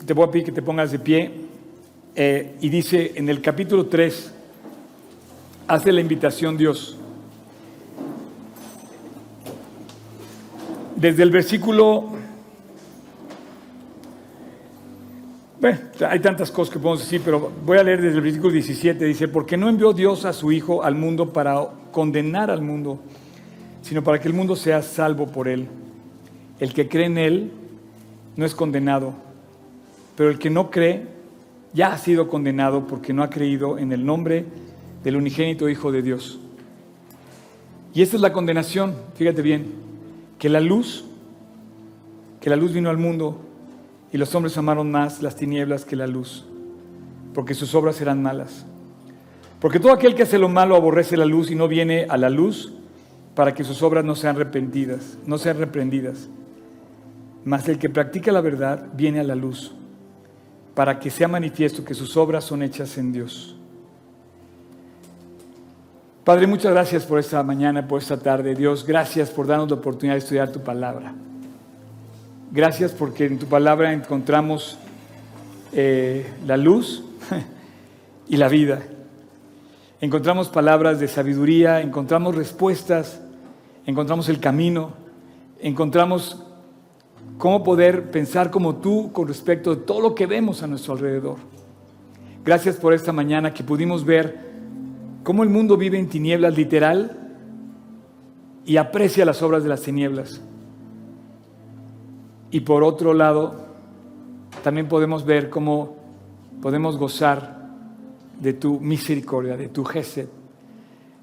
Te 0.05 0.13
voy 0.13 0.27
a 0.27 0.31
pedir 0.31 0.45
que 0.45 0.51
te 0.51 0.61
pongas 0.61 0.91
de 0.91 0.99
pie 0.99 1.31
eh, 2.15 2.55
y 2.61 2.69
dice 2.69 3.13
en 3.15 3.29
el 3.29 3.41
capítulo 3.41 3.87
3, 3.87 4.33
hace 5.67 5.91
la 5.91 6.01
invitación 6.01 6.57
Dios. 6.57 6.97
desde 10.97 11.23
el 11.23 11.31
versículo... 11.31 12.15
Bueno, 15.59 15.79
hay 16.07 16.19
tantas 16.19 16.51
cosas 16.51 16.71
que 16.71 16.79
podemos 16.79 16.99
decir, 16.99 17.21
pero 17.25 17.51
voy 17.65 17.79
a 17.79 17.83
leer 17.83 17.99
desde 17.99 18.17
el 18.17 18.21
versículo 18.21 18.51
17. 18.53 19.05
Dice, 19.05 19.27
porque 19.27 19.57
no 19.57 19.69
envió 19.69 19.91
Dios 19.91 20.25
a 20.25 20.33
su 20.33 20.51
Hijo 20.51 20.83
al 20.83 20.93
mundo 20.93 21.33
para 21.33 21.67
condenar 21.91 22.51
al 22.51 22.61
mundo, 22.61 22.99
sino 23.81 24.03
para 24.03 24.19
que 24.19 24.27
el 24.27 24.35
mundo 24.35 24.55
sea 24.55 24.83
salvo 24.83 25.27
por 25.27 25.47
él. 25.47 25.67
El 26.59 26.73
que 26.73 26.89
cree 26.89 27.05
en 27.05 27.17
él 27.17 27.51
no 28.35 28.45
es 28.45 28.55
condenado, 28.55 29.13
pero 30.15 30.29
el 30.29 30.39
que 30.39 30.49
no 30.49 30.71
cree 30.71 31.05
ya 31.73 31.93
ha 31.93 31.97
sido 31.97 32.27
condenado 32.27 32.87
porque 32.87 33.13
no 33.13 33.23
ha 33.23 33.29
creído 33.29 33.77
en 33.77 33.91
el 33.91 34.05
nombre 34.05 34.45
del 35.03 35.15
unigénito 35.15 35.69
Hijo 35.69 35.91
de 35.91 36.01
Dios. 36.01 36.39
Y 37.93 38.01
esta 38.01 38.15
es 38.15 38.21
la 38.21 38.33
condenación, 38.33 38.95
fíjate 39.15 39.41
bien, 39.41 39.73
que 40.39 40.49
la 40.49 40.59
luz, 40.59 41.05
que 42.41 42.49
la 42.49 42.55
luz 42.55 42.73
vino 42.73 42.89
al 42.89 42.97
mundo 42.97 43.39
y 44.11 44.17
los 44.17 44.33
hombres 44.35 44.57
amaron 44.57 44.91
más 44.91 45.21
las 45.21 45.35
tinieblas 45.35 45.85
que 45.85 45.95
la 45.95 46.07
luz, 46.07 46.45
porque 47.33 47.53
sus 47.53 47.75
obras 47.75 48.01
eran 48.01 48.21
malas. 48.21 48.65
Porque 49.59 49.79
todo 49.79 49.91
aquel 49.91 50.15
que 50.15 50.23
hace 50.23 50.37
lo 50.37 50.49
malo 50.49 50.75
aborrece 50.75 51.17
la 51.17 51.25
luz 51.25 51.49
y 51.49 51.55
no 51.55 51.67
viene 51.67 52.05
a 52.09 52.17
la 52.17 52.29
luz 52.29 52.73
para 53.35 53.53
que 53.53 53.63
sus 53.63 53.81
obras 53.81 54.05
no 54.05 54.15
sean 54.15 54.35
arrepentidas, 54.35 55.17
no 55.25 55.37
sean 55.37 55.57
reprendidas. 55.57 56.29
Mas 57.47 57.69
el 57.69 57.79
que 57.79 57.89
practica 57.89 58.29
la 58.33 58.41
verdad 58.41 58.87
viene 58.93 59.21
a 59.21 59.23
la 59.23 59.33
luz, 59.33 59.71
para 60.75 60.99
que 60.99 61.09
sea 61.09 61.29
manifiesto 61.29 61.85
que 61.85 61.93
sus 61.93 62.17
obras 62.17 62.43
son 62.43 62.61
hechas 62.61 62.97
en 62.97 63.13
Dios. 63.13 63.55
Padre, 66.25 66.45
muchas 66.45 66.73
gracias 66.73 67.05
por 67.05 67.19
esta 67.19 67.41
mañana, 67.43 67.87
por 67.87 68.01
esta 68.01 68.19
tarde. 68.19 68.53
Dios, 68.53 68.85
gracias 68.85 69.29
por 69.29 69.47
darnos 69.47 69.69
la 69.69 69.77
oportunidad 69.77 70.15
de 70.15 70.19
estudiar 70.19 70.51
tu 70.51 70.59
palabra. 70.59 71.13
Gracias 72.51 72.91
porque 72.91 73.27
en 73.27 73.39
tu 73.39 73.45
palabra 73.45 73.93
encontramos 73.93 74.77
eh, 75.71 76.29
la 76.45 76.57
luz 76.57 77.05
y 78.27 78.35
la 78.35 78.49
vida. 78.49 78.81
Encontramos 80.01 80.49
palabras 80.49 80.99
de 80.99 81.07
sabiduría, 81.07 81.79
encontramos 81.79 82.35
respuestas, 82.35 83.21
encontramos 83.85 84.27
el 84.27 84.41
camino, 84.41 84.91
encontramos 85.61 86.43
cómo 87.38 87.63
poder 87.63 88.09
pensar 88.11 88.51
como 88.51 88.78
tú 88.78 89.11
con 89.11 89.28
respecto 89.28 89.75
de 89.75 89.82
todo 89.84 90.01
lo 90.01 90.15
que 90.15 90.25
vemos 90.25 90.63
a 90.63 90.67
nuestro 90.67 90.93
alrededor. 90.93 91.38
Gracias 92.43 92.78
por 92.78 92.93
esta 92.93 93.11
mañana 93.11 93.53
que 93.53 93.63
pudimos 93.63 94.05
ver 94.05 94.39
cómo 95.23 95.43
el 95.43 95.49
mundo 95.49 95.78
vive 95.78 95.99
en 95.99 96.07
tinieblas 96.07 96.55
literal 96.55 97.36
y 98.65 98.78
aprecia 98.78 99.25
las 99.25 99.41
obras 99.41 99.63
de 99.63 99.69
las 99.69 99.82
tinieblas. 99.82 100.41
Y 102.49 102.61
por 102.61 102.84
otro 102.84 103.13
lado, 103.13 103.67
también 104.63 104.88
podemos 104.88 105.25
ver 105.25 105.49
cómo 105.49 105.97
podemos 106.61 106.97
gozar 106.97 107.67
de 108.39 108.53
tu 108.53 108.80
misericordia, 108.80 109.57
de 109.57 109.67
tu 109.67 109.84
gesed, 109.84 110.28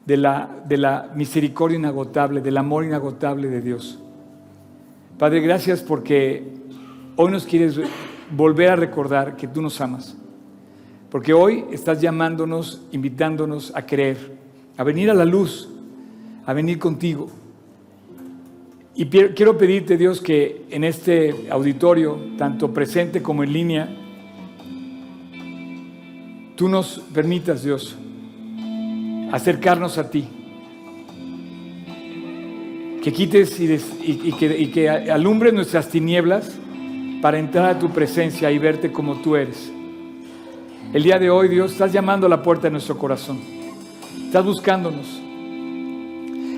de 0.05 0.17
la, 0.17 0.63
de 0.67 0.77
la 0.77 1.11
misericordia 1.15 1.79
inagotable, 1.79 2.41
del 2.41 2.59
amor 2.59 2.85
inagotable 2.85 3.49
de 3.49 3.63
Dios. 3.63 4.04
Padre, 5.19 5.41
gracias 5.41 5.83
porque 5.83 6.43
hoy 7.17 7.31
nos 7.31 7.47
quieres 7.47 7.79
volver 8.31 8.71
a 8.71 8.77
recordar 8.77 9.37
que 9.37 9.47
tú 9.47 9.62
nos 9.62 9.81
amas 9.81 10.17
porque 11.15 11.33
hoy 11.33 11.65
estás 11.71 12.01
llamándonos, 12.01 12.83
invitándonos 12.91 13.73
a 13.77 13.87
creer, 13.87 14.37
a 14.77 14.83
venir 14.83 15.09
a 15.12 15.15
la 15.15 15.25
luz, 15.25 15.69
a 16.45 16.53
venir 16.53 16.81
contigo. 16.81 17.31
Y 18.97 19.07
quiero 19.07 19.57
pedirte, 19.57 19.97
Dios, 19.97 20.21
que 20.21 20.65
en 20.71 20.83
este 20.83 21.47
auditorio, 21.51 22.19
tanto 22.37 22.75
presente 22.75 23.23
como 23.23 23.45
en 23.45 23.53
línea, 23.53 23.97
tú 26.57 26.69
nos 26.69 26.99
permitas, 27.15 27.62
Dios, 27.62 27.97
acercarnos 29.31 29.99
a 29.99 30.11
ti. 30.11 30.27
Que 33.05 33.13
quites 33.13 33.61
y, 33.61 34.33
que, 34.33 34.73
y 34.75 35.11
alumbres 35.11 35.53
nuestras 35.53 35.91
tinieblas 35.91 36.51
para 37.21 37.39
entrar 37.39 37.69
a 37.69 37.79
tu 37.79 37.91
presencia 37.91 38.51
y 38.51 38.57
verte 38.57 38.91
como 38.91 39.17
tú 39.17 39.37
eres. 39.37 39.71
El 40.91 41.03
día 41.03 41.19
de 41.19 41.29
hoy, 41.29 41.49
Dios, 41.49 41.73
estás 41.73 41.93
llamando 41.93 42.27
a 42.27 42.31
la 42.31 42.43
puerta 42.43 42.63
de 42.63 42.71
nuestro 42.71 42.97
corazón. 42.97 43.41
Estás 44.25 44.43
buscándonos. 44.43 45.21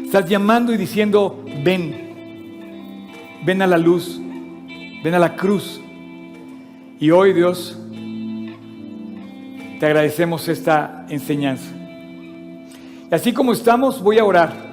Estás 0.04 0.30
llamando 0.30 0.72
y 0.72 0.76
diciendo, 0.76 1.42
ven, 1.64 2.14
ven 3.44 3.60
a 3.60 3.66
la 3.66 3.76
luz, 3.76 4.20
ven 5.02 5.14
a 5.14 5.18
la 5.18 5.34
cruz. 5.34 5.80
Y 7.00 7.10
hoy, 7.10 7.32
Dios, 7.32 7.76
te 9.80 9.86
agradecemos 9.86 10.46
esta 10.46 11.06
enseñanza. 11.08 11.72
Y 13.10 13.12
así 13.12 13.32
como 13.32 13.52
estamos, 13.52 14.00
voy 14.00 14.18
a 14.18 14.24
orar 14.24 14.65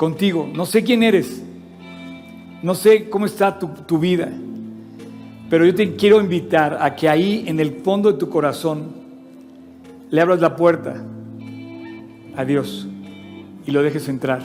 contigo. 0.00 0.48
No 0.50 0.64
sé 0.64 0.82
quién 0.82 1.02
eres, 1.02 1.42
no 2.62 2.74
sé 2.74 3.10
cómo 3.10 3.26
está 3.26 3.58
tu, 3.58 3.98
vida, 3.98 4.32
pero 5.50 5.66
yo 5.66 5.74
te 5.74 5.94
quiero 5.94 6.22
invitar 6.22 6.78
a 6.80 6.96
que 6.96 7.06
ahí 7.06 7.44
en 7.46 7.60
el 7.60 7.82
fondo 7.82 8.10
de 8.10 8.18
tu 8.18 8.30
corazón 8.30 8.94
le 10.08 10.22
abras 10.22 10.40
la 10.40 10.56
puerta 10.56 11.04
a 12.34 12.44
Dios 12.46 12.88
y 13.66 13.70
lo 13.72 13.82
dejes 13.82 14.08
entrar. 14.08 14.40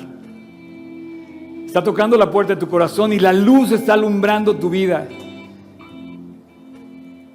Está 1.65 1.81
tocando 1.81 2.17
la 2.17 2.29
puerta 2.29 2.55
de 2.55 2.59
tu 2.59 2.67
corazón 2.67 3.13
y 3.13 3.19
la 3.19 3.31
luz 3.31 3.71
está 3.71 3.93
alumbrando 3.93 4.57
tu 4.57 4.69
vida. 4.69 5.07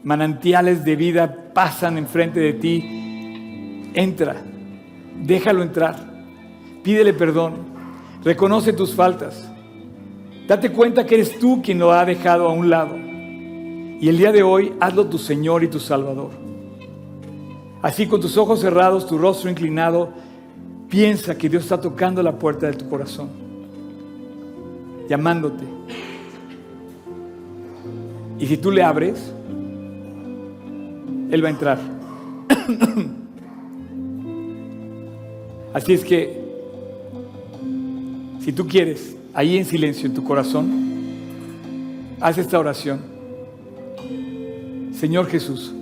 Manantiales 0.02 0.84
de 0.84 0.94
vida 0.94 1.52
pasan 1.54 1.96
enfrente 1.96 2.38
de 2.38 2.52
ti. 2.52 2.84
Entra, 3.94 4.36
déjalo 5.24 5.62
entrar. 5.62 5.96
Pídele 6.82 7.14
perdón. 7.14 7.69
Reconoce 8.24 8.72
tus 8.72 8.94
faltas. 8.94 9.50
Date 10.46 10.72
cuenta 10.72 11.06
que 11.06 11.14
eres 11.14 11.38
tú 11.38 11.62
quien 11.62 11.78
lo 11.78 11.92
ha 11.92 12.04
dejado 12.04 12.48
a 12.48 12.52
un 12.52 12.68
lado. 12.68 12.96
Y 12.96 14.08
el 14.08 14.18
día 14.18 14.32
de 14.32 14.42
hoy 14.42 14.72
hazlo 14.80 15.06
tu 15.06 15.18
Señor 15.18 15.62
y 15.62 15.68
tu 15.68 15.78
Salvador. 15.78 16.30
Así 17.82 18.06
con 18.06 18.20
tus 18.20 18.36
ojos 18.36 18.60
cerrados, 18.60 19.06
tu 19.06 19.16
rostro 19.16 19.48
inclinado, 19.48 20.10
piensa 20.88 21.38
que 21.38 21.48
Dios 21.48 21.62
está 21.62 21.80
tocando 21.80 22.22
la 22.22 22.38
puerta 22.38 22.66
de 22.66 22.74
tu 22.74 22.88
corazón, 22.88 23.28
llamándote. 25.08 25.64
Y 28.38 28.46
si 28.46 28.56
tú 28.56 28.70
le 28.70 28.82
abres, 28.82 29.32
Él 31.30 31.42
va 31.44 31.48
a 31.48 31.50
entrar. 31.50 31.78
Así 35.72 35.92
es 35.92 36.04
que, 36.04 36.49
si 38.40 38.52
tú 38.52 38.66
quieres, 38.66 39.16
ahí 39.34 39.58
en 39.58 39.64
silencio 39.64 40.06
en 40.06 40.14
tu 40.14 40.24
corazón, 40.24 40.70
haz 42.20 42.38
esta 42.38 42.58
oración. 42.58 43.00
Señor 44.92 45.26
Jesús, 45.26 45.74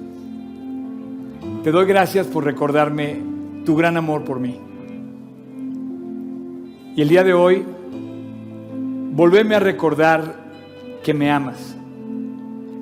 te 1.62 1.70
doy 1.70 1.86
gracias 1.86 2.26
por 2.26 2.44
recordarme 2.44 3.20
tu 3.64 3.76
gran 3.76 3.96
amor 3.96 4.24
por 4.24 4.40
mí. 4.40 4.58
Y 6.96 7.02
el 7.02 7.08
día 7.08 7.22
de 7.22 7.32
hoy, 7.32 7.64
volveme 9.12 9.54
a 9.54 9.60
recordar 9.60 10.34
que 11.02 11.14
me 11.14 11.30
amas, 11.30 11.76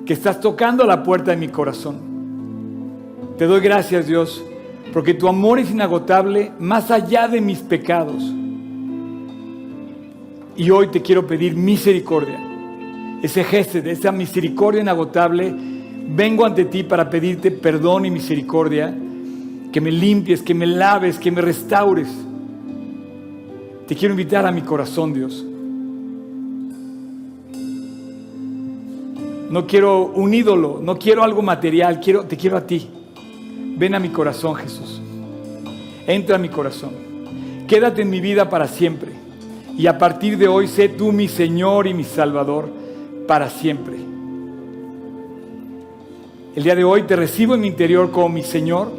que 0.05 0.13
estás 0.13 0.39
tocando 0.41 0.85
la 0.85 1.03
puerta 1.03 1.31
de 1.31 1.37
mi 1.37 1.49
corazón. 1.49 1.97
Te 3.37 3.45
doy 3.45 3.61
gracias, 3.61 4.07
Dios, 4.07 4.43
porque 4.91 5.13
tu 5.13 5.27
amor 5.27 5.59
es 5.59 5.69
inagotable 5.69 6.51
más 6.59 6.89
allá 6.89 7.27
de 7.27 7.41
mis 7.41 7.59
pecados. 7.59 8.23
Y 10.57 10.71
hoy 10.71 10.87
te 10.87 11.01
quiero 11.01 11.27
pedir 11.27 11.55
misericordia, 11.55 12.39
ese 13.21 13.43
gesto 13.43 13.81
de 13.81 13.91
esa 13.91 14.11
misericordia 14.11 14.81
inagotable 14.81 15.53
vengo 16.09 16.45
ante 16.45 16.65
ti 16.65 16.83
para 16.83 17.09
pedirte 17.09 17.51
perdón 17.51 18.05
y 18.05 18.11
misericordia, 18.11 18.95
que 19.71 19.81
me 19.81 19.91
limpies, 19.91 20.41
que 20.41 20.53
me 20.53 20.65
laves, 20.65 21.19
que 21.19 21.31
me 21.31 21.41
restaures. 21.41 22.07
Te 23.87 23.95
quiero 23.95 24.13
invitar 24.13 24.45
a 24.45 24.51
mi 24.51 24.61
corazón, 24.61 25.13
Dios. 25.13 25.45
No 29.49 29.65
quiero 29.65 30.07
un 30.07 30.33
ídolo, 30.33 30.79
no 30.81 30.97
quiero 30.97 31.23
algo 31.23 31.41
material, 31.41 31.99
quiero, 31.99 32.25
te 32.25 32.35
quiero 32.35 32.57
a 32.57 32.65
ti. 32.65 32.89
Ven 33.77 33.95
a 33.95 33.99
mi 33.99 34.09
corazón, 34.09 34.55
Jesús. 34.55 35.01
Entra 36.05 36.35
a 36.35 36.39
mi 36.39 36.49
corazón. 36.49 36.91
Quédate 37.67 38.01
en 38.01 38.09
mi 38.09 38.19
vida 38.19 38.49
para 38.49 38.67
siempre. 38.67 39.16
Y 39.77 39.85
a 39.85 39.99
partir 39.99 40.39
de 40.39 40.47
hoy 40.47 40.67
sé 40.67 40.89
tú 40.89 41.11
mi 41.11 41.27
Señor 41.27 41.85
y 41.85 41.93
mi 41.93 42.03
Salvador 42.03 42.67
para 43.27 43.47
siempre. 43.47 43.95
El 46.55 46.63
día 46.63 46.75
de 46.75 46.83
hoy 46.83 47.03
te 47.03 47.15
recibo 47.15 47.53
en 47.53 47.61
mi 47.61 47.67
interior 47.67 48.09
como 48.09 48.29
mi 48.29 48.41
Señor 48.41 48.91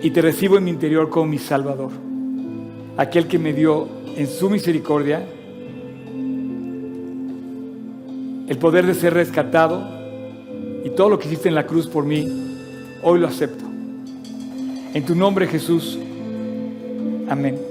y 0.00 0.10
te 0.10 0.22
recibo 0.22 0.56
en 0.56 0.64
mi 0.64 0.70
interior 0.70 1.08
como 1.10 1.26
mi 1.26 1.38
Salvador. 1.38 1.90
Aquel 2.96 3.26
que 3.26 3.40
me 3.40 3.52
dio 3.52 3.88
en 4.16 4.28
su 4.28 4.48
misericordia 4.48 5.26
el 8.46 8.58
poder 8.58 8.86
de 8.86 8.94
ser 8.94 9.14
rescatado 9.14 9.82
y 10.84 10.90
todo 10.90 11.08
lo 11.08 11.18
que 11.18 11.26
hiciste 11.26 11.48
en 11.48 11.56
la 11.56 11.66
cruz 11.66 11.88
por 11.88 12.04
mí, 12.04 12.24
hoy 13.02 13.18
lo 13.18 13.26
acepto. 13.26 13.64
En 14.94 15.04
tu 15.04 15.16
nombre 15.16 15.48
Jesús. 15.48 15.98
Amén. 17.28 17.69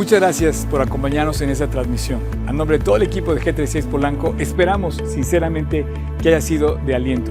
Muchas 0.00 0.20
gracias 0.22 0.66
por 0.70 0.80
acompañarnos 0.80 1.40
en 1.40 1.50
esta 1.50 1.68
transmisión. 1.68 2.20
A 2.46 2.52
nombre 2.52 2.78
de 2.78 2.84
todo 2.84 2.96
el 2.96 3.02
equipo 3.02 3.34
de 3.34 3.40
G36 3.40 3.84
Polanco, 3.84 4.34
esperamos 4.38 5.00
sinceramente 5.06 5.86
que 6.22 6.30
haya 6.30 6.40
sido 6.40 6.76
de 6.84 6.94
aliento. 6.94 7.30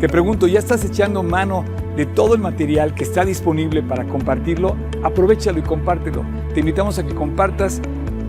Te 0.00 0.08
pregunto, 0.08 0.46
¿ya 0.46 0.58
estás 0.58 0.84
echando 0.84 1.22
mano 1.22 1.64
de 1.96 2.06
todo 2.06 2.34
el 2.34 2.40
material 2.40 2.94
que 2.94 3.04
está 3.04 3.24
disponible 3.24 3.82
para 3.82 4.04
compartirlo? 4.04 4.76
Aprovechalo 5.02 5.58
y 5.58 5.62
compártelo. 5.62 6.24
Te 6.54 6.60
invitamos 6.60 6.98
a 6.98 7.06
que 7.06 7.14
compartas 7.14 7.80